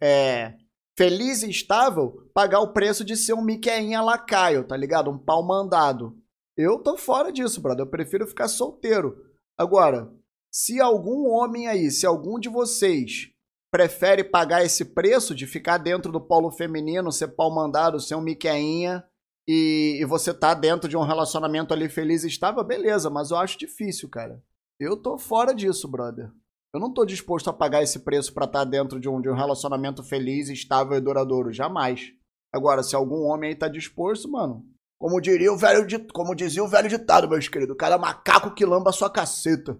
[0.00, 0.54] é,
[0.96, 5.10] feliz e estável, pagar o preço de ser um Miqueinha lacaio, tá ligado?
[5.10, 6.16] Um pau mandado.
[6.56, 7.86] Eu tô fora disso, brother.
[7.86, 9.16] Eu prefiro ficar solteiro.
[9.58, 10.12] Agora,
[10.52, 13.30] se algum homem aí, se algum de vocês
[13.70, 18.20] prefere pagar esse preço de ficar dentro do polo feminino, ser pau mandado, ser um
[18.20, 19.02] miqueinha
[19.46, 23.36] e, e você tá dentro de um relacionamento ali feliz e estável, beleza, mas eu
[23.36, 24.42] acho difícil, cara.
[24.78, 26.30] Eu tô fora disso, brother.
[26.74, 29.28] Eu não tô disposto a pagar esse preço para estar tá dentro de um, de
[29.28, 31.52] um relacionamento feliz, estável e duradouro.
[31.52, 32.12] Jamais.
[32.52, 34.64] Agora, se algum homem aí tá disposto, mano.
[34.98, 38.90] Como diria o velho como dizia o velho ditado, meus queridos, cada macaco que lamba
[38.90, 39.72] a sua caceta.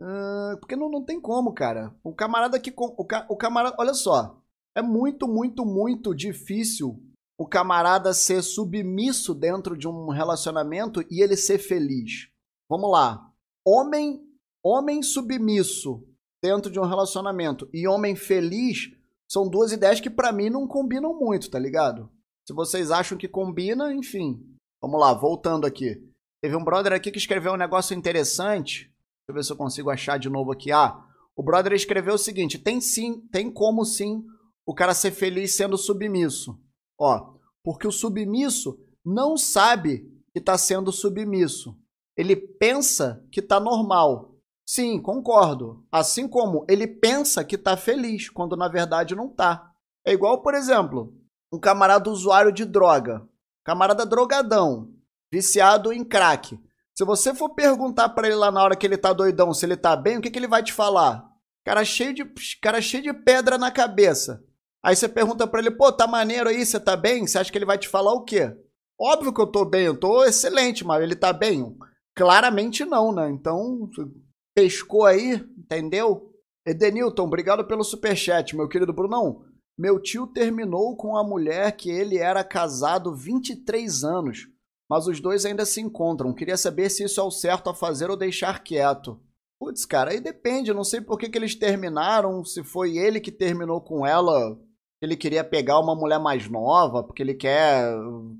[0.00, 1.94] Uh, porque não, não tem como, cara.
[2.02, 2.72] O camarada que.
[2.74, 3.76] O, o camarada.
[3.78, 4.40] Olha só.
[4.74, 7.09] É muito, muito, muito difícil
[7.40, 12.28] o camarada ser submisso dentro de um relacionamento e ele ser feliz.
[12.68, 13.32] Vamos lá.
[13.66, 14.20] Homem,
[14.62, 16.06] homem submisso
[16.42, 18.90] dentro de um relacionamento e homem feliz
[19.26, 22.10] são duas ideias que para mim não combinam muito, tá ligado?
[22.46, 24.38] Se vocês acham que combina, enfim.
[24.78, 25.96] Vamos lá, voltando aqui.
[26.42, 28.80] Teve um brother aqui que escreveu um negócio interessante.
[28.80, 30.72] Deixa eu ver se eu consigo achar de novo aqui.
[30.72, 31.02] Ah,
[31.34, 34.22] o brother escreveu o seguinte: tem sim, tem como sim
[34.66, 36.60] o cara ser feliz sendo submisso.
[37.00, 37.32] Ó,
[37.64, 40.00] porque o submisso não sabe
[40.32, 41.74] que está sendo submisso.
[42.16, 44.36] Ele pensa que está normal.
[44.68, 45.86] Sim, concordo.
[45.90, 49.72] Assim como ele pensa que está feliz, quando na verdade não está.
[50.06, 51.14] É igual, por exemplo,
[51.52, 53.26] um camarada usuário de droga.
[53.64, 54.92] Camarada drogadão,
[55.32, 56.60] viciado em crack.
[56.96, 59.76] Se você for perguntar para ele lá na hora que ele tá doidão se ele
[59.76, 61.26] tá bem, o que, que ele vai te falar?
[61.64, 62.24] Cara cheio de,
[62.60, 64.44] cara cheio de pedra na cabeça.
[64.82, 67.26] Aí você pergunta para ele, pô, tá maneiro aí, você tá bem?
[67.26, 68.56] Você acha que ele vai te falar o quê?
[68.98, 71.76] Óbvio que eu tô bem, eu tô excelente, mas ele tá bem?
[72.14, 73.30] Claramente não, né?
[73.30, 73.88] Então,
[74.54, 76.32] pescou aí, entendeu?
[76.66, 79.44] Edenilton, obrigado pelo superchat, meu querido Brunão.
[79.78, 84.46] Meu tio terminou com a mulher que ele era casado 23 anos,
[84.88, 86.34] mas os dois ainda se encontram.
[86.34, 89.18] Queria saber se isso é o certo a fazer ou deixar quieto.
[89.58, 90.74] Putz, cara, aí depende.
[90.74, 94.58] Não sei por que, que eles terminaram, se foi ele que terminou com ela
[95.00, 97.90] ele queria pegar uma mulher mais nova, porque ele quer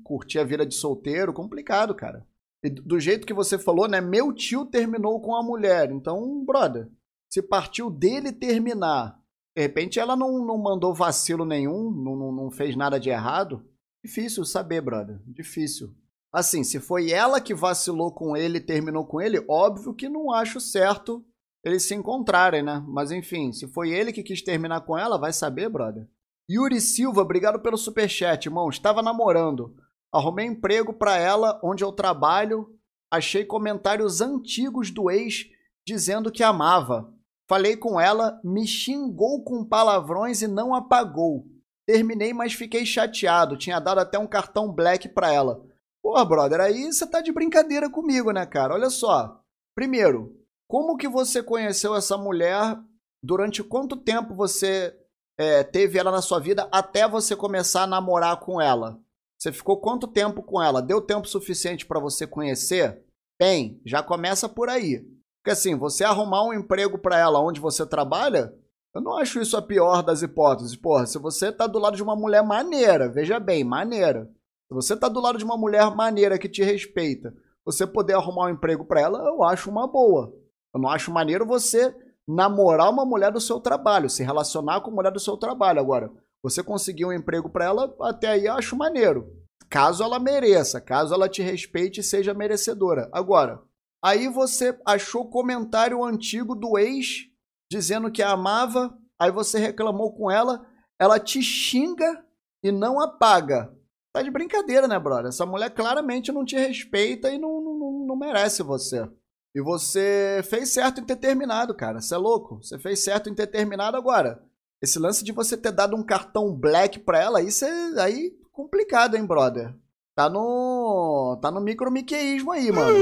[0.03, 2.25] curtir a vida de solteiro, complicado, cara.
[2.63, 3.99] E do jeito que você falou, né?
[3.99, 5.91] Meu tio terminou com a mulher.
[5.91, 6.87] Então, brother,
[7.31, 9.19] se partiu dele terminar,
[9.55, 13.65] de repente ela não, não mandou vacilo nenhum, não, não, não fez nada de errado.
[14.03, 15.19] Difícil saber, brother.
[15.25, 15.95] Difícil.
[16.31, 20.31] Assim, se foi ela que vacilou com ele e terminou com ele, óbvio que não
[20.31, 21.25] acho certo
[21.63, 22.83] eles se encontrarem, né?
[22.87, 26.07] Mas enfim, se foi ele que quis terminar com ela, vai saber, brother.
[26.49, 28.69] Yuri Silva, obrigado pelo superchat, irmão.
[28.69, 29.75] Estava namorando.
[30.11, 32.77] Arrumei emprego para ela onde eu trabalho.
[33.09, 35.45] Achei comentários antigos do ex
[35.85, 37.13] dizendo que amava.
[37.47, 41.45] Falei com ela, me xingou com palavrões e não apagou.
[41.85, 43.57] Terminei, mas fiquei chateado.
[43.57, 45.61] Tinha dado até um cartão black para ela.
[46.01, 48.73] Pô, brother, aí você tá de brincadeira comigo, né, cara?
[48.73, 49.41] Olha só.
[49.75, 50.35] Primeiro,
[50.67, 52.77] como que você conheceu essa mulher?
[53.21, 54.97] Durante quanto tempo você
[55.37, 58.99] é, teve ela na sua vida até você começar a namorar com ela?
[59.37, 60.81] Você ficou quanto tempo com ela?
[60.81, 63.03] Deu tempo suficiente para você conhecer?
[63.39, 65.03] Bem, já começa por aí.
[65.41, 68.53] Porque assim, você arrumar um emprego para ela onde você trabalha,
[68.93, 70.75] eu não acho isso a pior das hipóteses.
[70.75, 74.29] Porra, se você tá do lado de uma mulher maneira, veja bem, maneira.
[74.67, 77.33] Se você tá do lado de uma mulher maneira que te respeita,
[77.65, 80.31] você poder arrumar um emprego para ela, eu acho uma boa.
[80.73, 81.95] Eu não acho maneiro você
[82.35, 85.79] namorar uma mulher do seu trabalho, se relacionar com a mulher do seu trabalho.
[85.79, 89.29] Agora, você conseguir um emprego para ela, até aí eu acho maneiro.
[89.69, 93.09] Caso ela mereça, caso ela te respeite e seja merecedora.
[93.11, 93.61] Agora,
[94.03, 97.27] aí você achou comentário antigo do ex
[97.69, 100.65] dizendo que a amava, aí você reclamou com ela,
[100.99, 102.25] ela te xinga
[102.63, 103.73] e não apaga.
[104.13, 105.27] Tá de brincadeira, né, brother?
[105.27, 109.07] Essa mulher claramente não te respeita e não, não, não merece você.
[109.53, 111.99] E você fez certo em ter terminado, cara.
[111.99, 112.63] Você é louco.
[112.63, 114.41] Você fez certo em ter terminado agora.
[114.81, 119.15] Esse lance de você ter dado um cartão black pra ela, isso é aí complicado,
[119.15, 119.75] hein, brother?
[120.15, 121.37] Tá no.
[121.41, 122.97] Tá no micromiqueísmo aí, mano.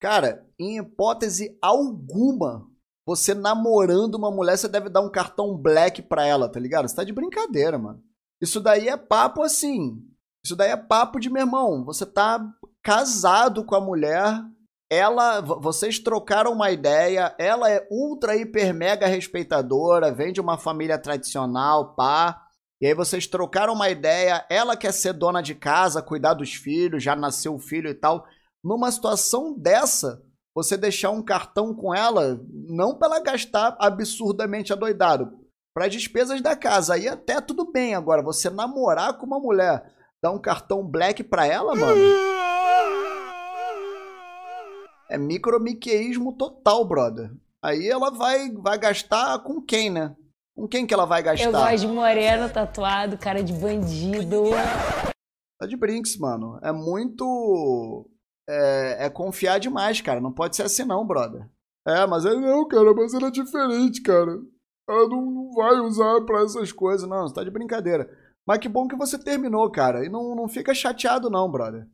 [0.00, 2.68] Cara, em hipótese alguma,
[3.06, 6.88] você namorando uma mulher, você deve dar um cartão black pra ela, tá ligado?
[6.88, 8.02] Você tá de brincadeira, mano.
[8.40, 10.02] Isso daí é papo assim.
[10.44, 11.84] Isso daí é papo de meu irmão.
[11.84, 12.38] Você tá
[12.84, 14.44] casado com a mulher,
[14.90, 20.98] ela, vocês trocaram uma ideia, ela é ultra, hiper, mega respeitadora, vem de uma família
[20.98, 22.42] tradicional, pá.
[22.80, 27.02] E aí vocês trocaram uma ideia, ela quer ser dona de casa, cuidar dos filhos,
[27.02, 28.26] já nasceu o filho e tal.
[28.62, 30.22] Numa situação dessa,
[30.54, 32.38] você deixar um cartão com ela,
[32.68, 35.32] não para ela gastar absurdamente adoidado,
[35.74, 36.94] para despesas da casa.
[36.94, 37.94] Aí até tudo bem.
[37.94, 39.94] Agora, você namorar com uma mulher
[40.24, 42.00] Dá um cartão black pra ela, mano?
[45.08, 47.30] É micromiqueísmo total, brother.
[47.62, 50.14] Aí ela vai, vai gastar com quem, né?
[50.54, 51.46] Com quem que ela vai gastar?
[51.46, 54.44] Eu gosto de moreno tatuado, cara de bandido.
[55.58, 56.58] Tá de brinks, mano.
[56.62, 58.08] É muito.
[58.48, 60.20] É, é confiar demais, cara.
[60.20, 61.48] Não pode ser assim, não, brother.
[61.86, 64.38] É, mas é não, cara, mas ela é diferente, cara.
[64.88, 67.26] Ela não, não vai usar pra essas coisas, não.
[67.26, 68.08] Você tá de brincadeira.
[68.46, 70.04] Mas que bom que você terminou, cara.
[70.04, 71.86] E não, não fica chateado, não, brother.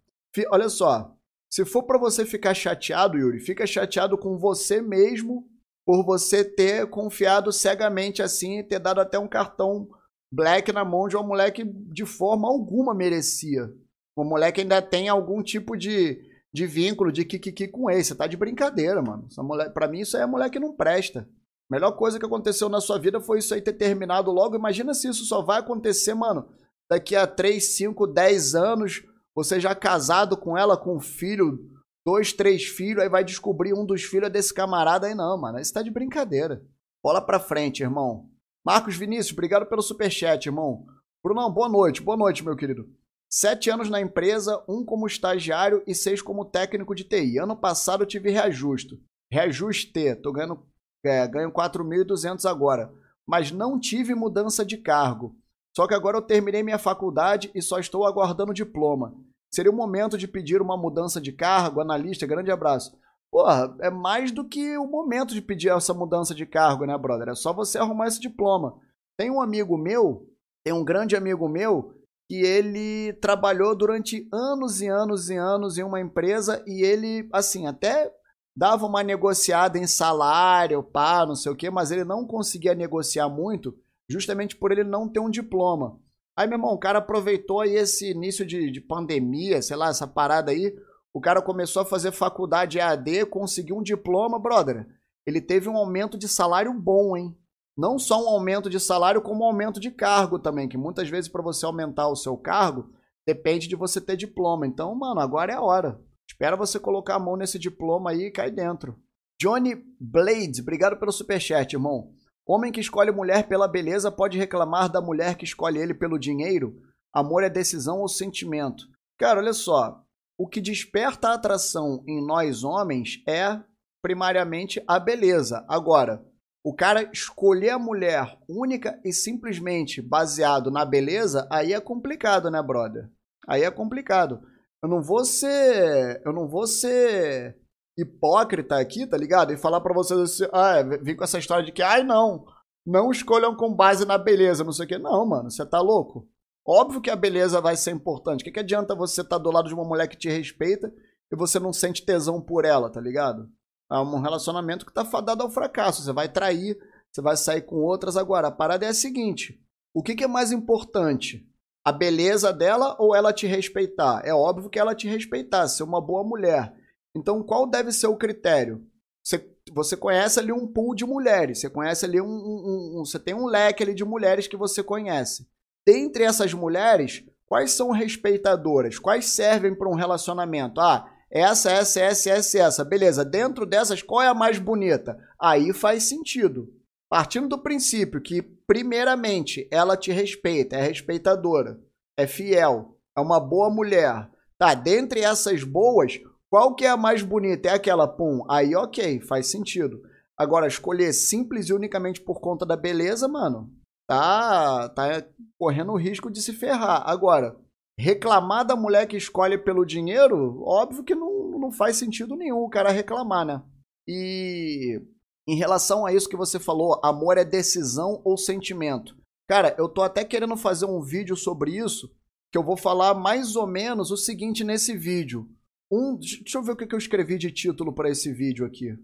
[0.50, 1.14] Olha só.
[1.50, 5.48] Se for pra você ficar chateado, Yuri, fica chateado com você mesmo
[5.84, 9.88] por você ter confiado cegamente assim e ter dado até um cartão
[10.32, 13.68] black na mão de uma mulher que de forma alguma merecia.
[14.16, 16.22] Uma mulher que ainda tem algum tipo de,
[16.52, 18.04] de vínculo, de kikiki com ele.
[18.04, 19.26] Você tá de brincadeira, mano.
[19.28, 21.28] Essa pra mim, isso aí é mulher que não presta.
[21.68, 24.56] Melhor coisa que aconteceu na sua vida foi isso aí ter terminado logo.
[24.56, 26.48] Imagina se isso só vai acontecer, mano,
[26.88, 29.02] daqui a 3, 5, 10 anos,
[29.34, 31.58] você já casado com ela, com um filho,
[32.04, 35.58] dois, três filhos, aí vai descobrir um dos filhos é desse camarada aí, não, mano.
[35.58, 36.62] Isso tá de brincadeira.
[37.02, 38.28] Bola pra frente, irmão.
[38.64, 40.84] Marcos Vinícius, obrigado pelo superchat, irmão.
[41.22, 42.02] Brunão, boa noite.
[42.02, 42.88] Boa noite, meu querido.
[43.32, 47.38] Sete anos na empresa, um como estagiário e seis como técnico de TI.
[47.38, 49.00] Ano passado eu tive reajuste.
[49.32, 50.66] Reajuste, tô ganhando,
[51.04, 52.92] é, ganho 4.200 agora.
[53.26, 55.36] Mas não tive mudança de cargo.
[55.74, 59.14] Só que agora eu terminei minha faculdade e só estou aguardando o diploma.
[59.52, 62.96] Seria o momento de pedir uma mudança de cargo, analista, grande abraço.
[63.30, 67.28] Porra, é mais do que o momento de pedir essa mudança de cargo, né, brother?
[67.28, 68.76] É só você arrumar esse diploma.
[69.16, 70.26] Tem um amigo meu,
[70.64, 71.94] tem um grande amigo meu,
[72.28, 77.66] que ele trabalhou durante anos e anos e anos em uma empresa e ele, assim,
[77.66, 78.12] até
[78.56, 83.28] dava uma negociada em salário, pá, não sei o quê, mas ele não conseguia negociar
[83.28, 83.76] muito,
[84.10, 86.00] justamente por ele não ter um diploma.
[86.36, 90.06] Aí, meu irmão, o cara aproveitou aí esse início de, de pandemia, sei lá, essa
[90.06, 90.74] parada aí,
[91.12, 94.86] o cara começou a fazer faculdade EAD, conseguiu um diploma, brother.
[95.26, 97.36] Ele teve um aumento de salário bom, hein?
[97.76, 101.30] Não só um aumento de salário, como um aumento de cargo também, que muitas vezes
[101.30, 102.92] para você aumentar o seu cargo,
[103.26, 104.66] depende de você ter diploma.
[104.66, 106.00] Então, mano, agora é a hora.
[106.28, 108.98] Espera você colocar a mão nesse diploma aí e cai dentro.
[109.40, 112.12] Johnny Blades, obrigado pelo superchat, irmão.
[112.46, 116.80] Homem que escolhe mulher pela beleza pode reclamar da mulher que escolhe ele pelo dinheiro?
[117.12, 118.84] Amor é decisão ou sentimento?
[119.18, 120.02] Cara, olha só.
[120.38, 123.60] O que desperta a atração em nós homens é,
[124.02, 125.64] primariamente, a beleza.
[125.68, 126.24] Agora,
[126.64, 132.62] o cara escolher a mulher única e simplesmente baseado na beleza, aí é complicado, né,
[132.62, 133.10] brother?
[133.48, 134.42] Aí é complicado.
[134.82, 136.22] Eu não vou ser.
[136.24, 137.58] Eu não vou ser
[138.02, 139.52] hipócrita aqui, tá ligado?
[139.52, 142.44] E falar pra vocês assim, ah, vim com essa história de que, ai não,
[142.86, 144.98] não escolham com base na beleza, não sei o quê.
[144.98, 146.28] Não, mano, você tá louco?
[146.66, 148.42] Óbvio que a beleza vai ser importante.
[148.42, 150.92] O que, que adianta você estar tá do lado de uma mulher que te respeita
[151.32, 153.48] e você não sente tesão por ela, tá ligado?
[153.90, 156.02] É um relacionamento que tá fadado ao fracasso.
[156.02, 156.78] Você vai trair,
[157.10, 158.16] você vai sair com outras.
[158.16, 159.60] Agora, a parada é a seguinte:
[159.92, 161.46] o que, que é mais importante?
[161.84, 164.22] A beleza dela ou ela te respeitar?
[164.24, 166.72] É óbvio que ela te respeitar, ser uma boa mulher.
[167.14, 168.86] Então, qual deve ser o critério?
[169.22, 173.18] Você, você conhece ali um pool de mulheres, você conhece ali um, um, um, Você
[173.18, 175.46] tem um leque ali de mulheres que você conhece.
[175.86, 178.98] Dentre essas mulheres, quais são respeitadoras?
[178.98, 180.80] Quais servem para um relacionamento?
[180.80, 182.84] Ah, essa, essa, essa, essa, essa.
[182.84, 185.18] Beleza, dentro dessas, qual é a mais bonita?
[185.38, 186.72] Aí faz sentido.
[187.08, 191.80] Partindo do princípio que, primeiramente, ela te respeita, é respeitadora,
[192.16, 194.28] é fiel, é uma boa mulher.
[194.56, 196.20] Tá, dentre essas boas,
[196.50, 197.68] qual que é a mais bonita?
[197.68, 200.02] É aquela, pum, aí ok, faz sentido.
[200.36, 203.72] Agora, escolher simples e unicamente por conta da beleza, mano,
[204.08, 205.24] tá, tá
[205.56, 207.08] correndo o risco de se ferrar.
[207.08, 207.56] Agora,
[207.96, 212.70] reclamar da mulher que escolhe pelo dinheiro, óbvio que não, não faz sentido nenhum o
[212.70, 213.62] cara reclamar, né?
[214.08, 215.00] E
[215.46, 219.16] em relação a isso que você falou, amor é decisão ou sentimento?
[219.48, 222.10] Cara, eu tô até querendo fazer um vídeo sobre isso,
[222.50, 225.48] que eu vou falar mais ou menos o seguinte nesse vídeo.
[225.90, 228.96] Um, deixa eu ver o que eu escrevi de título para esse vídeo aqui.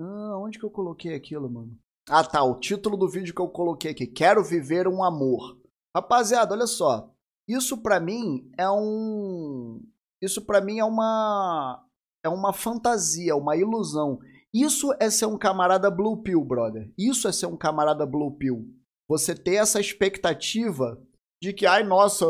[0.00, 1.78] Ah, onde que eu coloquei aquilo, mano?
[2.08, 2.42] Ah, tá.
[2.42, 4.06] O título do vídeo que eu coloquei aqui.
[4.06, 5.58] Quero viver um amor.
[5.94, 7.10] Rapaziada, olha só.
[7.48, 9.80] Isso para mim é um.
[10.20, 11.84] Isso para mim é uma.
[12.24, 14.18] É uma fantasia, uma ilusão.
[14.52, 16.92] Isso é ser um camarada Blue Pill, brother.
[16.98, 18.66] Isso é ser um camarada Blue Pill.
[19.08, 21.00] Você ter essa expectativa
[21.40, 22.26] de que, ai, nossa,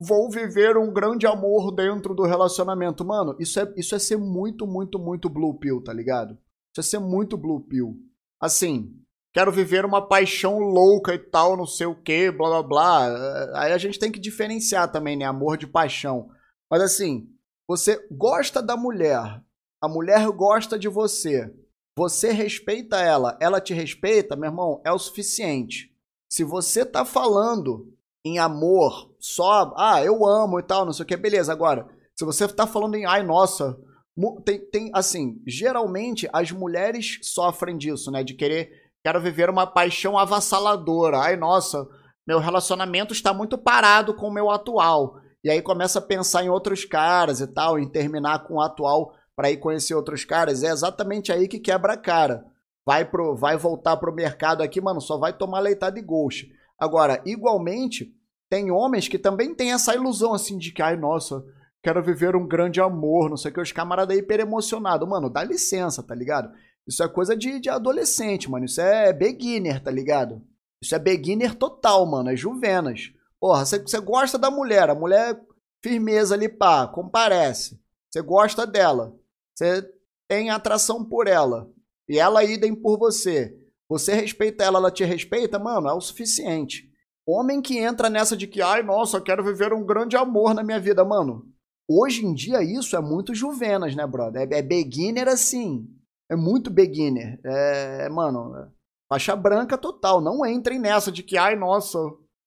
[0.00, 3.04] vou viver um grande amor dentro do relacionamento.
[3.04, 6.38] Mano, isso é, isso é ser muito, muito, muito Blue Pill, tá ligado?
[6.72, 7.96] Isso é ser muito Blue Pill.
[8.40, 8.96] Assim,
[9.34, 13.60] quero viver uma paixão louca e tal, não sei o que, blá blá blá.
[13.60, 15.26] Aí a gente tem que diferenciar também, né?
[15.26, 16.30] Amor de paixão.
[16.70, 17.28] Mas assim,
[17.68, 19.42] você gosta da mulher,
[19.82, 21.52] a mulher gosta de você,
[21.96, 25.94] você respeita ela, ela te respeita, meu irmão, é o suficiente.
[26.30, 27.92] Se você tá falando
[28.24, 31.52] em amor só, ah, eu amo e tal, não sei o que, beleza.
[31.52, 31.86] Agora,
[32.16, 33.78] se você tá falando em, ai, nossa,
[34.44, 38.24] tem, tem assim, geralmente as mulheres sofrem disso, né?
[38.24, 38.70] De querer,
[39.04, 41.18] quero viver uma paixão avassaladora.
[41.18, 41.86] Ai, nossa,
[42.26, 45.16] meu relacionamento está muito parado com o meu atual.
[45.42, 49.14] E aí começa a pensar em outros caras e tal, em terminar com o atual
[49.34, 50.62] para ir conhecer outros caras.
[50.62, 52.44] É exatamente aí que quebra a cara.
[52.84, 56.50] Vai, pro, vai voltar pro mercado aqui, mano, só vai tomar leitada e ghost.
[56.78, 58.14] Agora, igualmente,
[58.50, 61.44] tem homens que também têm essa ilusão assim de que, ai, nossa,
[61.82, 65.08] quero viver um grande amor, não sei o que, os camaradas hiper emocionados.
[65.08, 66.52] Mano, dá licença, tá ligado?
[66.86, 68.64] Isso é coisa de, de adolescente, mano.
[68.64, 70.42] Isso é beginner, tá ligado?
[70.82, 72.30] Isso é beginner total, mano.
[72.30, 73.12] É juvenas.
[73.38, 75.40] Porra, você, você gosta da mulher, a mulher
[75.82, 77.80] firmeza ali, pá, comparece.
[78.10, 79.16] Você gosta dela.
[79.54, 79.88] Você
[80.28, 81.70] tem atração por ela.
[82.08, 83.56] E ela idem por você.
[83.88, 86.89] Você respeita ela, ela te respeita, mano, é o suficiente.
[87.30, 90.80] Homem que entra nessa de que, ai, nossa, quero viver um grande amor na minha
[90.80, 91.46] vida, mano.
[91.88, 94.48] Hoje em dia isso é muito juvenas, né, brother?
[94.50, 95.88] É, é beginner assim.
[96.28, 97.40] É muito beginner.
[97.44, 98.68] É, mano, é
[99.08, 100.20] faixa branca total.
[100.20, 101.98] Não entrem nessa de que, ai, nossa,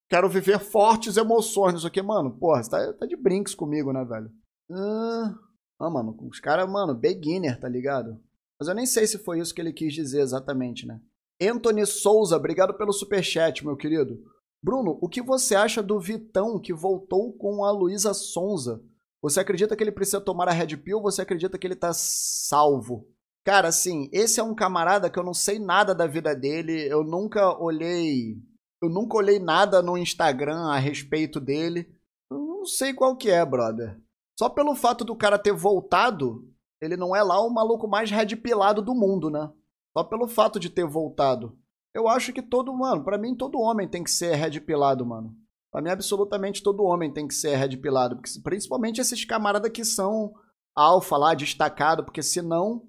[0.10, 2.38] quero viver fortes emoções, o que, mano.
[2.38, 4.30] Porra, você tá, tá de brinks comigo, né, velho?
[4.70, 5.36] Ah,
[5.80, 8.20] ah, mano, os caras, mano, beginner, tá ligado?
[8.60, 11.00] Mas eu nem sei se foi isso que ele quis dizer exatamente, né?
[11.42, 14.24] Anthony Souza, obrigado pelo superchat, meu querido.
[14.64, 18.82] Bruno, o que você acha do Vitão que voltou com a Luísa Sonza?
[19.22, 21.92] Você acredita que ele precisa tomar a Red Pill ou você acredita que ele tá
[21.94, 23.06] salvo?
[23.44, 27.04] Cara, assim, esse é um camarada que eu não sei nada da vida dele, eu
[27.04, 28.38] nunca olhei.
[28.82, 31.94] Eu nunca olhei nada no Instagram a respeito dele.
[32.32, 34.00] Eu não sei qual que é, brother.
[34.40, 36.48] Só pelo fato do cara ter voltado,
[36.82, 39.52] ele não é lá o maluco mais red pilado do mundo, né?
[39.98, 41.58] Só pelo fato de ter voltado.
[41.94, 45.36] Eu acho que todo, mano, para mim todo homem tem que ser red pilado, mano.
[45.72, 48.16] Pra mim, absolutamente todo homem tem que ser red pilado.
[48.16, 50.34] Porque, principalmente esses camaradas que são
[50.76, 52.88] alfa lá, destacado, porque senão.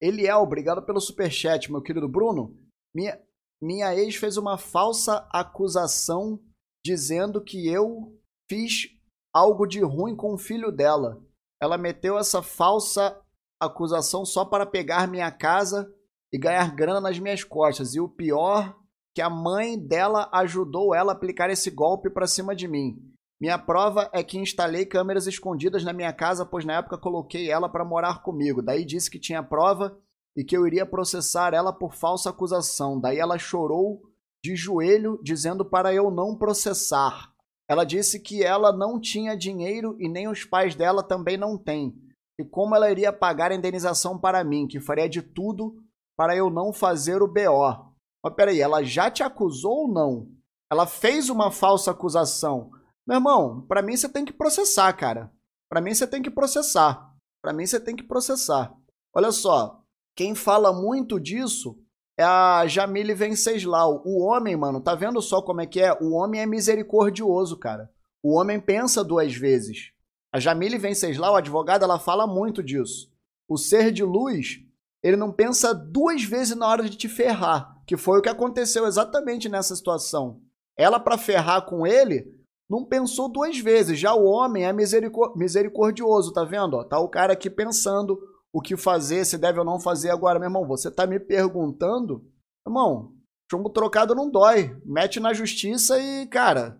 [0.00, 2.56] Ele é, obrigado pelo superchat, meu querido Bruno.
[2.94, 3.20] Minha,
[3.60, 6.40] minha ex fez uma falsa acusação
[6.84, 8.16] dizendo que eu
[8.48, 8.86] fiz
[9.34, 11.20] algo de ruim com o filho dela.
[11.60, 13.20] Ela meteu essa falsa
[13.60, 15.92] acusação só para pegar minha casa
[16.32, 17.94] e ganhar grana nas minhas costas.
[17.94, 18.76] E o pior,
[19.14, 22.96] que a mãe dela ajudou ela a aplicar esse golpe para cima de mim.
[23.40, 27.68] Minha prova é que instalei câmeras escondidas na minha casa, pois na época coloquei ela
[27.68, 28.60] para morar comigo.
[28.60, 29.96] Daí disse que tinha prova
[30.36, 33.00] e que eu iria processar ela por falsa acusação.
[33.00, 34.02] Daí ela chorou
[34.42, 37.32] de joelho, dizendo para eu não processar.
[37.68, 41.94] Ela disse que ela não tinha dinheiro e nem os pais dela também não têm.
[42.38, 45.76] E como ela iria pagar a indenização para mim, que faria de tudo
[46.18, 47.94] para eu não fazer o BO.
[48.24, 50.28] Mas peraí, ela já te acusou ou não?
[50.68, 52.72] Ela fez uma falsa acusação.
[53.06, 55.32] Meu irmão, para mim você tem que processar, cara.
[55.70, 57.14] Para mim você tem que processar.
[57.40, 58.74] Para mim você tem que processar.
[59.14, 59.80] Olha só,
[60.16, 61.78] quem fala muito disso
[62.18, 64.02] é a Jamile Venceslau.
[64.04, 65.96] O homem, mano, tá vendo só como é que é?
[66.02, 67.88] O homem é misericordioso, cara.
[68.20, 69.92] O homem pensa duas vezes.
[70.32, 73.08] A Jamile Venceslau, a advogada, ela fala muito disso.
[73.48, 74.67] O ser de luz
[75.02, 78.86] ele não pensa duas vezes na hora de te ferrar, que foi o que aconteceu
[78.86, 80.40] exatamente nessa situação.
[80.76, 82.26] Ela, para ferrar com ele,
[82.68, 83.98] não pensou duas vezes.
[83.98, 86.74] Já o homem é misericordioso, tá vendo?
[86.74, 88.18] Ó, tá o cara aqui pensando
[88.52, 90.38] o que fazer, se deve ou não fazer agora.
[90.38, 92.24] Meu irmão, você tá me perguntando?
[92.66, 93.12] Irmão,
[93.50, 94.76] chumbo trocado não dói.
[94.84, 96.78] Mete na justiça e, cara,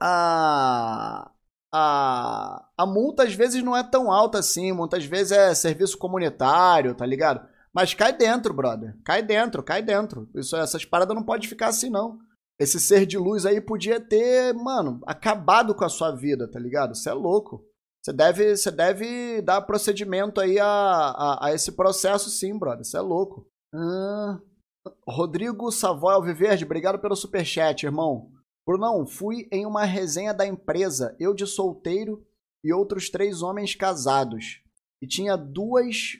[0.00, 1.30] a,
[1.72, 4.72] a, a multa às vezes não é tão alta assim.
[4.72, 7.46] Muitas vezes é serviço comunitário, tá ligado?
[7.76, 8.96] Mas cai dentro, brother.
[9.04, 10.30] Cai dentro, cai dentro.
[10.34, 12.18] Isso, essas paradas não pode ficar assim, não.
[12.58, 16.94] Esse ser de luz aí podia ter, mano, acabado com a sua vida, tá ligado?
[16.94, 17.62] Você é louco.
[18.02, 22.82] Você deve, você deve dar procedimento aí a, a, a esse processo, sim, brother.
[22.82, 23.46] Você é louco.
[23.74, 24.40] Ah,
[25.06, 28.30] Rodrigo Savoy Alviverde, obrigado pelo superchat, irmão.
[28.66, 32.24] Brunão, fui em uma resenha da empresa, eu de solteiro
[32.64, 34.62] e outros três homens casados.
[35.02, 36.12] E tinha duas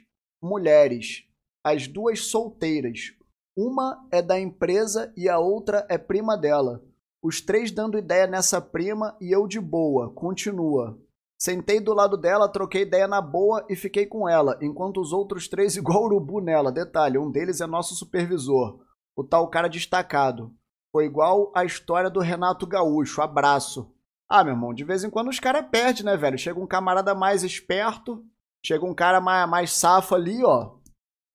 [0.43, 1.26] mulheres
[1.67, 3.13] as duas solteiras.
[3.57, 6.81] Uma é da empresa e a outra é prima dela.
[7.21, 10.09] Os três dando ideia nessa prima e eu de boa.
[10.11, 10.97] Continua.
[11.37, 15.49] Sentei do lado dela, troquei ideia na boa e fiquei com ela, enquanto os outros
[15.49, 16.71] três igual urubu nela.
[16.71, 18.79] Detalhe, um deles é nosso supervisor.
[19.17, 20.55] o tal cara destacado.
[20.93, 23.21] Foi igual a história do Renato Gaúcho.
[23.21, 23.93] Abraço.
[24.29, 26.39] Ah, meu irmão, de vez em quando os caras perdem, né, velho?
[26.39, 28.25] Chega um camarada mais esperto,
[28.65, 30.77] chega um cara mais, mais safo ali, ó.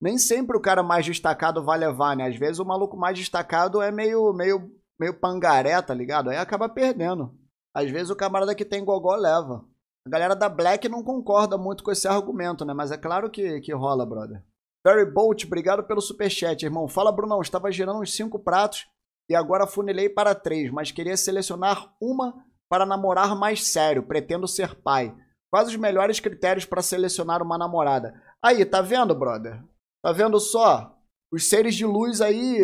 [0.02, 2.26] Nem sempre o cara mais destacado vai levar, né?
[2.26, 4.68] Às vezes o maluco mais destacado é meio, meio,
[4.98, 6.28] meio pangaré, tá ligado?
[6.28, 7.38] Aí acaba perdendo.
[7.72, 9.64] Às vezes o camarada que tem gogó leva.
[10.04, 12.74] A galera da Black não concorda muito com esse argumento, né?
[12.74, 14.42] Mas é claro que, que rola, brother.
[14.84, 16.88] Barry Bolt, obrigado pelo superchat, irmão.
[16.88, 17.40] Fala, Brunão.
[17.40, 18.88] Estava girando uns cinco pratos
[19.30, 24.02] e agora funilei para três, mas queria selecionar uma para namorar mais sério.
[24.02, 25.14] Pretendo ser pai.
[25.48, 28.20] Quais os melhores critérios para selecionar uma namorada?
[28.42, 29.62] Aí, tá vendo, brother?
[30.02, 30.96] Tá vendo só?
[31.32, 32.58] Os seres de luz aí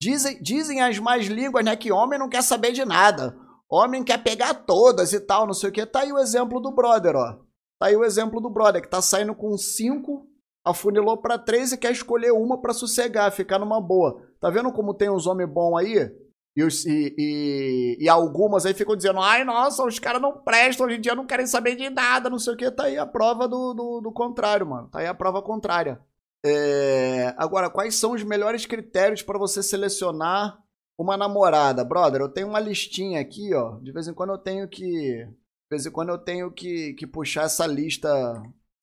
[0.00, 1.76] dizem, dizem as mais línguas, né?
[1.76, 3.36] Que homem não quer saber de nada.
[3.70, 5.86] Homem quer pegar todas e tal, não sei o que.
[5.86, 7.38] Tá aí o exemplo do brother, ó.
[7.78, 10.26] Tá aí o exemplo do brother que tá saindo com cinco
[10.64, 14.22] afunilou para três e quer escolher uma para sossegar, ficar numa boa.
[14.40, 16.10] Tá vendo como tem uns homens bons aí?
[16.54, 20.86] E, os, e, e, e, algumas aí ficam dizendo: ai, nossa, os caras não prestam,
[20.86, 22.70] hoje em dia não querem saber de nada, não sei o que.
[22.70, 24.88] Tá aí a prova do, do, do contrário, mano.
[24.88, 25.98] Tá aí a prova contrária.
[26.44, 27.34] É...
[27.36, 30.62] Agora, quais são os melhores critérios para você selecionar
[30.98, 31.84] uma namorada?
[31.84, 33.78] Brother, eu tenho uma listinha aqui, ó.
[33.78, 34.82] De vez em quando eu tenho que.
[35.24, 38.08] De vez em quando eu tenho que, que puxar essa lista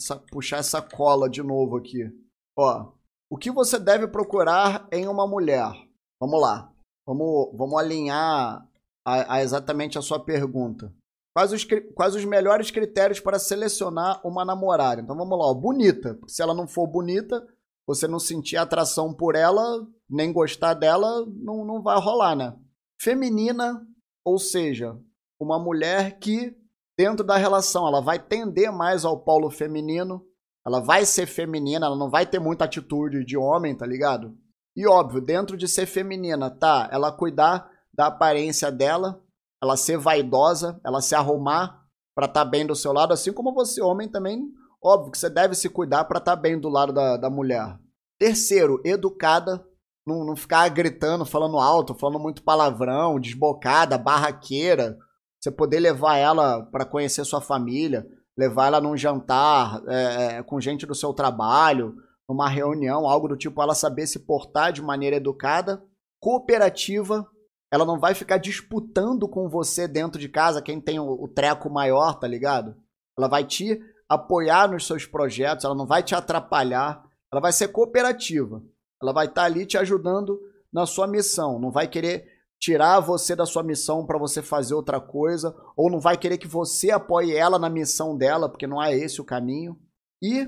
[0.01, 2.09] essa, puxar essa cola de novo aqui.
[2.57, 2.91] Ó,
[3.29, 5.71] o que você deve procurar em uma mulher?
[6.19, 6.73] Vamos lá.
[7.05, 8.67] Vamos, vamos alinhar
[9.05, 10.93] a, a exatamente a sua pergunta.
[11.33, 15.01] Quais os, quais os melhores critérios para selecionar uma namorada?
[15.01, 16.19] Então vamos lá, ó, bonita.
[16.27, 17.45] Se ela não for bonita,
[17.87, 22.55] você não sentir atração por ela, nem gostar dela, não, não vai rolar, né?
[23.01, 23.85] Feminina,
[24.25, 24.97] ou seja,
[25.39, 26.55] uma mulher que
[26.99, 27.87] dentro da relação.
[27.87, 30.21] Ela vai tender mais ao polo feminino.
[30.67, 34.37] Ela vai ser feminina, ela não vai ter muita atitude de homem, tá ligado?
[34.75, 36.89] E óbvio, dentro de ser feminina, tá?
[36.91, 39.23] Ela cuidar da aparência dela,
[39.61, 41.83] ela ser vaidosa, ela se arrumar
[42.15, 44.49] para estar tá bem do seu lado, assim como você, homem, também,
[44.83, 47.77] óbvio que você deve se cuidar para estar tá bem do lado da, da mulher.
[48.17, 49.65] Terceiro, educada,
[50.05, 54.97] não, não ficar gritando, falando alto, falando muito palavrão, desbocada, barraqueira,
[55.39, 58.05] você poder levar ela para conhecer sua família,
[58.37, 61.95] levar ela num jantar é, é, com gente do seu trabalho,
[62.27, 65.81] numa reunião, algo do tipo, ela saber se portar de maneira educada,
[66.19, 67.25] cooperativa.
[67.71, 72.15] Ela não vai ficar disputando com você dentro de casa quem tem o, treco maior,
[72.15, 72.75] tá ligado?
[73.17, 77.67] Ela vai te apoiar nos seus projetos, ela não vai te atrapalhar, ela vai ser
[77.67, 78.63] cooperativa.
[79.01, 80.39] Ela vai estar tá ali te ajudando
[80.73, 82.25] na sua missão, não vai querer
[82.59, 86.47] tirar você da sua missão para você fazer outra coisa, ou não vai querer que
[86.47, 89.79] você apoie ela na missão dela, porque não é esse o caminho.
[90.21, 90.45] E,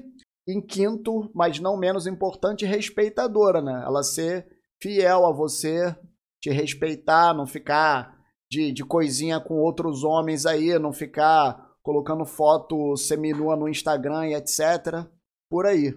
[0.47, 3.83] em quinto, mas não menos importante, respeitadora, né?
[3.85, 4.45] Ela ser
[4.81, 5.95] fiel a você,
[6.41, 8.19] te respeitar, não ficar
[8.49, 14.33] de, de coisinha com outros homens aí, não ficar colocando foto seminua no Instagram e
[14.33, 15.07] etc.
[15.49, 15.93] Por aí.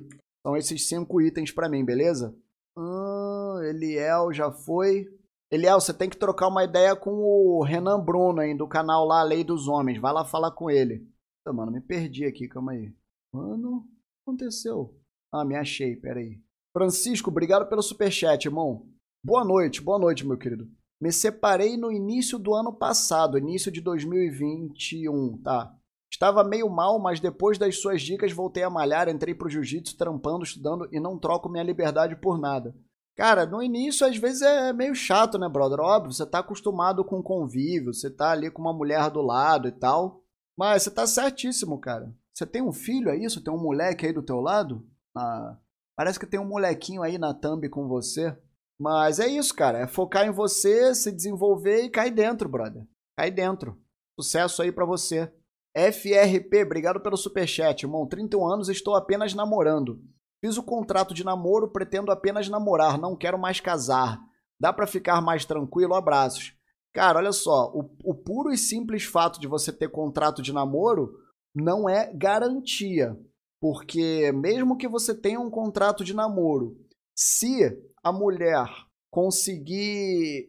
[0.47, 2.37] São esses cinco itens para mim, beleza?
[2.77, 5.07] Ah, Eliel já foi.
[5.51, 9.23] Eliel, você tem que trocar uma ideia com o Renan Bruno aí, do canal lá,
[9.23, 10.01] Lei dos Homens.
[10.01, 11.09] Vai lá falar com ele.
[11.47, 12.93] mano, me perdi aqui, calma aí.
[13.33, 13.87] Mano,
[14.23, 14.95] aconteceu?
[15.33, 16.41] Ah, me achei, peraí.
[16.73, 18.94] Francisco, obrigado pelo superchat, irmão.
[19.27, 20.69] Boa noite, boa noite, meu querido.
[21.01, 25.75] Me separei no início do ano passado, início de 2021, tá?
[26.13, 30.45] Estava meio mal, mas depois das suas dicas voltei a malhar, entrei pro jiu-jitsu, trampando,
[30.45, 32.77] estudando e não troco minha liberdade por nada.
[33.17, 35.81] Cara, no início às vezes é meio chato, né, brother?
[35.81, 39.73] Óbvio, você tá acostumado com convívio, você tá ali com uma mulher do lado e
[39.73, 40.23] tal.
[40.55, 42.15] Mas você tá certíssimo, cara.
[42.35, 43.43] Você tem um filho, é isso?
[43.43, 44.87] Tem um moleque aí do teu lado?
[45.17, 45.57] Ah,
[45.97, 48.37] parece que tem um molequinho aí na thumb com você.
[48.79, 49.79] Mas é isso, cara.
[49.79, 52.87] É focar em você, se desenvolver e cair dentro, brother.
[53.17, 53.79] Cai dentro.
[54.19, 55.33] Sucesso aí para você.
[55.77, 58.07] FRP, obrigado pelo superchat, irmão.
[58.07, 60.01] 31 anos, estou apenas namorando.
[60.41, 64.21] Fiz o contrato de namoro, pretendo apenas namorar, não quero mais casar.
[64.61, 65.95] Dá para ficar mais tranquilo?
[65.95, 66.55] Abraços.
[66.93, 71.13] Cara, olha só, o, o puro e simples fato de você ter contrato de namoro
[71.55, 73.19] não é garantia.
[73.61, 76.77] Porque mesmo que você tenha um contrato de namoro,
[77.17, 78.69] se a mulher
[79.11, 80.49] conseguir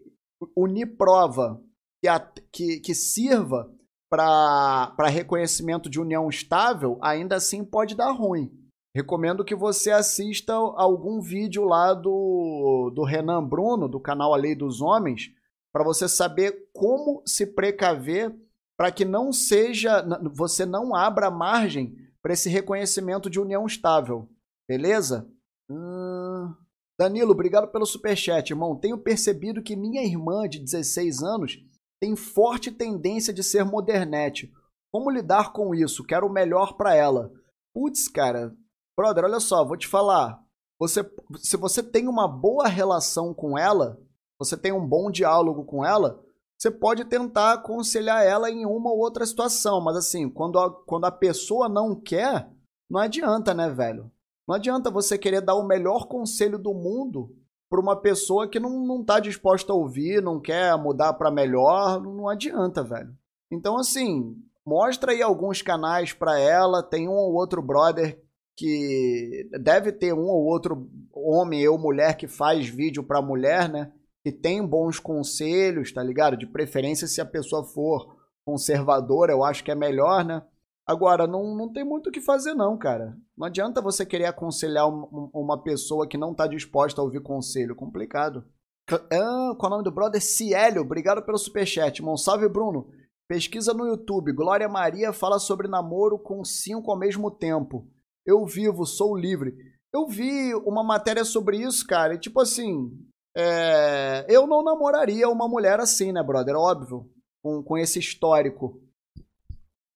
[0.55, 1.61] unir prova
[2.01, 2.19] que, a,
[2.51, 3.71] que, que sirva
[4.09, 8.51] para reconhecimento de união estável, ainda assim pode dar ruim.
[8.93, 14.55] Recomendo que você assista algum vídeo lá do, do Renan Bruno, do canal A Lei
[14.55, 15.31] dos Homens,
[15.73, 18.33] para você saber como se precaver
[18.77, 24.29] para que não seja, você não abra margem para esse reconhecimento de união estável,
[24.67, 25.29] beleza?
[25.69, 26.53] Hum,
[26.97, 28.75] Danilo, obrigado pelo superchat, irmão.
[28.75, 31.57] Tenho percebido que minha irmã de 16 anos
[31.99, 34.51] tem forte tendência de ser modernete.
[34.91, 36.05] Como lidar com isso?
[36.05, 37.31] Quero o melhor para ela.
[37.73, 38.55] Putz, cara.
[38.97, 40.41] Brother, olha só, vou te falar.
[40.79, 43.99] Você, se você tem uma boa relação com ela,
[44.39, 46.23] você tem um bom diálogo com ela,
[46.57, 49.81] você pode tentar aconselhar ela em uma ou outra situação.
[49.81, 52.49] Mas assim, quando a, quando a pessoa não quer,
[52.89, 54.11] não adianta, né, velho?
[54.47, 57.35] Não adianta você querer dar o melhor conselho do mundo
[57.69, 62.01] para uma pessoa que não, não tá disposta a ouvir, não quer mudar para melhor,
[62.01, 63.13] não adianta, velho.
[63.51, 64.35] Então, assim,
[64.65, 68.21] mostra aí alguns canais para ela, tem um ou outro brother
[68.55, 73.91] que deve ter um ou outro homem ou mulher que faz vídeo para mulher, né?
[74.23, 76.37] Que tem bons conselhos, tá ligado?
[76.37, 78.15] De preferência se a pessoa for
[78.45, 80.41] conservadora, eu acho que é melhor, né?
[80.87, 83.17] Agora, não, não tem muito o que fazer, não, cara.
[83.35, 87.75] Não adianta você querer aconselhar um, uma pessoa que não tá disposta a ouvir conselho.
[87.75, 88.45] Complicado.
[88.87, 90.21] Ah, qual é o nome do brother?
[90.21, 91.99] Ciélio, obrigado pelo superchat.
[91.99, 92.87] Irmão, salve, Bruno.
[93.27, 94.31] Pesquisa no YouTube.
[94.31, 97.89] Glória Maria fala sobre namoro com cinco ao mesmo tempo.
[98.23, 99.55] Eu vivo, sou livre.
[99.91, 102.13] Eu vi uma matéria sobre isso, cara.
[102.13, 102.91] E tipo assim.
[103.35, 104.23] É...
[104.29, 106.55] Eu não namoraria uma mulher assim, né, brother?
[106.55, 107.09] Óbvio.
[107.41, 108.84] Com, com esse histórico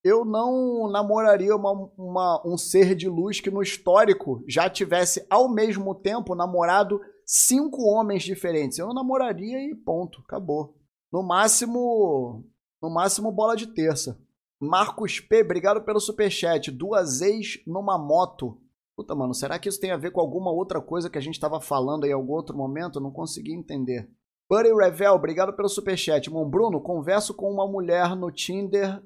[0.04, 5.50] eu não namoraria uma, uma, um ser de luz que no histórico já tivesse ao
[5.50, 8.78] mesmo tempo namorado cinco homens diferentes.
[8.78, 10.76] Eu não namoraria e ponto, acabou.
[11.12, 12.46] No máximo,
[12.82, 14.20] no máximo bola de terça.
[14.60, 16.72] Marcos P, obrigado pelo superchat.
[16.72, 18.62] Duas ex numa moto.
[18.96, 21.36] Puta, mano, será que isso tem a ver com alguma outra coisa que a gente
[21.36, 23.00] estava falando em algum outro momento?
[23.00, 24.10] não consegui entender.
[24.50, 26.28] Buddy Revel, obrigado pelo superchat.
[26.28, 29.02] Irmão Bruno, converso com uma mulher no Tinder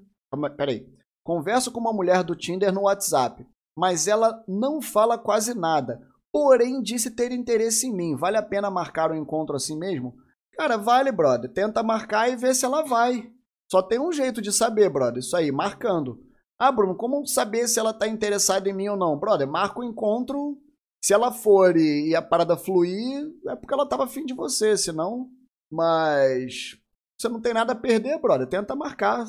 [0.55, 0.87] Peraí.
[1.23, 3.47] Converso com uma mulher do Tinder no WhatsApp,
[3.77, 6.01] mas ela não fala quase nada.
[6.31, 8.15] Porém, disse ter interesse em mim.
[8.15, 10.15] Vale a pena marcar um encontro assim mesmo?
[10.53, 11.51] Cara, vale, brother.
[11.51, 13.31] Tenta marcar e ver se ela vai.
[13.71, 15.19] Só tem um jeito de saber, brother.
[15.19, 16.19] Isso aí, marcando.
[16.59, 19.17] Ah, Bruno, como saber se ela tá interessada em mim ou não?
[19.17, 20.57] Brother, marca o encontro.
[21.03, 24.77] Se ela for e, e a parada fluir, é porque ela tava afim de você,
[24.77, 25.29] senão.
[25.71, 26.77] Mas.
[27.17, 28.47] Você não tem nada a perder, brother.
[28.47, 29.25] Tenta marcar.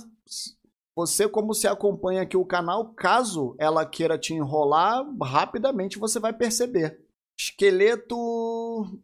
[0.97, 6.33] Você, como se acompanha aqui o canal, caso ela queira te enrolar, rapidamente você vai
[6.33, 7.05] perceber.
[7.37, 8.17] Esqueleto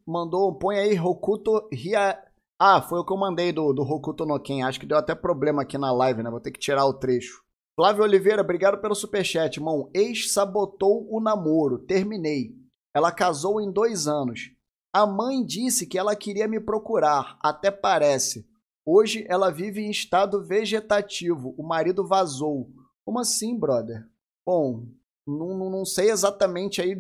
[0.07, 2.17] mandou, põe aí Rokuto Ria.
[2.61, 4.63] Ah, foi o que eu mandei do, do Rokuto no Ken.
[4.63, 6.31] Acho que deu até problema aqui na live, né?
[6.31, 7.43] Vou ter que tirar o trecho.
[7.75, 9.91] Flávio Oliveira, obrigado pelo superchat, irmão.
[9.93, 11.79] Ex sabotou o namoro.
[11.79, 12.55] Terminei.
[12.95, 14.51] Ela casou em dois anos.
[14.93, 17.39] A mãe disse que ela queria me procurar.
[17.43, 18.47] Até parece.
[18.87, 21.55] Hoje ela vive em estado vegetativo.
[21.57, 22.71] O marido vazou.
[23.05, 24.07] Como assim, brother?
[24.47, 24.87] Bom,
[25.27, 26.97] não, não sei exatamente aí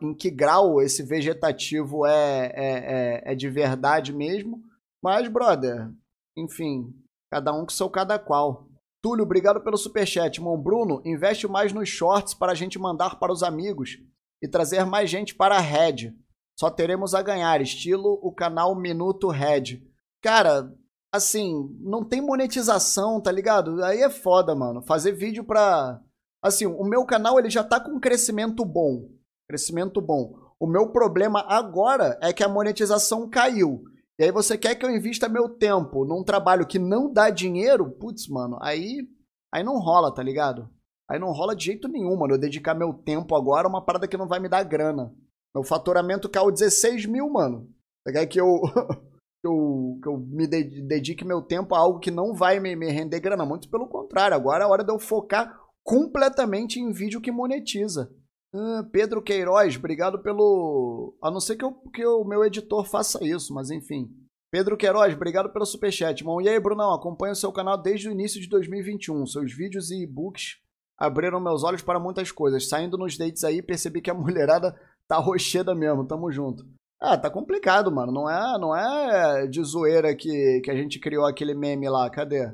[0.00, 4.62] em que grau esse vegetativo é, é, é, é de verdade mesmo.
[5.02, 5.90] Mas, brother,
[6.36, 6.92] enfim,
[7.30, 8.66] cada um com seu cada qual.
[9.02, 10.38] Túlio, obrigado pelo superchat.
[10.38, 13.98] Irmão Bruno, investe mais nos shorts para a gente mandar para os amigos
[14.42, 16.12] e trazer mais gente para a Red.
[16.58, 19.80] Só teremos a ganhar, estilo o canal Minuto Red.
[20.20, 20.74] Cara,
[21.12, 23.82] assim, não tem monetização, tá ligado?
[23.82, 24.82] Aí é foda, mano.
[24.82, 26.00] Fazer vídeo pra.
[26.42, 29.08] Assim, o meu canal ele já tá com crescimento bom.
[29.48, 30.34] Crescimento bom.
[30.60, 33.82] O meu problema agora é que a monetização caiu.
[34.18, 37.90] E aí você quer que eu invista meu tempo num trabalho que não dá dinheiro?
[37.90, 39.08] Putz, mano, aí.
[39.52, 40.68] Aí não rola, tá ligado?
[41.08, 42.34] Aí não rola de jeito nenhum, mano.
[42.34, 45.14] Eu dedicar meu tempo agora a uma parada que não vai me dar grana.
[45.54, 47.68] Meu faturamento caiu 16 mil, mano.
[48.06, 48.60] Quer que eu.
[49.40, 52.90] que eu, que eu me dedique meu tempo a algo que não vai me, me
[52.90, 53.46] render grana.
[53.46, 58.10] Muito pelo contrário, agora é a hora de eu focar completamente em vídeo que monetiza.
[58.54, 61.16] Ah, Pedro Queiroz, obrigado pelo.
[61.22, 64.08] A não ser que, eu, que o meu editor faça isso, mas enfim.
[64.50, 66.40] Pedro Queiroz, obrigado pelo superchat, irmão.
[66.40, 69.26] E aí, Brunão, acompanho o seu canal desde o início de 2021.
[69.26, 70.56] Seus vídeos e e-books
[70.98, 72.68] abriram meus olhos para muitas coisas.
[72.68, 74.74] Saindo nos dates aí, percebi que a mulherada
[75.06, 76.06] tá rocheda mesmo.
[76.06, 76.64] Tamo junto.
[77.00, 78.12] Ah, tá complicado, mano.
[78.12, 82.10] Não é, não é de zoeira que, que a gente criou aquele meme lá.
[82.10, 82.44] Cadê?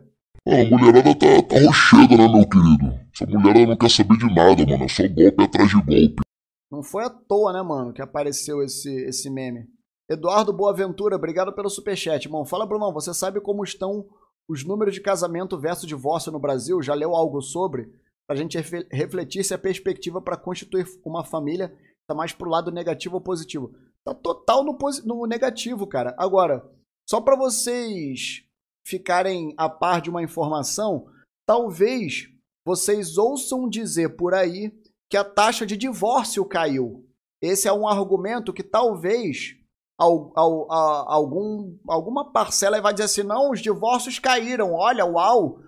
[0.46, 3.00] Ah, a mulherada tá, tá rocheda, né, meu querido?
[3.14, 4.84] Essa mulherada não quer saber de nada, mano.
[4.84, 6.22] É só golpe atrás de golpe.
[6.70, 9.66] Não foi à toa, né, mano, que apareceu esse, esse meme.
[10.10, 12.44] Eduardo Boaventura, obrigado pelo superchat, irmão.
[12.44, 14.06] Fala, Brunão, você sabe como estão
[14.46, 16.82] os números de casamento versus divórcio no Brasil?
[16.82, 17.88] Já leu algo sobre?
[18.26, 18.58] Pra gente
[18.90, 21.74] refletir se a perspectiva para constituir uma família
[22.06, 23.72] tá mais pro lado negativo ou positivo.
[24.04, 26.14] Tá total no, no negativo, cara.
[26.18, 26.70] Agora,
[27.08, 28.44] só para vocês
[28.86, 31.06] ficarem a par de uma informação,
[31.46, 32.28] talvez
[32.66, 34.72] vocês ouçam dizer por aí
[35.10, 37.06] que a taxa de divórcio caiu.
[37.40, 39.56] esse é um argumento que talvez
[39.98, 45.60] al, al, a, algum, alguma parcela vai dizer assim: não, os divórcios caíram, olha, uau,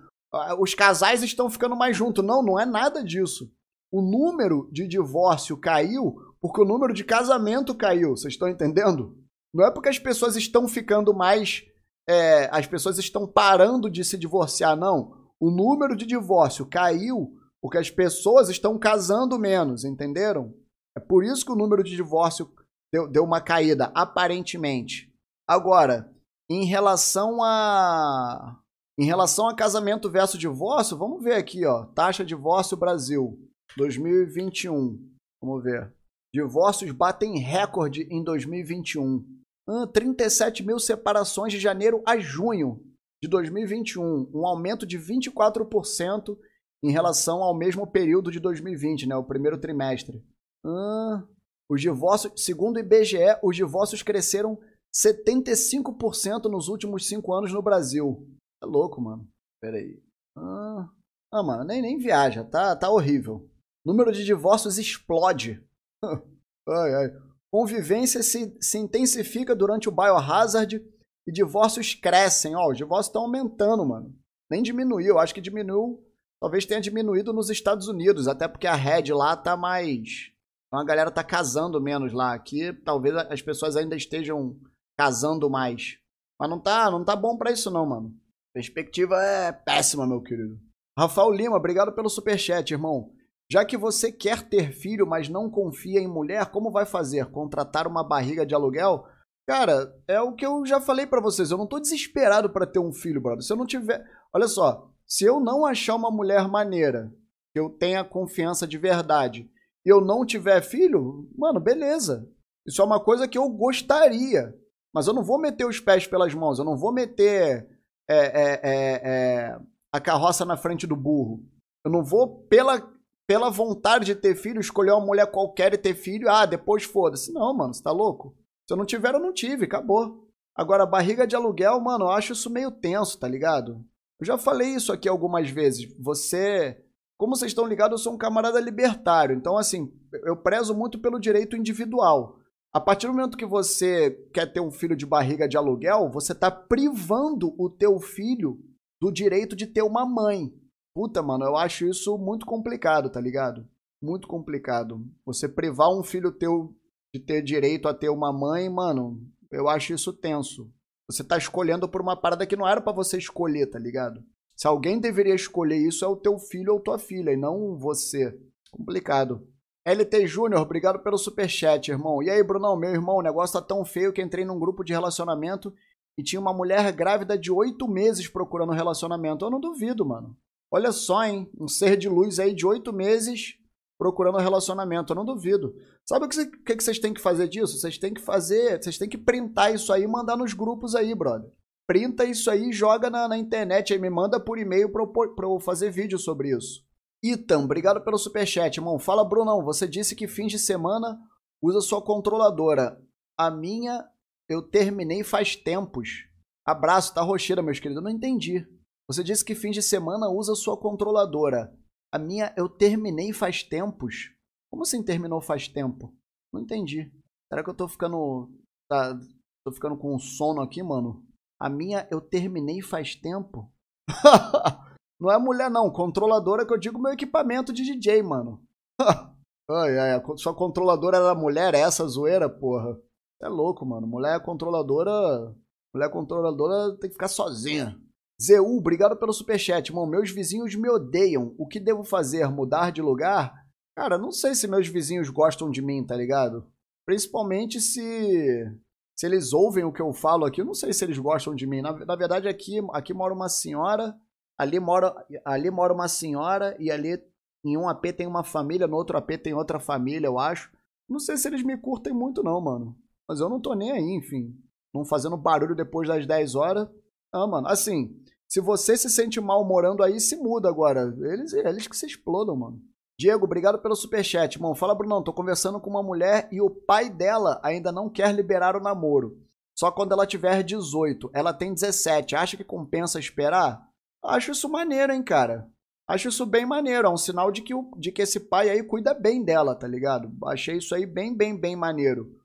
[0.59, 2.23] os casais estão ficando mais juntos.
[2.23, 3.51] Não, não é nada disso.
[3.91, 8.11] O número de divórcio caiu porque o número de casamento caiu.
[8.11, 9.17] Vocês estão entendendo?
[9.53, 11.63] Não é porque as pessoas estão ficando mais.
[12.07, 15.29] É, as pessoas estão parando de se divorciar, não.
[15.39, 20.53] O número de divórcio caiu porque as pessoas estão casando menos, entenderam?
[20.95, 22.51] É por isso que o número de divórcio
[22.91, 25.11] deu, deu uma caída, aparentemente.
[25.47, 26.11] Agora,
[26.49, 28.59] em relação a.
[28.99, 31.85] Em relação a casamento versus divórcio, vamos ver aqui, ó.
[31.85, 33.37] Taxa de divórcio Brasil,
[33.75, 34.97] 2021.
[35.39, 35.93] Vamos ver.
[36.37, 39.25] Divórcios batem recorde em 2021.
[39.67, 42.79] Ah, 37 mil separações de janeiro a junho
[43.19, 44.29] de 2021.
[44.31, 46.37] Um aumento de 24%
[46.83, 49.15] em relação ao mesmo período de 2020, né?
[49.15, 50.23] O primeiro trimestre.
[50.63, 51.23] Ah,
[51.67, 54.59] os divórcios, segundo o IBGE, os divórcios cresceram
[54.95, 58.29] 75% nos últimos cinco anos no Brasil.
[58.61, 59.27] É louco, mano.
[59.59, 59.99] Pera aí.
[60.37, 60.87] Ah,
[61.33, 62.43] ah, mano, nem, nem viaja.
[62.43, 63.49] Tá, tá horrível.
[63.83, 65.66] Número de divórcios explode.
[66.03, 67.09] Ai, ai.
[67.51, 70.83] Convivência se, se intensifica durante o biohazard
[71.27, 72.55] e divórcios crescem.
[72.55, 74.13] Ó, os divórcios estão aumentando, mano.
[74.49, 75.17] Nem diminuiu.
[75.17, 76.03] Acho que diminuiu.
[76.41, 80.31] Talvez tenha diminuído nos Estados Unidos, até porque a rede lá tá mais
[80.67, 82.33] então a galera tá casando menos lá.
[82.33, 84.55] Aqui talvez as pessoas ainda estejam
[84.97, 85.97] casando mais.
[86.39, 88.13] Mas não tá, não tá bom para isso não, mano.
[88.53, 90.59] Perspectiva é péssima, meu querido.
[90.97, 93.11] Rafael Lima, obrigado pelo superchat, irmão.
[93.49, 97.25] Já que você quer ter filho, mas não confia em mulher, como vai fazer?
[97.31, 99.05] Contratar uma barriga de aluguel?
[99.47, 101.49] Cara, é o que eu já falei para vocês.
[101.49, 103.41] Eu não tô desesperado para ter um filho, brother.
[103.41, 104.03] Se eu não tiver.
[104.33, 104.91] Olha só.
[105.05, 107.09] Se eu não achar uma mulher maneira,
[107.53, 109.49] que eu tenha confiança de verdade,
[109.85, 112.29] e eu não tiver filho, mano, beleza.
[112.65, 114.53] Isso é uma coisa que eu gostaria.
[114.93, 117.65] Mas eu não vou meter os pés pelas mãos, eu não vou meter
[118.09, 119.59] é, é, é, é,
[119.93, 121.41] a carroça na frente do burro.
[121.85, 122.81] Eu não vou, pela,
[123.27, 126.29] pela vontade de ter filho, escolher uma mulher qualquer e ter filho.
[126.29, 127.31] Ah, depois foda-se.
[127.33, 128.35] Não, mano, você tá louco?
[128.65, 130.27] Se eu não tiver, eu não tive, acabou.
[130.55, 133.85] Agora, barriga de aluguel, mano, eu acho isso meio tenso, tá ligado?
[134.19, 135.93] Eu já falei isso aqui algumas vezes.
[135.99, 136.83] Você
[137.17, 139.35] como vocês estão ligados, eu sou um camarada libertário.
[139.35, 139.91] Então, assim,
[140.23, 142.37] eu prezo muito pelo direito individual.
[142.71, 146.33] A partir do momento que você quer ter um filho de barriga de aluguel, você
[146.33, 148.59] está privando o teu filho
[149.01, 150.53] do direito de ter uma mãe.
[150.97, 153.67] Puta, mano, eu acho isso muito complicado, tá ligado?
[154.01, 155.05] Muito complicado.
[155.27, 156.73] Você privar um filho teu
[157.13, 159.21] de ter direito a ter uma mãe, mano,
[159.51, 160.73] eu acho isso tenso.
[161.07, 164.23] Você tá escolhendo por uma parada que não era para você escolher, tá ligado?
[164.55, 168.35] Se alguém deveria escolher isso, é o teu filho ou tua filha, e não você.
[168.71, 169.47] Complicado.
[169.85, 172.23] LT Júnior, obrigado pelo superchat, irmão.
[172.23, 174.93] E aí, Brunão, meu irmão, o negócio tá tão feio que entrei num grupo de
[174.93, 175.71] relacionamento
[176.17, 179.45] e tinha uma mulher grávida de oito meses procurando relacionamento.
[179.45, 180.35] Eu não duvido, mano.
[180.71, 181.49] Olha só, hein?
[181.59, 183.55] Um ser de luz aí de oito meses
[183.97, 185.11] procurando relacionamento.
[185.11, 185.73] Eu não duvido.
[186.05, 187.77] Sabe o que, vocês têm que fazer disso?
[187.77, 188.81] Vocês têm que fazer.
[188.81, 191.51] Vocês têm que printar isso aí e mandar nos grupos aí, brother
[191.87, 193.93] printa isso aí e joga na, na internet.
[193.93, 196.85] Aí me manda por e-mail pra, eu, pra eu fazer vídeo sobre isso.
[197.23, 198.99] Itam, obrigado pelo superchat, irmão.
[198.99, 199.63] Fala, Brunão.
[199.63, 201.17] Você disse que fim de semana
[201.61, 203.01] usa sua controladora.
[203.37, 204.05] A minha
[204.47, 206.27] eu terminei faz tempos.
[206.65, 208.03] Abraço, tá rocheira, meus queridos.
[208.03, 208.67] Eu não entendi.
[209.09, 211.73] Você disse que fim de semana usa sua controladora.
[212.11, 214.33] A minha eu terminei faz tempos.
[214.69, 216.13] Como assim terminou faz tempo?
[216.53, 217.11] Não entendi.
[217.49, 218.51] Será que eu tô ficando.
[218.89, 219.17] Tá,
[219.65, 221.25] tô ficando com sono aqui, mano?
[221.59, 223.71] A minha eu terminei faz tempo.
[225.19, 225.89] não é mulher, não.
[225.91, 228.61] Controladora que eu digo meu equipamento de DJ, mano.
[229.71, 232.99] ai, ai, sua controladora era mulher, é essa zoeira, porra.
[233.41, 234.05] É louco, mano.
[234.05, 235.55] Mulher controladora.
[235.93, 237.97] Mulher controladora tem que ficar sozinha.
[238.41, 240.05] Zeu, obrigado pelo superchat, irmão.
[240.05, 241.55] Meus vizinhos me odeiam.
[241.57, 242.47] O que devo fazer?
[242.49, 243.65] Mudar de lugar?
[243.95, 246.67] Cara, não sei se meus vizinhos gostam de mim, tá ligado?
[247.05, 248.71] Principalmente se
[249.17, 251.65] se eles ouvem o que eu falo aqui, eu não sei se eles gostam de
[251.65, 251.81] mim.
[251.81, 254.15] Na, na verdade, aqui, aqui mora uma senhora,
[254.55, 255.11] ali mora,
[255.43, 257.19] ali mora uma senhora e ali
[257.65, 260.71] em um AP tem uma família, no outro AP tem outra família, eu acho.
[261.09, 262.95] Não sei se eles me curtem muito não, mano.
[263.27, 264.55] Mas eu não tô nem aí, enfim.
[264.93, 266.87] Não fazendo barulho depois das 10 horas.
[267.33, 268.15] Ah, mano, assim,
[268.49, 271.13] se você se sente mal morando aí, se muda agora.
[271.21, 272.81] Eles, eles que se explodam, mano.
[273.19, 274.75] Diego, obrigado pelo superchat, irmão.
[274.75, 278.75] Fala, Brunão, tô conversando com uma mulher e o pai dela ainda não quer liberar
[278.75, 279.41] o namoro.
[279.75, 281.29] Só quando ela tiver 18.
[281.33, 282.35] Ela tem 17.
[282.35, 283.87] Acha que compensa esperar?
[284.23, 285.67] Acho isso maneiro, hein, cara.
[286.07, 288.81] Acho isso bem maneiro, é um sinal de que, o, de que esse pai aí
[288.81, 290.31] cuida bem dela, tá ligado?
[290.45, 292.36] Achei isso aí bem, bem, bem maneiro.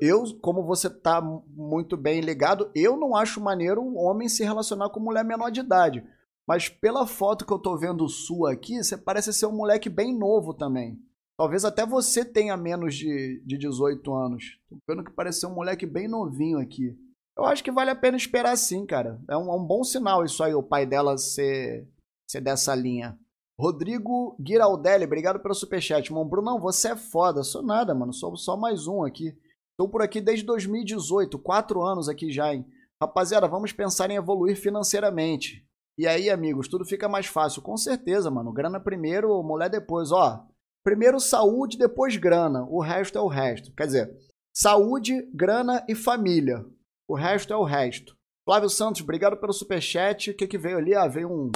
[0.00, 4.90] Eu, como você tá muito bem ligado, eu não acho maneiro um homem se relacionar
[4.90, 6.04] com mulher menor de idade.
[6.46, 10.16] Mas pela foto que eu tô vendo sua aqui, você parece ser um moleque bem
[10.16, 10.98] novo também.
[11.38, 14.58] Talvez até você tenha menos de, de 18 anos.
[14.68, 16.94] Tô vendo que parece ser um moleque bem novinho aqui.
[17.36, 19.18] Eu acho que vale a pena esperar sim, cara.
[19.26, 21.88] É um, é um bom sinal isso aí, o pai dela ser
[22.28, 23.18] ser dessa linha.
[23.58, 26.12] Rodrigo Giraldelli, obrigado pelo superchat.
[26.12, 27.42] Mano, Brunão, você é foda.
[27.42, 28.12] Sou nada, mano.
[28.12, 29.36] Sou só mais um aqui.
[29.80, 32.66] Estou por aqui desde 2018, quatro anos aqui já, hein?
[33.02, 35.66] Rapaziada, vamos pensar em evoluir financeiramente.
[35.96, 37.62] E aí, amigos, tudo fica mais fácil.
[37.62, 38.52] Com certeza, mano.
[38.52, 40.12] Grana primeiro, mulher depois.
[40.12, 40.44] Ó,
[40.84, 42.66] primeiro saúde, depois grana.
[42.68, 43.72] O resto é o resto.
[43.74, 44.14] Quer dizer,
[44.54, 46.62] saúde, grana e família.
[47.08, 48.14] O resto é o resto.
[48.46, 50.30] Flávio Santos, obrigado pelo superchat.
[50.30, 50.94] O que, que veio ali?
[50.94, 51.50] Ah, veio um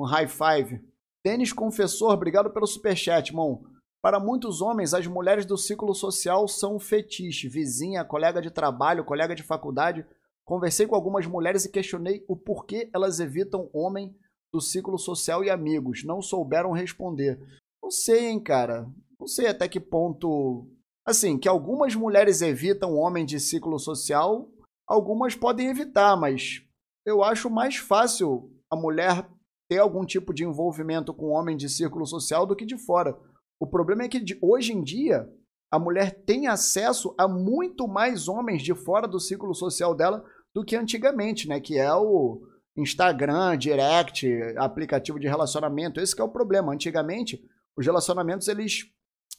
[0.00, 0.80] um high five.
[1.22, 3.62] Denis Confessor, obrigado pelo superchat, irmão.
[4.02, 7.48] Para muitos homens, as mulheres do ciclo social são um fetiche.
[7.48, 10.04] Vizinha, colega de trabalho, colega de faculdade.
[10.44, 14.12] Conversei com algumas mulheres e questionei o porquê elas evitam homem
[14.52, 16.02] do ciclo social e amigos.
[16.02, 17.38] Não souberam responder.
[17.80, 18.90] Não sei, hein, cara.
[19.20, 20.66] Não sei até que ponto.
[21.06, 24.48] Assim, que algumas mulheres evitam homem de ciclo social,
[24.84, 26.60] algumas podem evitar, mas
[27.06, 29.28] eu acho mais fácil a mulher
[29.68, 33.16] ter algum tipo de envolvimento com homem de círculo social do que de fora.
[33.62, 35.30] O problema é que hoje em dia
[35.70, 40.64] a mulher tem acesso a muito mais homens de fora do círculo social dela do
[40.64, 41.60] que antigamente, né?
[41.60, 42.42] Que é o
[42.76, 46.00] Instagram, Direct, aplicativo de relacionamento.
[46.00, 46.72] Esse é o problema.
[46.72, 47.40] Antigamente,
[47.76, 48.90] os relacionamentos eles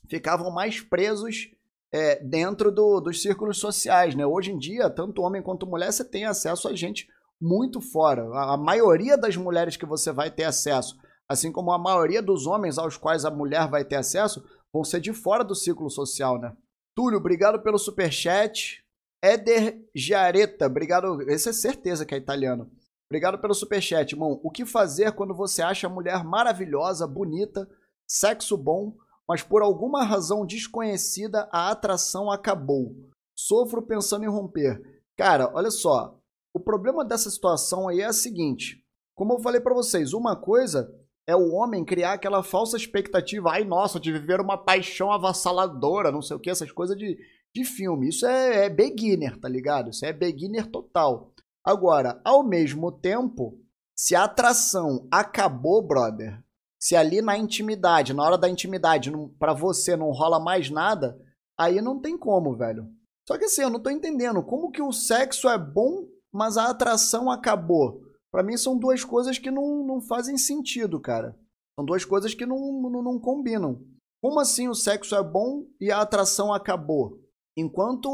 [0.09, 1.49] ficavam mais presos
[1.91, 4.25] é, dentro do, dos círculos sociais, né?
[4.25, 7.09] Hoje em dia, tanto homem quanto mulher, você tem acesso a gente
[7.41, 8.23] muito fora.
[8.53, 10.95] A, maioria das mulheres que você vai ter acesso,
[11.33, 14.43] assim como a maioria dos homens aos quais a mulher vai ter acesso,
[14.73, 16.55] vão ser de fora do ciclo social, né?
[16.95, 18.83] Túlio, obrigado pelo superchat.
[19.21, 21.21] Éder Giareta, obrigado.
[21.29, 22.69] Esse é certeza que é italiano.
[23.09, 24.39] Obrigado pelo superchat, irmão.
[24.43, 27.69] O que fazer quando você acha a mulher maravilhosa, bonita,
[28.07, 28.95] sexo bom,
[29.27, 32.95] mas por alguma razão desconhecida a atração acabou?
[33.37, 34.81] Sofro pensando em romper.
[35.17, 36.19] Cara, olha só.
[36.53, 38.83] O problema dessa situação aí é a seguinte:
[39.15, 40.93] como eu falei para vocês, uma coisa
[41.27, 46.21] é o homem criar aquela falsa expectativa, ai nossa, de viver uma paixão avassaladora, não
[46.21, 47.17] sei o que, essas coisas de,
[47.53, 48.09] de filme.
[48.09, 49.89] Isso é, é beginner, tá ligado?
[49.89, 51.33] Isso é beginner total.
[51.63, 53.57] Agora, ao mesmo tempo,
[53.95, 56.43] se a atração acabou, brother,
[56.79, 61.17] se ali na intimidade, na hora da intimidade, para você não rola mais nada,
[61.57, 62.87] aí não tem como, velho.
[63.25, 66.69] Só que assim, eu não tô entendendo como que o sexo é bom mas a
[66.69, 68.01] atração acabou.
[68.33, 71.37] Para mim são duas coisas que não, não fazem sentido, cara.
[71.77, 73.79] São duas coisas que não, não, não combinam.
[74.23, 77.21] Como assim o sexo é bom e a atração acabou?
[77.55, 78.09] Enquanto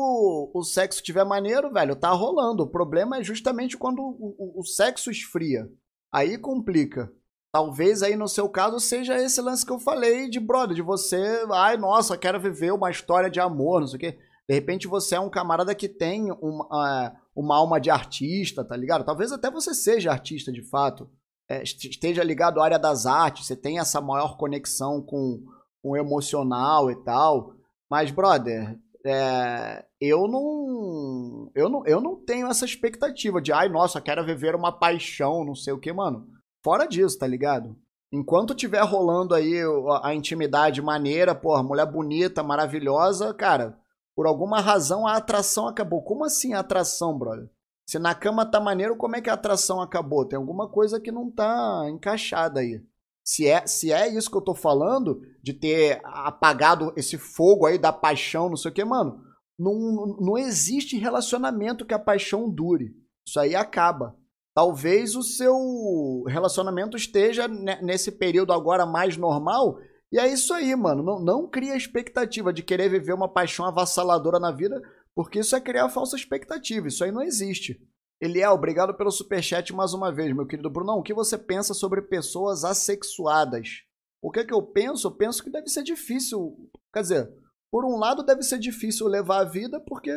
[0.53, 2.63] o sexo tiver maneiro, velho, tá rolando.
[2.63, 5.71] O problema é justamente quando o, o, o sexo esfria.
[6.13, 7.09] Aí complica.
[7.53, 11.45] Talvez aí no seu caso seja esse lance que eu falei de brother, de você,
[11.51, 14.19] ai nossa, quero viver uma história de amor, não sei o quê.
[14.47, 19.05] De repente você é um camarada que tem uma, uma alma de artista, tá ligado?
[19.05, 21.09] Talvez até você seja artista de fato,
[21.49, 25.43] é, esteja ligado à área das artes, você tem essa maior conexão com,
[25.81, 27.53] com o emocional e tal.
[27.89, 34.01] Mas, brother, é, eu não eu não eu não tenho essa expectativa de ai nossa
[34.01, 36.27] quero viver uma paixão não sei o que mano
[36.61, 37.77] fora disso tá ligado
[38.11, 39.61] enquanto tiver rolando aí
[40.03, 43.77] a, intimidade maneira porra mulher bonita maravilhosa cara
[44.19, 46.03] por alguma razão a atração acabou.
[46.03, 47.49] Como assim a atração, brother?
[47.87, 50.25] Se na cama tá maneiro, como é que a atração acabou?
[50.25, 52.83] Tem alguma coisa que não tá encaixada aí.
[53.23, 57.77] Se é, se é isso que eu tô falando, de ter apagado esse fogo aí
[57.77, 59.21] da paixão, não sei o que, mano,
[59.57, 62.93] não, não existe relacionamento que a paixão dure.
[63.25, 64.17] Isso aí acaba.
[64.53, 69.79] Talvez o seu relacionamento esteja nesse período agora mais normal
[70.11, 71.03] e é isso aí, mano.
[71.03, 74.81] Não, não cria expectativa de querer viver uma paixão avassaladora na vida,
[75.15, 76.87] porque isso é criar falsa expectativa.
[76.87, 77.79] Isso aí não existe.
[78.21, 80.99] Eliel, obrigado pelo superchat mais uma vez, meu querido Brunão.
[80.99, 83.83] O que você pensa sobre pessoas assexuadas?
[84.21, 85.07] O que é que eu penso?
[85.07, 86.69] Eu penso que deve ser difícil.
[86.93, 87.29] Quer dizer,
[87.71, 90.11] por um lado, deve ser difícil levar a vida, porque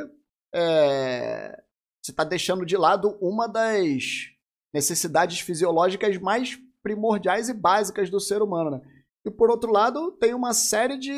[0.55, 1.63] é,
[2.03, 4.33] você está deixando de lado uma das
[4.75, 8.81] necessidades fisiológicas mais primordiais e básicas do ser humano, né?
[9.25, 11.13] E por outro lado, tem uma série de.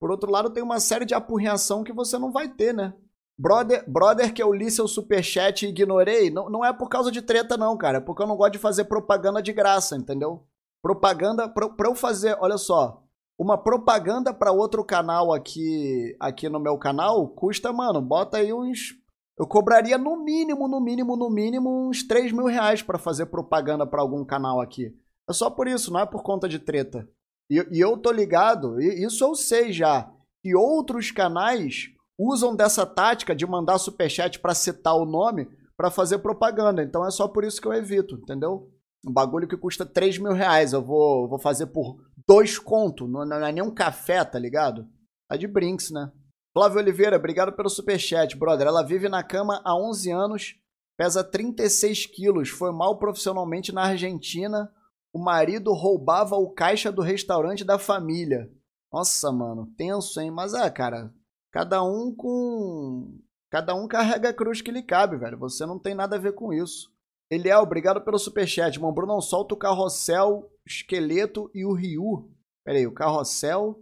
[0.00, 2.94] Por outro lado, tem uma série de apurreação que você não vai ter, né?
[3.38, 7.22] Brother, brother que eu li seu superchat e ignorei, não, não é por causa de
[7.22, 7.98] treta, não, cara.
[7.98, 10.44] É porque eu não gosto de fazer propaganda de graça, entendeu?
[10.82, 13.02] Propaganda pra, pra eu fazer, olha só,
[13.38, 18.96] uma propaganda pra outro canal aqui, aqui no meu canal custa, mano, bota aí uns.
[19.38, 23.86] Eu cobraria no mínimo, no mínimo, no mínimo uns 3 mil reais pra fazer propaganda
[23.86, 24.92] pra algum canal aqui.
[25.28, 27.08] É só por isso, não é por conta de treta.
[27.50, 30.10] E, e eu tô ligado, e isso eu sei já,
[30.42, 31.88] que outros canais
[32.18, 36.82] usam dessa tática de mandar superchat pra citar o nome pra fazer propaganda.
[36.82, 38.70] Então é só por isso que eu evito, entendeu?
[39.06, 41.96] Um bagulho que custa 3 mil reais, eu vou, vou fazer por
[42.26, 44.86] dois conto, não, não é nem um café, tá ligado?
[45.30, 46.10] Tá de brinks, né?
[46.52, 48.66] Flávio Oliveira, obrigado pelo superchat, brother.
[48.66, 50.54] Ela vive na cama há 11 anos,
[50.96, 54.68] pesa 36 quilos, foi mal profissionalmente na Argentina.
[55.12, 58.50] O marido roubava o caixa do restaurante da família.
[58.92, 60.30] Nossa, mano, tenso, hein?
[60.30, 61.12] Mas é, cara,
[61.52, 63.18] cada um com.
[63.50, 65.38] Cada um carrega a cruz que lhe cabe, velho.
[65.38, 66.90] Você não tem nada a ver com isso.
[67.30, 68.76] Ele é, obrigado pelo superchat.
[68.76, 72.30] Irmão Bruno, solta o carrossel, o esqueleto e o Ryu.
[72.64, 73.78] Pera aí, o carrossel.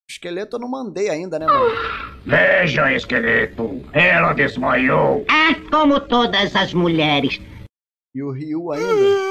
[0.00, 1.70] O esqueleto eu não mandei ainda, né, mano?
[2.24, 5.24] Veja, esqueleto, ela desmaiou.
[5.30, 7.40] É como todas as mulheres.
[8.14, 9.28] E o Ryu ainda.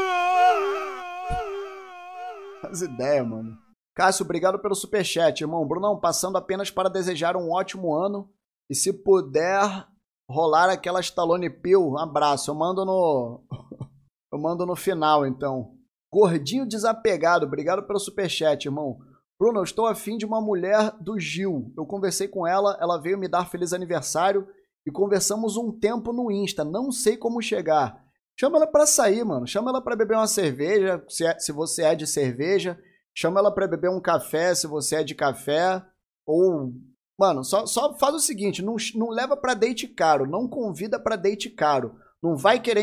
[2.69, 3.57] As ideias, mano.
[3.95, 5.67] Cássio, obrigado pelo superchat, irmão.
[5.67, 8.29] Brunão, passando apenas para desejar um ótimo ano.
[8.69, 9.87] E se puder
[10.29, 12.51] rolar aquela Stallone Pill, um abraço.
[12.51, 13.43] Eu mando no.
[14.31, 15.73] Eu mando no final, então.
[16.11, 18.97] Gordinho desapegado, obrigado pelo superchat, irmão.
[19.39, 21.71] Bruno, eu estou afim de uma mulher do Gil.
[21.77, 24.47] Eu conversei com ela, ela veio me dar feliz aniversário
[24.85, 26.63] e conversamos um tempo no Insta.
[26.63, 28.03] Não sei como chegar.
[28.39, 29.47] Chama ela pra sair, mano.
[29.47, 32.79] Chama ela pra beber uma cerveja, se, é, se você é de cerveja.
[33.15, 35.83] Chama ela pra beber um café, se você é de café.
[36.25, 36.71] Ou.
[37.19, 40.29] Mano, só, só faz o seguinte: não, não leva pra date caro.
[40.29, 41.95] Não convida pra date caro.
[42.21, 42.81] Não vai querer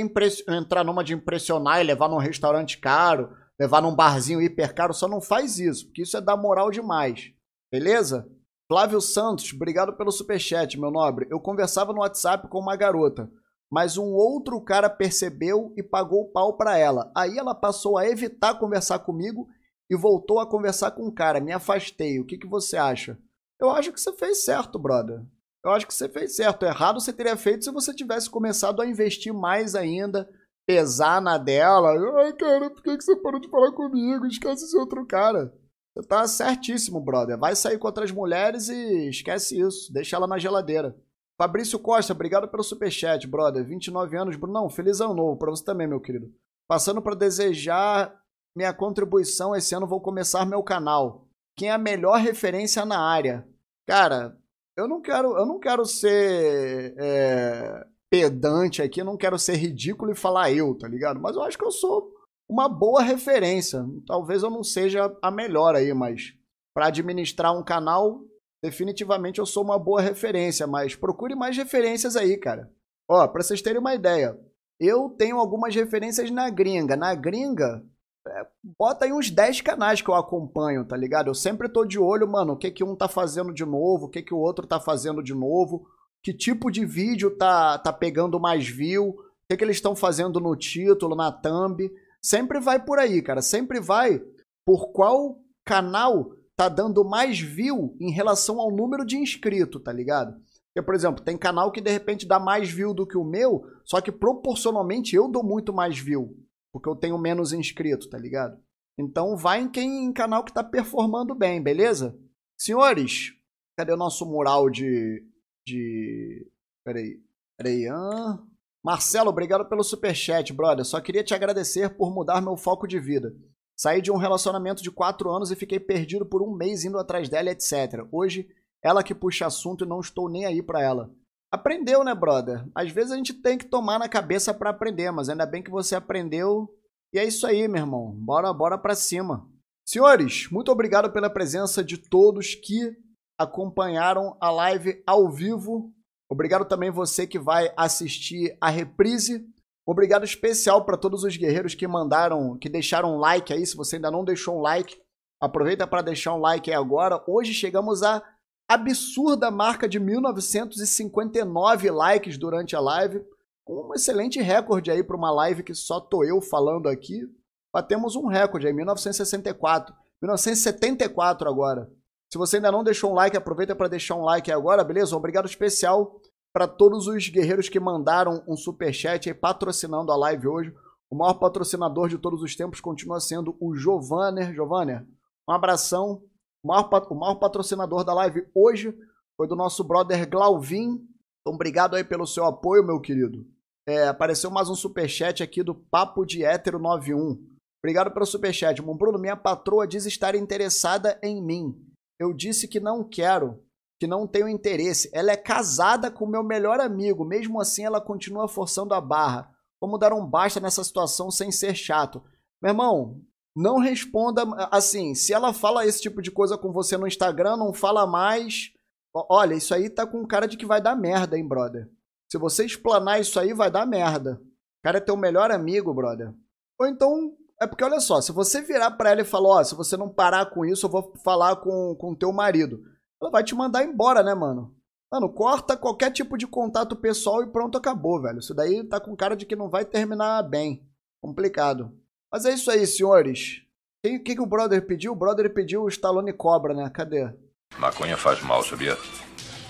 [0.48, 4.92] entrar numa de impressionar e levar num restaurante caro, levar num barzinho hiper caro.
[4.92, 7.32] Só não faz isso, porque isso é dar moral demais.
[7.70, 8.28] Beleza?
[8.66, 11.26] Flávio Santos, obrigado pelo superchat, meu nobre.
[11.30, 13.30] Eu conversava no WhatsApp com uma garota
[13.74, 17.10] mas um outro cara percebeu e pagou o pau para ela.
[17.12, 19.48] Aí ela passou a evitar conversar comigo
[19.90, 21.40] e voltou a conversar com o cara.
[21.40, 22.20] Me afastei.
[22.20, 23.18] O que, que você acha?
[23.60, 25.20] Eu acho que você fez certo, brother.
[25.64, 26.64] Eu acho que você fez certo.
[26.64, 30.30] Errado você teria feito se você tivesse começado a investir mais ainda,
[30.64, 31.90] pesar na dela.
[32.22, 34.24] Ai, cara, por que, que você parou de falar comigo?
[34.24, 35.52] Esquece esse outro cara.
[35.96, 37.36] Você tá certíssimo, brother.
[37.36, 39.92] Vai sair com outras mulheres e esquece isso.
[39.92, 40.96] Deixa ela na geladeira.
[41.40, 43.64] Fabrício Costa, obrigado pelo superchat, brother.
[43.64, 46.32] 29 anos, Brunão, feliz ano novo para você também, meu querido.
[46.68, 48.14] Passando para desejar
[48.56, 51.26] minha contribuição, esse ano vou começar meu canal.
[51.56, 53.46] Quem é a melhor referência na área?
[53.86, 54.38] Cara,
[54.76, 60.12] eu não quero, eu não quero ser é, pedante aqui, eu não quero ser ridículo
[60.12, 61.20] e falar eu, tá ligado?
[61.20, 62.12] Mas eu acho que eu sou
[62.48, 63.84] uma boa referência.
[64.06, 66.34] Talvez eu não seja a melhor aí, mas
[66.74, 68.20] para administrar um canal,
[68.64, 72.72] definitivamente eu sou uma boa referência, mas procure mais referências aí, cara.
[73.06, 74.40] Ó, pra vocês terem uma ideia,
[74.80, 76.96] eu tenho algumas referências na gringa.
[76.96, 77.84] Na gringa,
[78.26, 78.46] é,
[78.78, 81.28] bota aí uns 10 canais que eu acompanho, tá ligado?
[81.28, 84.08] Eu sempre tô de olho, mano, o que que um tá fazendo de novo, o
[84.08, 85.86] que que o outro tá fazendo de novo,
[86.22, 89.16] que tipo de vídeo tá, tá pegando mais view, o
[89.46, 91.92] que que eles estão fazendo no título, na thumb.
[92.22, 93.42] Sempre vai por aí, cara.
[93.42, 94.22] Sempre vai
[94.64, 100.40] por qual canal tá dando mais view em relação ao número de inscrito, tá ligado?
[100.74, 103.64] Porque, por exemplo, tem canal que de repente dá mais view do que o meu,
[103.84, 106.36] só que proporcionalmente eu dou muito mais view,
[106.72, 108.58] porque eu tenho menos inscrito, tá ligado?
[108.98, 112.18] Então vai em quem em canal que tá performando bem, beleza?
[112.56, 113.32] Senhores,
[113.76, 115.24] cadê o nosso mural de.
[115.66, 116.50] de.
[116.84, 117.20] Peraí.
[117.56, 117.88] Peraí.
[117.88, 118.38] Ah.
[118.84, 120.84] Marcelo, obrigado pelo superchat, brother.
[120.84, 123.34] Só queria te agradecer por mudar meu foco de vida.
[123.76, 127.28] Saí de um relacionamento de quatro anos e fiquei perdido por um mês indo atrás
[127.28, 128.06] dela, etc.
[128.12, 128.48] Hoje,
[128.82, 131.10] ela que puxa assunto e não estou nem aí para ela.
[131.50, 132.66] Aprendeu, né, brother?
[132.74, 135.70] Às vezes a gente tem que tomar na cabeça para aprender, mas ainda bem que
[135.70, 136.68] você aprendeu.
[137.12, 138.12] E é isso aí, meu irmão.
[138.12, 139.48] Bora, bora pra cima.
[139.86, 142.96] Senhores, muito obrigado pela presença de todos que
[143.38, 145.92] acompanharam a live ao vivo.
[146.28, 149.46] Obrigado também você que vai assistir a reprise.
[149.86, 153.66] Obrigado especial para todos os guerreiros que mandaram, que deixaram um like aí.
[153.66, 154.96] Se você ainda não deixou um like,
[155.40, 157.22] aproveita para deixar um like aí agora.
[157.26, 158.22] Hoje chegamos à
[158.66, 163.22] absurda marca de 1959 likes durante a live.
[163.68, 167.28] Um excelente recorde aí para uma live que só tô eu falando aqui.
[167.72, 169.94] Batemos um recorde aí, 1964.
[170.22, 171.90] 1974 agora.
[172.32, 175.14] Se você ainda não deixou um like, aproveita para deixar um like agora, beleza?
[175.14, 176.20] Obrigado especial
[176.54, 180.74] para todos os guerreiros que mandaram um super chat aí patrocinando a live hoje.
[181.10, 184.54] O maior patrocinador de todos os tempos continua sendo o Giovanner.
[184.54, 185.04] Giovanner,
[185.48, 186.22] um abração.
[186.62, 188.96] O maior, o maior patrocinador da live hoje
[189.36, 191.04] foi do nosso brother Glauvin.
[191.40, 193.44] Então, obrigado aí pelo seu apoio, meu querido.
[193.86, 197.36] É, apareceu mais um superchat aqui do Papo de Hétero 91.
[197.82, 198.80] Obrigado pelo superchat.
[198.80, 201.74] Bruno, minha patroa diz estar interessada em mim.
[202.18, 203.60] Eu disse que não quero,
[203.98, 205.10] que não tenho interesse.
[205.12, 207.24] Ela é casada com meu melhor amigo.
[207.24, 209.50] Mesmo assim, ela continua forçando a barra.
[209.80, 212.22] Como dar um basta nessa situação sem ser chato?
[212.62, 213.20] Meu irmão,
[213.54, 215.14] não responda assim.
[215.14, 218.70] Se ela fala esse tipo de coisa com você no Instagram, não fala mais.
[219.14, 221.88] Olha, isso aí tá com cara de que vai dar merda, hein, brother?
[222.30, 224.40] Se você explanar isso aí, vai dar merda.
[224.42, 226.34] O cara é teu melhor amigo, brother.
[226.80, 229.64] Ou então, é porque olha só, se você virar pra ela e falar, ó, oh,
[229.64, 232.82] se você não parar com isso, eu vou falar com o teu marido.
[233.24, 234.76] Ela vai te mandar embora, né, mano?
[235.10, 238.38] Mano, corta qualquer tipo de contato pessoal e pronto, acabou, velho.
[238.38, 240.86] Isso daí tá com cara de que não vai terminar bem.
[241.22, 241.90] Complicado.
[242.30, 243.62] Mas é isso aí, senhores.
[244.04, 245.12] O que, que, que o brother pediu?
[245.12, 246.90] O brother pediu o Stallone Cobra, né?
[246.90, 247.32] Cadê?
[247.78, 248.94] Maconha faz mal, sabia?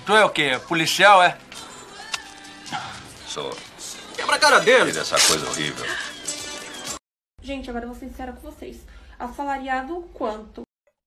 [0.04, 0.60] Tu é o quê?
[0.66, 1.38] Policial, é?
[3.28, 3.56] Sou.
[4.16, 4.90] Quebra a cara dele.
[4.90, 5.86] E dessa coisa horrível.
[7.40, 8.84] Gente, agora eu vou ser sincera com vocês.
[9.16, 10.64] Assalariado quanto?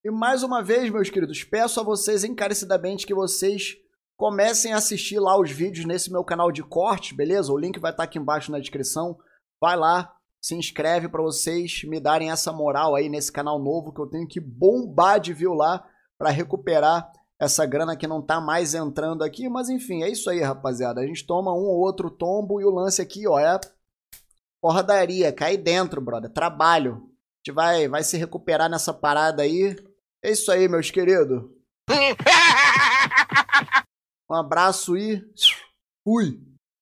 [0.07, 3.75] E mais uma vez, meus queridos, peço a vocês encarecidamente que vocês
[4.15, 7.51] comecem a assistir lá os vídeos nesse meu canal de corte, beleza?
[7.51, 9.17] O link vai estar aqui embaixo na descrição.
[9.59, 13.99] Vai lá, se inscreve para vocês me darem essa moral aí nesse canal novo que
[13.99, 15.85] eu tenho que bombar de view lá
[16.17, 20.39] para recuperar essa grana que não tá mais entrando aqui, mas enfim, é isso aí,
[20.39, 21.01] rapaziada.
[21.01, 23.59] A gente toma um ou outro tombo e o lance aqui, ó, é
[24.61, 26.31] porradaria, cai dentro, brother.
[26.31, 26.93] Trabalho.
[26.93, 29.75] A gente vai, vai se recuperar nessa parada aí.
[30.23, 31.43] É isso aí, meus queridos.
[34.29, 35.23] Um abraço e
[36.03, 36.46] fui.